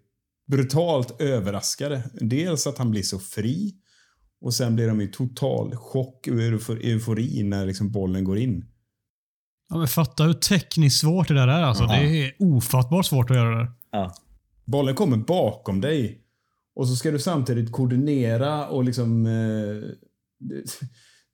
[0.46, 2.02] brutalt överraskade.
[2.20, 3.74] Dels att han blir så fri.
[4.40, 8.64] Och sen blir de i total chock och eufor- eufori när liksom bollen går in.
[9.68, 11.62] Ja, men fatta hur tekniskt svårt det där är.
[11.62, 11.86] Alltså.
[11.86, 13.72] Det är ofattbart svårt att göra det.
[13.90, 14.14] Ja.
[14.64, 16.20] Bollen kommer bakom dig.
[16.74, 19.26] Och så ska du samtidigt koordinera och liksom...
[19.26, 19.90] Eh,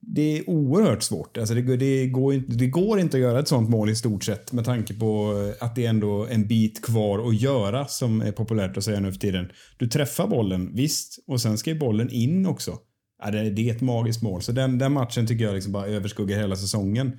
[0.01, 1.37] det, är oerhört svårt.
[1.37, 3.95] Alltså det, går- det, går inte, det går inte att göra ett sånt mål i
[3.95, 7.87] stort sett med tanke på eh, att det är ändå en bit kvar att göra
[7.87, 9.49] som är populärt att säga nu för tiden.
[9.77, 12.77] Du träffar bollen, visst, och sen ska ju bollen in också.
[13.23, 14.41] Ja, det, det är ett magiskt mål.
[14.41, 17.11] Så den, den matchen tycker jag liksom bara överskuggar hela säsongen.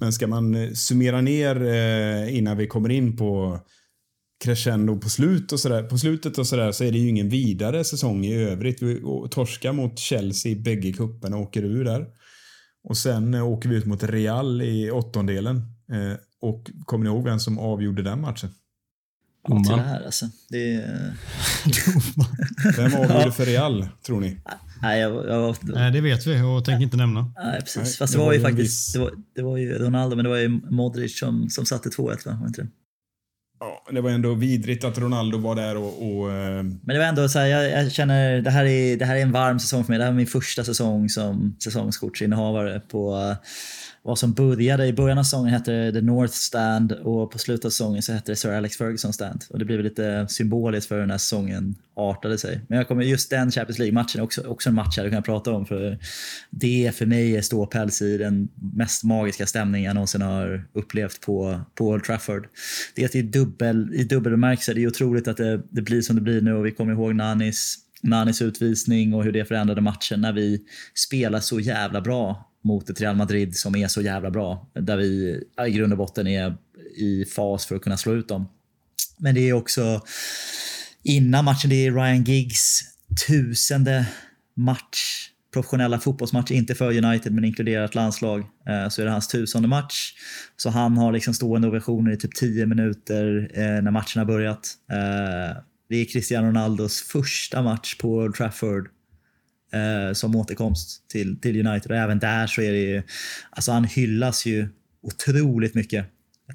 [0.00, 3.60] Men ska man eh, summera ner eh, innan vi kommer in på
[4.44, 7.84] crescendo på, slut och sådär, på slutet och sådär så är det ju ingen vidare
[7.84, 8.82] säsong i övrigt.
[8.82, 12.06] Vi torskar mot Chelsea i bägge kupperna och åker ur där.
[12.84, 15.56] Och sen eh, åker vi ut mot Real i åttondelen.
[15.92, 18.50] Eh, och kommer ni ihåg vem som avgjorde den matchen?
[19.48, 19.64] Domaren.
[19.64, 20.26] Tyvärr alltså.
[20.48, 21.14] Det är...
[22.76, 24.36] Vem avgjorde för Real, tror ni?
[24.82, 25.56] Nej, jag, jag var...
[25.62, 27.32] Nej, det vet vi och tänker inte nämna.
[27.36, 27.76] Nej, precis.
[27.76, 30.24] Nej, Fast det var var ju faktiskt viss- det var, det var ju Ronaldo, men
[30.24, 32.38] det var ju Modric som, som satte 2-1, va?
[32.40, 32.68] Var inte det?
[33.60, 36.02] Ja, det var ändå vidrigt att Ronaldo var där och...
[36.02, 39.04] och eh, Men det var ändå så här, jag, jag känner det här, är, det
[39.04, 39.98] här är en varm säsong för mig.
[39.98, 43.36] Det här är min första säsong som säsongskortsinnehavare på
[44.06, 47.64] vad som började i början av säsongen hette det The North Stand och på slutet
[47.64, 49.44] av säsongen så hette det Sir Alex Ferguson Stand.
[49.50, 52.60] Och det blev lite symboliskt för hur den här säsongen artade sig.
[52.68, 55.24] Men jag kommer just den Champions League-matchen är också, också en match jag hade kunnat
[55.24, 55.98] prata om för
[56.50, 61.60] det för mig är ståpäls i den mest magiska stämning jag någonsin har upplevt på,
[61.74, 62.48] på Old Trafford.
[62.94, 66.02] Det är att i dubbel, i dubbel bemärkelse, det är otroligt att det, det blir
[66.02, 69.80] som det blir nu och vi kommer ihåg Nanis Nanis utvisning och hur det förändrade
[69.80, 70.60] matchen när vi
[70.94, 74.70] spelar så jävla bra mot ett Real Madrid som är så jävla bra.
[74.74, 76.56] Där vi i grund och botten är
[76.96, 78.48] i fas för att kunna slå ut dem.
[79.18, 80.00] Men det är också
[81.02, 82.80] innan matchen, det är Ryan Giggs
[83.26, 84.06] tusende
[84.56, 89.68] match, professionella fotbollsmatch, inte för United men inkluderat landslag, eh, så är det hans tusende
[89.68, 90.12] match.
[90.56, 94.74] Så han har liksom stående ovationer i typ 10 minuter eh, när matchen har börjat.
[94.90, 98.88] Eh, det är Cristiano Ronaldos första match på Old Trafford
[99.72, 101.90] eh, som återkomst till, till United.
[101.90, 103.02] Och även där så är det ju,
[103.50, 104.68] alltså han hyllas ju
[105.02, 106.06] otroligt mycket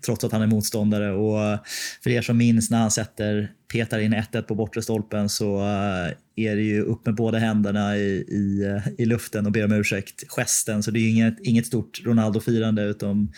[0.05, 1.11] trots att han är motståndare.
[1.11, 1.59] Och eh,
[2.03, 6.11] för er som minns när han sätter, petar in 1-1 på bortre stolpen så eh,
[6.35, 9.71] är det ju upp med båda händerna i, i, eh, i luften och ber om
[9.71, 10.23] ursäkt.
[10.27, 13.33] Gesten, så det är inget, inget stort Ronaldo-firande utan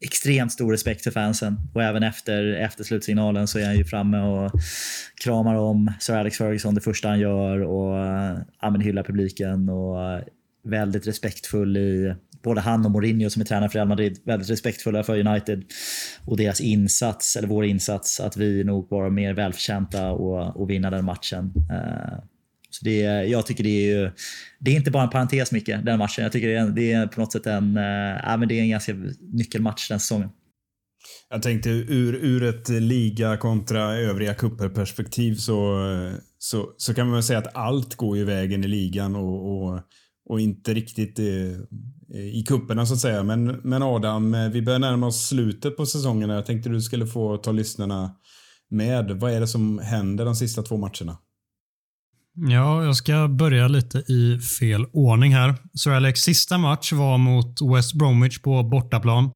[0.00, 1.56] extremt stor respekt för fansen.
[1.74, 4.52] Och även efter, efter slutsignalen så är han ju framme och
[5.22, 10.02] kramar om Sir Alex Ferguson det första han gör och eh, ja, hyllar publiken och
[10.02, 10.20] eh,
[10.64, 15.02] väldigt respektfull i både han och Mourinho som är tränare för Real Madrid väldigt respektfulla
[15.02, 15.64] för United
[16.24, 20.90] och deras insats, eller vår insats, att vi nog var mer välförtjänta och, och vinna
[20.90, 21.52] den matchen.
[21.70, 22.18] Uh,
[22.70, 24.10] så det, jag tycker det är ju,
[24.60, 26.24] det är inte bara en parentes Micke, den matchen.
[26.24, 28.70] Jag tycker det är, det är på något sätt en, äh, men det är en
[28.70, 28.94] ganska
[29.32, 30.28] nyckelmatch den säsongen.
[31.30, 37.14] Jag tänkte ur, ur ett liga kontra övriga kupperperspektiv så, eh, så, så kan man
[37.14, 39.80] väl säga att allt går ju vägen i ligan och, och,
[40.28, 43.22] och inte riktigt eh, i, i kupperna så att säga.
[43.22, 46.30] Men, men Adam, vi börjar närma oss slutet på säsongen.
[46.30, 48.16] Jag tänkte du skulle få ta lyssnarna
[48.70, 49.10] med.
[49.10, 51.18] Vad är det som händer de sista två matcherna?
[52.48, 55.54] Ja, jag ska börja lite i fel ordning här.
[55.78, 59.30] Sir Alex sista match var mot West Bromwich på bortaplan.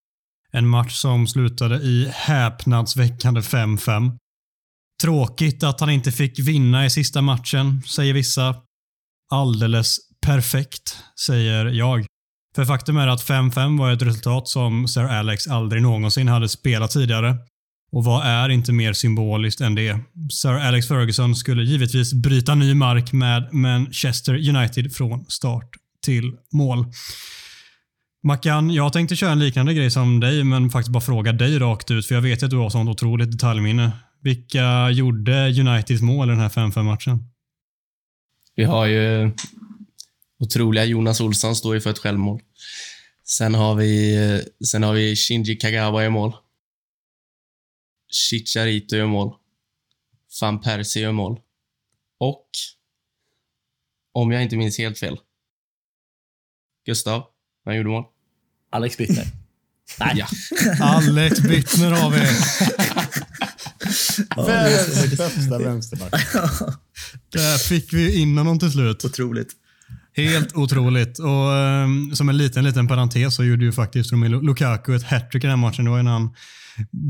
[0.53, 4.19] En match som slutade i häpnadsväckande 5-5.
[5.03, 8.57] Tråkigt att han inte fick vinna i sista matchen, säger vissa.
[9.31, 12.07] Alldeles perfekt, säger jag.
[12.57, 16.91] För faktum är att 5-5 var ett resultat som Sir Alex aldrig någonsin hade spelat
[16.91, 17.37] tidigare.
[17.95, 19.99] Och vad är inte mer symboliskt än det?
[20.33, 25.69] Sir Alex Ferguson skulle givetvis bryta ny mark med Manchester United från start
[26.05, 26.87] till mål.
[28.23, 31.91] Mackan, jag tänkte köra en liknande grej som dig, men faktiskt bara fråga dig rakt
[31.91, 33.93] ut, för jag vet att du har sånt otroligt detaljminne.
[34.23, 37.19] Vilka gjorde Uniteds mål i den här 5-5 matchen?
[38.57, 39.31] Vi har ju
[40.39, 42.41] otroliga Jonas Olsson står ju för ett självmål.
[43.25, 46.33] Sen har vi, eh, sen har vi Shinji Kagawa i mål.
[48.15, 49.35] Chicharito i mål.
[50.41, 51.41] Van Persie i mål.
[52.21, 52.49] Och,
[54.13, 55.19] om jag inte minns helt fel,
[56.87, 57.25] Gustav,
[57.65, 58.05] vem gjorde mål?
[58.71, 59.27] Alex Bittner.
[59.99, 60.13] Nej.
[60.17, 60.27] Ja.
[60.81, 62.19] Alex Bittner har vi.
[64.37, 66.13] Världens bästa vänsterback.
[67.33, 69.05] Där fick vi in honom till slut.
[69.05, 69.49] Otroligt.
[70.17, 71.19] Helt otroligt.
[71.19, 75.45] Och um, Som en liten, liten parentes så gjorde ju faktiskt Romelu Lukaku ett hattrick
[75.45, 75.85] i den här matchen.
[75.85, 76.35] Det var innan han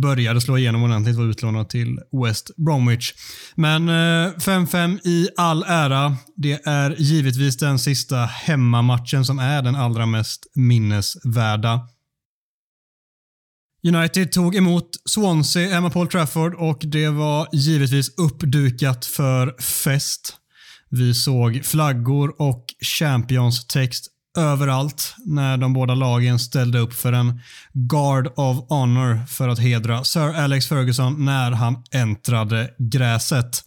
[0.02, 3.12] började slå igenom ordentligt var utlånad till West Bromwich.
[3.54, 6.16] Men eh, 5-5 i all ära.
[6.36, 11.88] Det är givetvis den sista hemmamatchen som är den allra mest minnesvärda.
[13.88, 20.36] United tog emot Swansea hemma på Old Trafford och det var givetvis uppdukat för fest.
[20.90, 22.64] Vi såg flaggor och
[22.98, 27.40] Champions-text överallt när de båda lagen ställde upp för en
[27.72, 33.62] Guard of Honor för att hedra Sir Alex Ferguson när han äntrade gräset.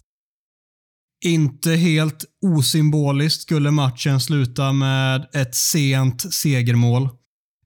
[1.24, 7.08] Inte helt osymboliskt skulle matchen sluta med ett sent segermål.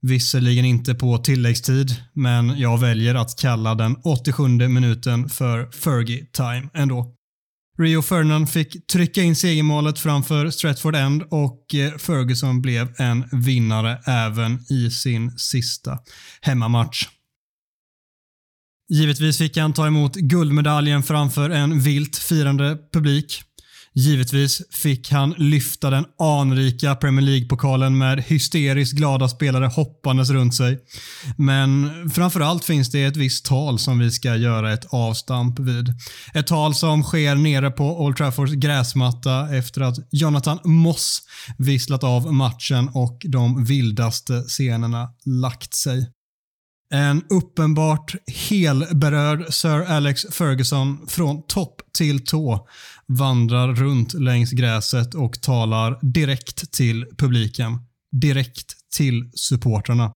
[0.02, 6.68] Visserligen inte på tilläggstid, men jag väljer att kalla den 87 minuten för Fergie time
[6.74, 7.14] ändå.
[7.78, 13.98] Rio Ferdinand fick trycka in segermålet framför Stratford End och eh, Ferguson blev en vinnare
[14.06, 15.98] även i sin sista
[16.40, 17.08] hemmamatch.
[18.88, 23.42] Givetvis fick han ta emot guldmedaljen framför en vilt firande publik.
[23.94, 30.78] Givetvis fick han lyfta den anrika Premier League-pokalen med hysteriskt glada spelare hoppandes runt sig.
[31.36, 35.88] Men framförallt finns det ett visst tal som vi ska göra ett avstamp vid.
[36.34, 41.22] Ett tal som sker nere på Old Traffords gräsmatta efter att Jonathan Moss
[41.58, 46.06] visslat av matchen och de vildaste scenerna lagt sig.
[46.92, 48.14] En uppenbart
[48.48, 52.68] helberörd Sir Alex Ferguson från topp till tå
[53.16, 57.78] vandrar runt längs gräset och talar direkt till publiken.
[58.12, 60.12] Direkt till supportrarna.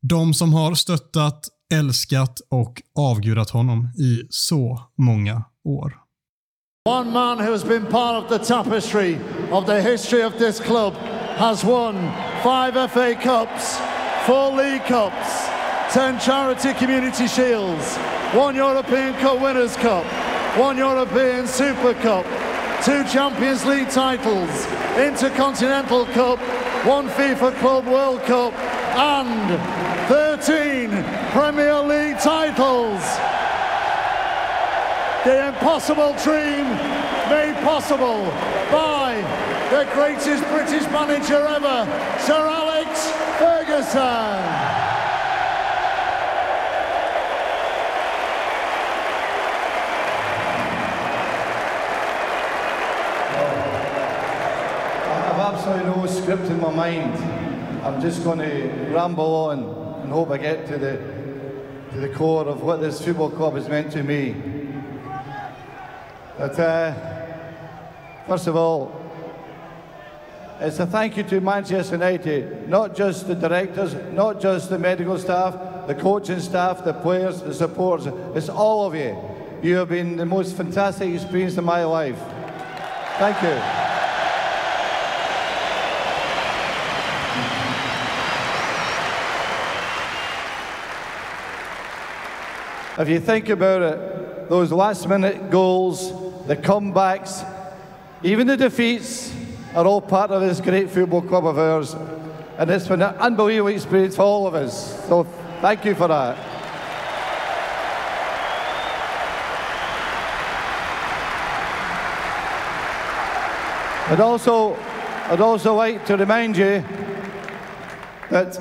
[0.00, 5.98] De som har stöttat, älskat och avgudat honom i så många år.
[6.88, 9.16] One man who has been part of the tapestry
[9.52, 10.94] of the history of this club
[11.36, 11.94] has won
[12.42, 13.78] five FA Cups,
[14.26, 15.48] four League Cups,
[15.92, 17.98] ten Charity Community Shields,
[18.34, 20.04] one European Cup Winners' Cup,
[20.56, 22.26] one European Super Cup,
[22.84, 24.66] two Champions League titles,
[24.98, 26.38] Intercontinental Cup,
[26.84, 28.52] one FIFA Club World Cup,
[28.94, 29.58] and
[30.08, 30.90] 13
[31.30, 33.00] Premier League titles.
[35.24, 36.66] The impossible dream
[37.30, 38.24] made possible
[38.70, 39.24] by
[39.70, 41.86] the greatest British manager ever,
[42.20, 44.91] Sir Alex Ferguson.
[55.42, 57.16] Absolutely no script in my mind.
[57.84, 59.58] I'm just going to ramble on
[60.02, 61.22] and hope I get to the
[61.92, 64.34] to the core of what this football club has meant to me.
[66.38, 66.94] But uh,
[68.26, 68.98] first of all,
[70.58, 75.18] it's a thank you to Manchester United, not just the directors, not just the medical
[75.18, 78.06] staff, the coaching staff, the players, the supporters.
[78.34, 79.18] It's all of you.
[79.60, 82.18] You have been the most fantastic experience of my life.
[83.18, 84.11] Thank you.
[93.02, 96.12] If you think about it, those last minute goals,
[96.46, 97.44] the comebacks,
[98.22, 99.34] even the defeats
[99.74, 101.96] are all part of this great football club of ours.
[102.58, 105.04] And it's been an unbelievable experience for all of us.
[105.08, 105.24] So
[105.60, 106.38] thank you for that.
[114.12, 114.76] I'd also,
[115.26, 116.84] I'd also like to remind you
[118.30, 118.54] that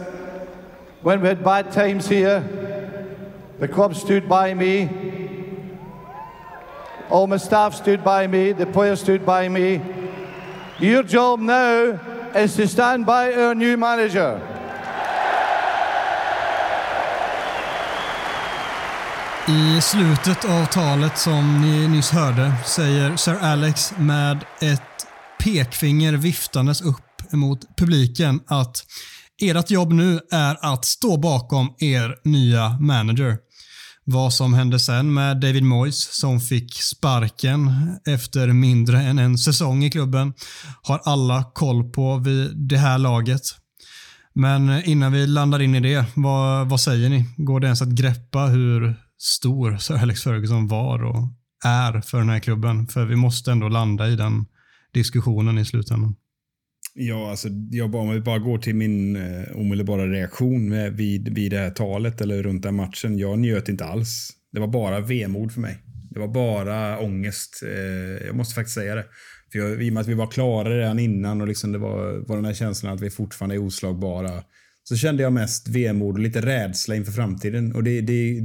[1.03, 2.70] when we had bad times here,
[3.61, 4.89] the club stood by me.
[7.09, 8.53] All my staff stood by me.
[8.53, 9.81] The players stood by me.
[10.79, 11.99] Your job now
[12.35, 14.41] is to stand by our new manager.
[19.47, 25.07] I slutet av talet som ni nyss hörde säger Sir Alex med ett
[25.43, 28.83] pekfinger viftandes upp mot publiken att
[29.41, 33.37] ert jobb nu är att stå bakom er nya manager.
[34.05, 37.71] Vad som hände sen med David Moyes som fick sparken
[38.07, 40.33] efter mindre än en säsong i klubben
[40.81, 43.41] har alla koll på vid det här laget.
[44.33, 47.25] Men innan vi landar in i det, vad, vad säger ni?
[47.37, 51.27] Går det ens att greppa hur stor Sir Alex Ferguson var och
[51.65, 52.87] är för den här klubben?
[52.87, 54.45] För vi måste ändå landa i den
[54.93, 56.15] diskussionen i slutändan.
[56.93, 61.35] Ja, alltså, jag bara, om vi bara går till min eh, omedelbara reaktion med, vid,
[61.35, 63.17] vid det här talet eller runt den matchen.
[63.17, 64.29] Jag njöt inte alls.
[64.51, 65.77] Det var bara vemod för mig.
[66.09, 67.63] Det var bara ångest.
[67.63, 69.05] Eh, jag måste faktiskt säga det.
[69.51, 72.27] För jag, I och med att vi var klara redan innan och liksom det var,
[72.27, 74.43] var den här känslan att vi fortfarande är oslagbara.
[74.83, 77.75] Så kände jag mest vemod och lite rädsla inför framtiden.
[77.75, 78.39] Och det, det,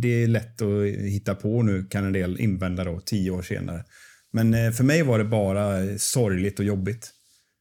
[0.00, 3.84] det är lätt att hitta på nu, kan en del invända då, tio år senare.
[4.32, 7.10] Men eh, för mig var det bara sorgligt och jobbigt.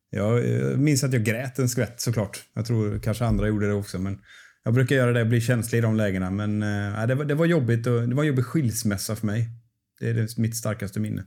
[0.10, 2.44] Jag eh, minns att jag grät en skvätt såklart.
[2.54, 4.00] Jag tror kanske andra gjorde det också.
[4.00, 4.20] Men
[4.64, 6.32] jag brukar göra det, bli känslig i de lägena.
[6.32, 9.50] Men äh, det, var, det var jobbigt och det var en jobbig skilsmässa för mig.
[10.00, 11.24] Det är mitt starkaste minne.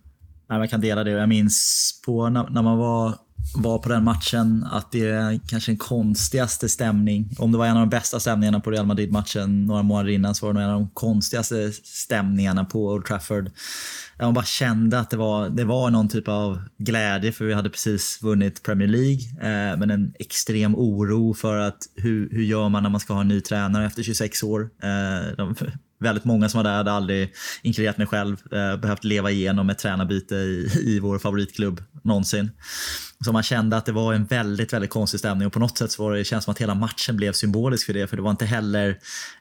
[0.48, 1.10] Jag kan dela det.
[1.10, 3.14] Jag minns på när, när man var
[3.54, 7.34] var på den matchen att det är kanske den konstigaste stämning.
[7.38, 10.46] Om det var en av de bästa stämningarna på Real Madrid-matchen några månader innan så
[10.46, 13.50] var det nog en av de konstigaste stämningarna på Old Trafford.
[14.18, 17.54] Där man bara kände att det var, det var någon typ av glädje för vi
[17.54, 19.20] hade precis vunnit Premier League.
[19.40, 23.20] Eh, men en extrem oro för att hur, hur gör man när man ska ha
[23.20, 24.70] en ny tränare efter 26 år.
[24.82, 25.54] Eh, de,
[26.02, 29.78] väldigt många som var där hade aldrig, inkluderat mig själv, eh, behövt leva igenom ett
[29.78, 32.50] tränarbyte i, i vår favoritklubb någonsin.
[33.24, 35.92] Så man kände att det var en väldigt, väldigt konstig stämning och på något sätt
[35.92, 38.06] så var det, det känns som att hela matchen blev symbolisk för det.
[38.06, 38.98] För det var inte heller,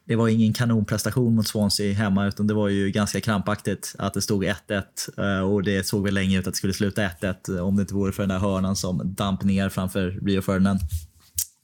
[0.08, 4.22] det var ingen kanonprestation mot Swansea hemma utan det var ju ganska krampaktigt att det
[4.22, 4.84] stod 1-1
[5.18, 7.82] eh, och det såg väl länge ut att det skulle sluta 1-1 eh, om det
[7.82, 10.80] inte vore för den där hörnan som damp ner framför Rio Ferdinand.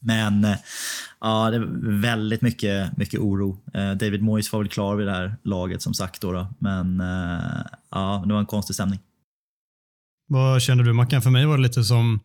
[0.00, 0.56] Men eh,
[1.20, 3.60] ja, det är väldigt mycket, mycket oro.
[3.74, 6.20] Eh, David Moyes var väl klar vid det här laget som sagt.
[6.22, 6.48] Då, då.
[6.58, 8.98] Men eh, ja, det var en konstig stämning.
[10.28, 11.22] Vad känner du Mackan?
[11.22, 12.20] För mig var det lite som,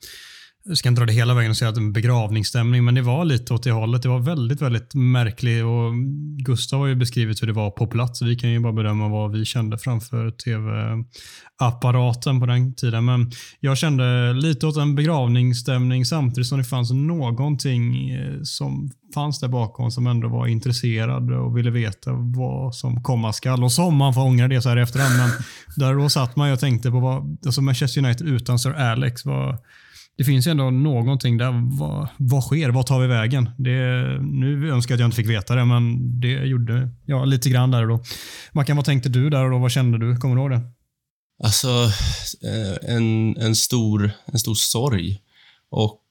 [0.65, 3.25] jag ska inte dra det hela vägen och säga att en begravningsstämning, men det var
[3.25, 4.01] lite åt det hållet.
[4.01, 5.93] Det var väldigt, väldigt märkligt och
[6.45, 8.21] Gustav har ju beskrivit hur det var på plats.
[8.21, 13.05] Vi kan ju bara bedöma vad vi kände framför tv-apparaten på den tiden.
[13.05, 19.39] Men jag kände lite åt en begravningsstämning samtidigt som det fanns någonting eh, som fanns
[19.39, 23.63] där bakom som ändå var intresserad och ville veta vad som komma skall.
[23.63, 25.17] Och som man får ångra det så här i efterhand.
[25.17, 25.29] Men
[25.75, 29.25] där då satt man och tänkte på vad, alltså Manchester United utan Sir Alex.
[29.25, 29.57] var
[30.17, 31.77] det finns ju ändå någonting där.
[31.77, 32.69] Vad, vad sker?
[32.69, 33.49] Vad tar vi vägen?
[33.57, 37.49] Det, nu önskar jag att jag inte fick veta det, men det gjorde jag lite
[37.49, 38.03] grann där och då.
[38.51, 39.57] Mackan, vad tänkte du där och då?
[39.57, 40.17] Vad kände du?
[40.17, 40.61] Kommer du ihåg det?
[41.43, 41.67] Alltså,
[42.43, 45.19] eh, en, en, stor, en stor sorg.
[45.69, 46.01] Och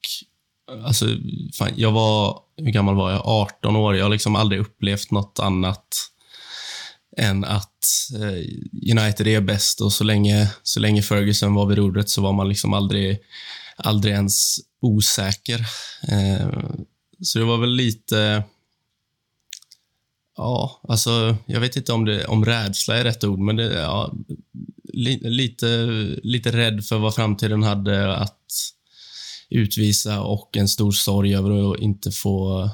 [0.84, 1.06] alltså,
[1.58, 3.22] fan, jag var, hur gammal var jag?
[3.24, 3.96] 18 år.
[3.96, 5.86] Jag har liksom aldrig upplevt något annat
[7.16, 7.68] än att
[8.14, 12.32] eh, United är bäst och så länge, så länge Ferguson var vid rodret så var
[12.32, 13.18] man liksom aldrig,
[13.76, 15.60] aldrig ens osäker.
[16.08, 16.48] Eh,
[17.22, 18.44] så det var väl lite...
[20.36, 24.14] Ja, alltså, jag vet inte om, det, om rädsla är rätt ord, men det, ja,
[24.92, 25.66] li, lite,
[26.22, 28.16] lite rädd för vad framtiden hade.
[28.16, 28.38] Att
[29.50, 32.70] utvisa och en stor sorg över att inte få,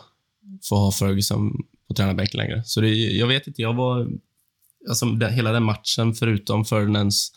[0.62, 1.52] få ha Ferguson
[1.88, 2.62] på tränarbänken längre.
[2.64, 4.08] Så det, jag vet inte, jag var...
[4.88, 7.32] Alltså, den, hela den matchen, förutom Ferdinands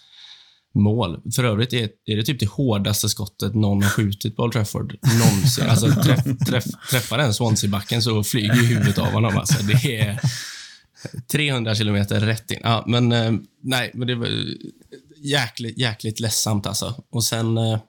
[0.74, 1.22] mål.
[1.36, 4.98] För övrigt är, är det typ det hårdaste skottet någon har skjutit på Old Trafford
[5.20, 5.70] någonsin.
[5.70, 9.38] Alltså, träff, träff, träffar den Swansea-backen så flyger ju huvudet av honom.
[9.38, 10.20] Alltså, det är
[11.32, 12.60] 300 kilometer rätt in.
[12.64, 13.32] Ja, men eh,
[13.64, 14.30] nej, men det var
[15.18, 17.04] jäkligt, jäkligt ledsamt alltså.
[17.10, 17.58] Och sen...
[17.58, 17.80] Eh,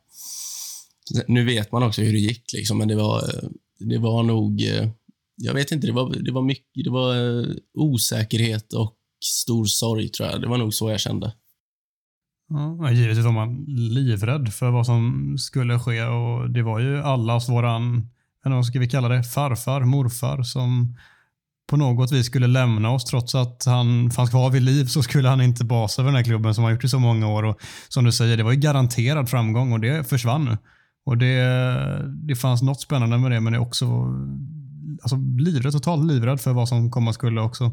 [1.27, 3.49] nu vet man också hur det gick, liksom, men det var, eh,
[3.79, 4.61] det var nog...
[5.37, 6.85] Jag vet inte, det var, det var mycket...
[6.85, 10.41] Det var osäkerhet och stor sorg, tror jag.
[10.41, 11.33] Det var nog så jag kände.
[12.53, 17.49] Ja, givetvis var man livrädd för vad som skulle ske och det var ju allas
[17.49, 18.09] våran,
[18.45, 20.97] eller vad ska vi kalla det, farfar, morfar som
[21.67, 25.29] på något vis skulle lämna oss trots att han fanns kvar vid liv så skulle
[25.29, 27.61] han inte basa över den här klubben som han gjort i så många år och
[27.89, 30.59] som du säger, det var ju garanterad framgång och det försvann nu.
[31.05, 31.45] Och det,
[32.29, 33.87] det fanns något spännande med det men det är också
[35.03, 37.71] alltså, livrädd, totalt livrädd för vad som komma skulle också.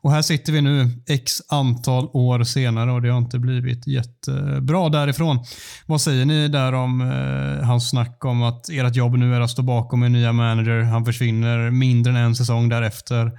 [0.00, 4.88] Och här sitter vi nu x antal år senare och det har inte blivit jättebra
[4.88, 5.44] därifrån.
[5.86, 9.50] Vad säger ni där om eh, hans snack om att ert jobb nu är att
[9.50, 10.82] stå bakom en nya manager.
[10.82, 13.32] Han försvinner mindre än en säsong därefter.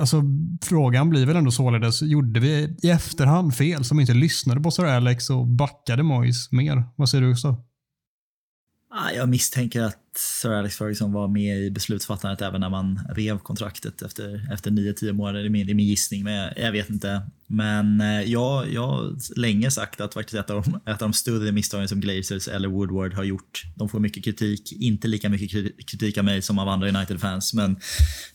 [0.00, 0.22] Alltså,
[0.62, 4.84] frågan blir väl ändå således, gjorde vi i efterhand fel som inte lyssnade på Sir
[4.84, 6.84] Alex och backade Moyes mer?
[6.96, 7.67] Vad säger du Gustav?
[8.90, 13.38] Ah, jag misstänker att Sir Alex Ferguson var med i beslutsfattandet även när man rev
[13.38, 15.40] kontraktet efter, efter 9-10 månader.
[15.40, 17.22] Det är, min, det är min gissning, men jag, jag vet inte.
[17.46, 21.12] Men eh, jag, jag har länge sagt att faktiskt ett av de, ett av de
[21.12, 25.50] större misstagen som Glazers eller Woodward har gjort, de får mycket kritik, inte lika mycket
[25.86, 27.76] kritik av mig som av andra United-fans, men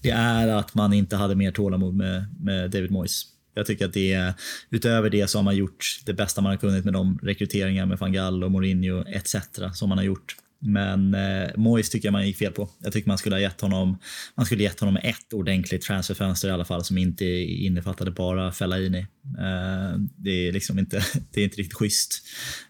[0.01, 3.25] det är att man inte hade mer tålamod med, med David Moyes.
[3.55, 4.33] Jag tycker att det är,
[4.69, 7.99] utöver det så har man gjort det bästa man har kunnat med de rekryteringar med
[7.99, 9.35] van Gaal och Mourinho etc.
[9.73, 10.35] som man har gjort.
[10.65, 12.69] Men eh, Moyes tycker jag man gick fel på.
[12.79, 13.97] Jag tycker man skulle ha gett honom,
[14.35, 18.99] man skulle gett honom ett ordentligt transferfönster i alla fall som inte innefattade bara Fellaini.
[19.39, 22.23] Eh, det är liksom inte, det är inte riktigt schysst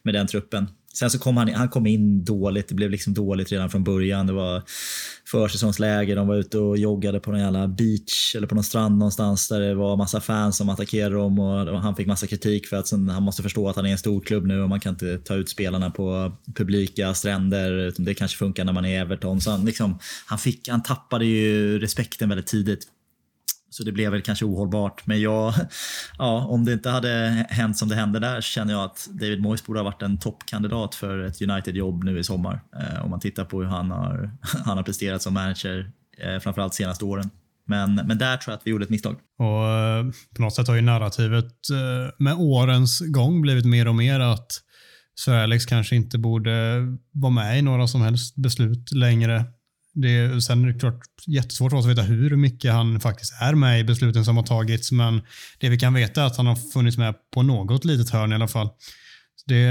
[0.04, 0.68] med den truppen.
[0.94, 4.28] Sen så kom han, han kom in dåligt, det blev liksom dåligt redan från början.
[4.28, 4.64] Det var
[5.32, 9.48] försäsongsläger, de var ute och joggade på någon jävla beach eller på någon strand någonstans
[9.48, 12.88] där det var massa fans som attackerade dem och han fick massa kritik för att
[12.88, 15.18] sen, han måste förstå att han är en stor klubb nu och man kan inte
[15.18, 17.94] ta ut spelarna på publika stränder.
[17.98, 19.42] Det kanske funkar när man är Everton.
[19.42, 22.88] Så han, liksom, han, fick, han tappade ju respekten väldigt tidigt
[23.74, 25.06] så det blev väl kanske ohållbart.
[25.06, 25.54] Men jag,
[26.18, 29.66] ja, om det inte hade hänt som det hände där känner jag att David Moyes
[29.66, 32.62] borde ha varit en toppkandidat för ett United-jobb nu i sommar.
[32.80, 34.32] Eh, om man tittar på hur han har,
[34.66, 37.30] han har presterat som manager, eh, framförallt senaste åren.
[37.68, 39.16] Men, men där tror jag att vi gjorde ett misstag.
[39.40, 40.06] Och eh,
[40.36, 44.48] På något sätt har ju narrativet eh, med årens gång blivit mer och mer att
[45.20, 46.80] Sir Alex kanske inte borde
[47.12, 49.46] vara med i några som helst beslut längre.
[49.94, 53.56] Det, sen är det klart jättesvårt för oss att veta hur mycket han faktiskt är
[53.56, 55.22] med i besluten som har tagits, men
[55.60, 58.36] det vi kan veta är att han har funnits med på något litet hörn i
[58.36, 58.70] alla fall.
[59.46, 59.70] Det,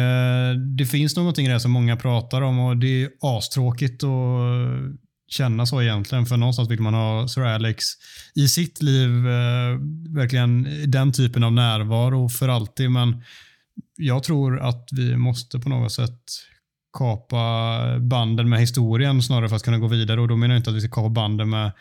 [0.77, 5.83] det finns någonting där som många pratar om och det är astråkigt att känna så
[5.83, 7.85] egentligen, för någonstans vill man ha Sir Alex
[8.35, 9.79] i sitt liv, eh,
[10.15, 13.23] verkligen den typen av närvaro för alltid, men
[13.97, 16.21] jag tror att vi måste på något sätt
[16.93, 20.21] kapa banden med historien snarare för att kunna gå vidare.
[20.21, 21.73] Och Då menar jag inte att vi ska kapa banden med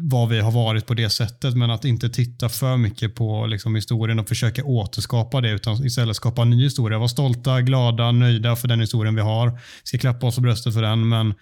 [0.00, 3.74] vad vi har varit på det sättet, men att inte titta för mycket på liksom,
[3.74, 6.98] historien och försöka återskapa det, utan istället skapa en ny historia.
[6.98, 9.50] Var stolta, glada, nöjda för den historien vi har.
[9.50, 11.34] Vi ska klappa oss på bröstet för den, men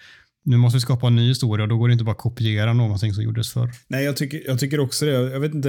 [0.45, 2.73] nu måste vi skapa en ny historia och då går det inte bara att kopiera
[2.73, 3.71] någonting som gjordes förr.
[3.89, 5.13] Nej, jag tycker, jag tycker också det.
[5.13, 5.69] Jag vet, inte,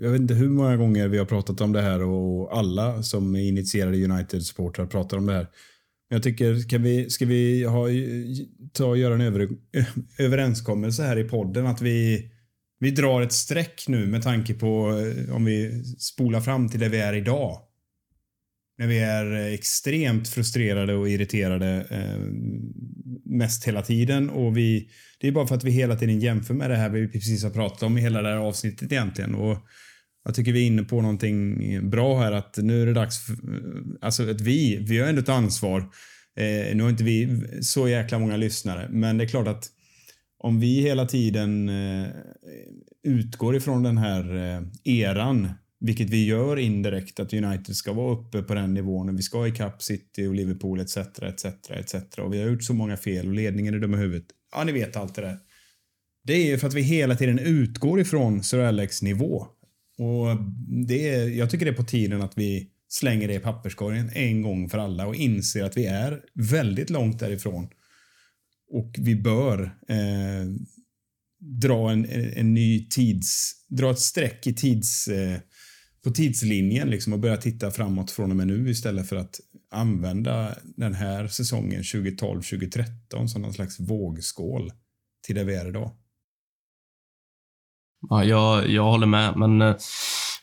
[0.00, 3.36] jag vet inte hur många gånger vi har pratat om det här och alla som
[3.36, 5.46] är initierade United-supportrar pratar om det här.
[6.14, 7.86] Jag tycker, ska vi, ska vi ha,
[8.72, 9.48] ta och göra en över,
[10.18, 12.28] överenskommelse här i podden att vi,
[12.80, 16.88] vi drar ett streck nu med tanke på eh, om vi spolar fram till där
[16.88, 17.58] vi är idag.
[18.78, 22.20] När vi är eh, extremt frustrerade och irriterade eh,
[23.24, 24.88] mest hela tiden och vi,
[25.20, 27.50] det är bara för att vi hela tiden jämför med det här vi precis har
[27.50, 29.34] pratat om i hela det här avsnittet egentligen.
[29.34, 29.58] Och
[30.24, 33.36] jag tycker vi är inne på någonting bra här att nu är det dags för,
[34.00, 35.80] alltså att vi, vi har ändå ett ansvar.
[36.36, 39.70] Eh, nu har inte vi så jäkla många lyssnare, men det är klart att
[40.38, 42.06] om vi hela tiden eh,
[43.02, 48.42] utgår ifrån den här eh, eran, vilket vi gör indirekt, att United ska vara uppe
[48.42, 50.96] på den nivån, vi ska ikapp City och Liverpool etc.
[50.96, 51.44] etc.
[51.70, 51.94] etc.
[52.18, 54.26] Och vi har gjort så många fel och ledningen är dumma i huvudet.
[54.56, 55.38] Ja, ni vet allt det där.
[56.26, 59.46] Det är ju för att vi hela tiden utgår ifrån Sir Alex nivå.
[59.98, 60.36] Och
[60.86, 64.42] det är, jag tycker det är på tiden att vi slänger det i papperskorgen en
[64.42, 67.68] gång för alla och inser att vi är väldigt långt därifrån.
[68.70, 70.46] Och vi bör eh,
[71.40, 73.52] dra en, en ny tids...
[73.68, 75.08] Dra ett streck i tids...
[75.08, 75.38] Eh,
[76.04, 79.40] på tidslinjen liksom och börja titta framåt från och med nu istället för att
[79.70, 84.72] använda den här säsongen 2012-2013 som någon slags vågskål
[85.26, 85.90] till det vi är idag.
[88.10, 89.74] Ja, jag, jag håller med, men eh,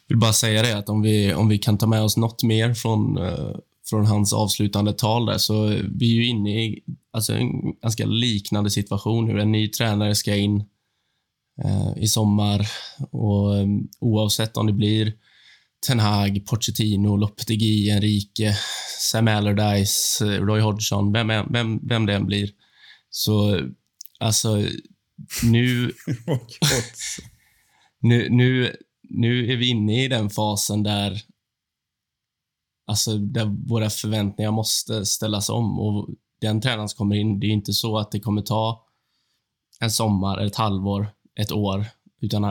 [0.07, 2.73] vill bara säga det att om vi, om vi kan ta med oss något mer
[2.73, 3.55] från, eh,
[3.89, 6.83] från hans avslutande tal där, så vi är ju inne i
[7.13, 10.63] alltså, en ganska liknande situation hur en ny tränare ska in
[11.63, 12.67] eh, i sommar
[13.11, 13.67] och eh,
[13.99, 15.13] oavsett om det blir
[15.87, 18.55] Ten Hag, Pochettino, Lopetegui, Enrique,
[18.99, 22.49] Sam Allardyce, eh, Roy Hodgson, vem, vem, vem det än blir.
[23.09, 23.61] Så
[24.19, 24.63] alltså,
[25.43, 25.91] nu,
[28.01, 28.75] nu, nu,
[29.09, 31.21] nu är vi inne i den fasen där,
[32.87, 35.79] alltså, där våra förväntningar måste ställas om.
[35.79, 36.09] Och
[36.41, 38.87] Den tränaren som kommer in, det är inte så att det kommer ta
[39.79, 41.07] en sommar, ett halvår,
[41.39, 41.85] ett år,
[42.21, 42.43] utan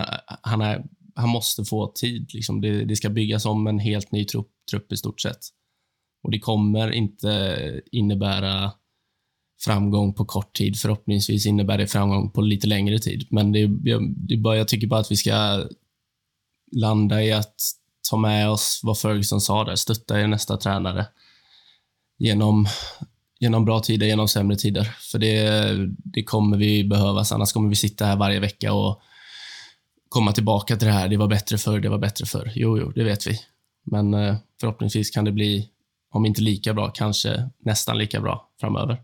[0.43, 2.31] han, är, han måste få tid.
[2.35, 2.61] Liksom.
[2.61, 5.41] Det, det, ska byggas om en helt ny trupp, trupp i stort sett.
[6.23, 8.73] Och Det kommer inte innebära
[9.65, 10.79] framgång på kort tid.
[10.79, 13.27] Förhoppningsvis innebär det framgång på lite längre tid.
[13.31, 13.67] Men det,
[14.29, 15.65] det bara, jag tycker bara att vi ska
[16.73, 17.55] landa i att
[18.11, 19.77] ta med oss vad Ferguson sa där.
[19.77, 21.07] Stötta er nästa tränare
[22.19, 22.67] genom,
[23.41, 24.85] genom bra tider, genom sämre tider.
[24.85, 25.75] För det,
[26.05, 27.25] det kommer vi behöva.
[27.33, 29.01] Annars kommer vi sitta här varje vecka och
[30.09, 31.09] komma tillbaka till det här.
[31.09, 32.53] Det var bättre förr, det var bättre förr.
[32.55, 33.41] Jo, jo, det vet vi.
[33.85, 35.69] Men eh, förhoppningsvis kan det bli,
[36.11, 39.03] om inte lika bra, kanske nästan lika bra framöver.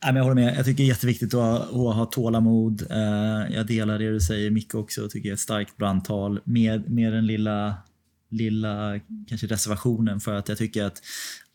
[0.00, 0.56] Jag håller med.
[0.56, 2.86] Jag tycker det är jätteviktigt att ha, att ha tålamod.
[2.90, 5.00] Eh, jag delar det du säger Micke också.
[5.00, 6.40] Jag tycker det är ett starkt brandtal.
[6.44, 7.74] Med, med den lilla,
[8.30, 11.02] lilla kanske reservationen för att jag tycker att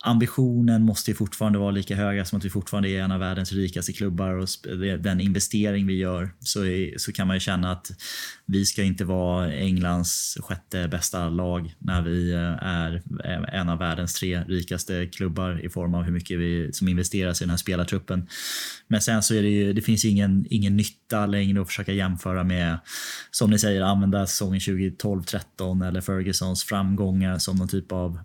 [0.06, 3.52] ambitionen måste ju fortfarande vara lika höga som att vi fortfarande är en av världens
[3.52, 4.48] rikaste klubbar och
[4.98, 7.90] den investering vi gör så, är, så kan man ju känna att
[8.46, 13.78] vi ska inte vara Englands sjätte bästa lag när vi eh, är eh, en av
[13.78, 17.56] världens tre rikaste klubbar i form av hur mycket vi som investeras i den här
[17.56, 18.28] spelartruppen.
[18.88, 22.44] Men sen så är det ju, det finns ingen, ingen nytta längre att försöka jämföra
[22.44, 22.78] med,
[23.30, 28.18] som ni säger, använda säsongen 2012-13 eller Fergusons framgångar som någon typ av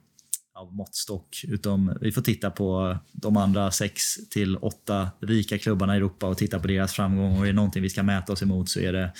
[0.59, 1.45] av måttstock.
[1.47, 6.37] Utom vi får titta på de andra sex till åtta rika klubbarna i Europa och
[6.37, 7.37] titta på deras framgång.
[7.37, 9.13] Och är det någonting vi ska mäta oss emot så är det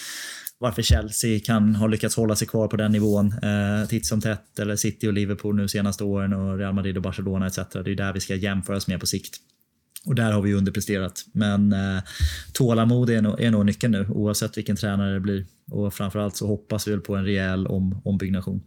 [0.58, 4.60] varför Chelsea kan ha lyckats hålla sig kvar på den nivån eh, titt som tätt.
[4.60, 7.56] Eller City och Liverpool nu senaste åren och Real Madrid och Barcelona etc.
[7.56, 9.38] Det är där vi ska jämföras med på sikt.
[10.06, 11.26] Och där har vi underpresterat.
[11.32, 12.04] Men eh,
[12.54, 15.46] tålamod är nog, är nog nyckeln nu oavsett vilken tränare det blir.
[15.72, 18.62] Och framförallt så hoppas vi väl på en rejäl om, ombyggnation.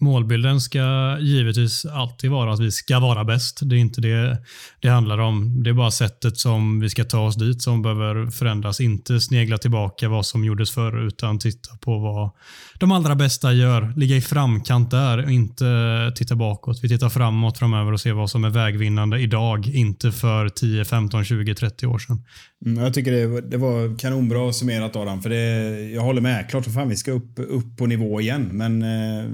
[0.00, 3.60] Målbilden ska givetvis alltid vara att vi ska vara bäst.
[3.62, 4.38] Det är inte det
[4.80, 5.62] det handlar om.
[5.62, 8.80] Det är bara sättet som vi ska ta oss dit som behöver förändras.
[8.80, 12.30] Inte snegla tillbaka vad som gjordes förr, utan titta på vad
[12.78, 13.92] de allra bästa gör.
[13.96, 16.80] Ligga i framkant där och inte titta bakåt.
[16.82, 21.24] Vi tittar framåt framöver och ser vad som är vägvinnande idag, inte för 10, 15,
[21.24, 22.24] 20, 30 år sedan.
[22.66, 25.22] Mm, jag tycker det, det var kanonbra summerat Adam.
[25.22, 26.50] För det, jag håller med.
[26.50, 28.50] Klart som fan vi ska upp, upp på nivå igen.
[28.52, 29.30] Men eh,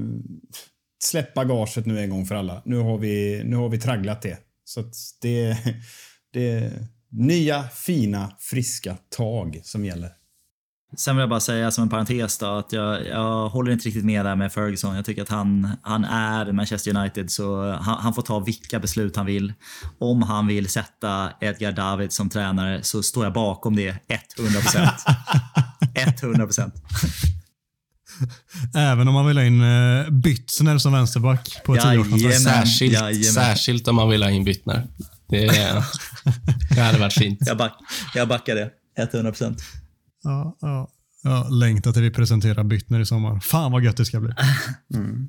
[1.05, 2.62] släpp bagaget nu en gång för alla.
[2.65, 4.39] Nu har vi, nu har vi tragglat det.
[4.65, 4.85] Så
[5.23, 5.57] det,
[6.32, 10.09] det är nya, fina, friska tag som gäller.
[10.97, 14.05] Sen vill jag bara säga som en parentes då, att jag, jag håller inte riktigt
[14.05, 14.97] med där med Ferguson.
[14.97, 19.17] Jag tycker att han, han är Manchester United så han, han, får ta vilka beslut
[19.17, 19.53] han vill.
[19.99, 23.97] Om han vill sätta Edgar David som tränare så står jag bakom det
[24.39, 24.89] 100%.
[26.23, 26.73] 100%.
[28.75, 32.41] Även om man vill ha in uh, Byttner som vänsterback på tioårskontrakt.
[32.43, 34.87] Särskilt, särskilt om man vill ha in Byttner.
[35.29, 35.47] Det,
[36.75, 37.39] det hade varit fint.
[37.47, 37.73] Jag, back,
[38.15, 38.71] jag backar det.
[38.99, 39.61] 100%.
[40.23, 40.89] Ja, ja.
[41.23, 43.41] ja, längtar till vi presenterar Byttner i sommar.
[43.41, 44.33] Fan vad gött det ska bli.
[44.95, 45.29] Mm.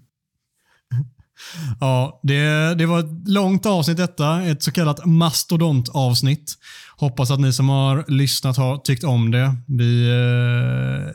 [1.79, 4.43] Ja, det, det var ett långt avsnitt detta.
[4.43, 6.53] Ett så kallat mastodontavsnitt.
[6.97, 9.55] Hoppas att ni som har lyssnat har tyckt om det.
[9.67, 11.11] Vi eh,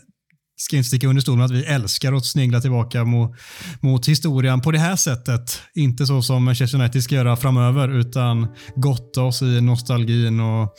[0.57, 3.37] ska inte sticka under stol med att vi älskar att snegla tillbaka mot,
[3.81, 5.61] mot historien på det här sättet.
[5.75, 10.75] Inte så som Manchester United ska göra framöver, utan gotta oss i nostalgin och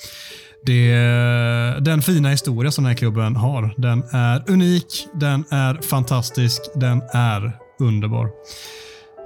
[0.68, 3.74] det, den fina historia som den här klubben har.
[3.78, 8.30] Den är unik, den är fantastisk, den är underbar.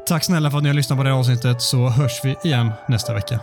[0.07, 2.71] Tack snälla för att ni har lyssnat på det här avsnittet så hörs vi igen
[2.87, 3.39] nästa vecka.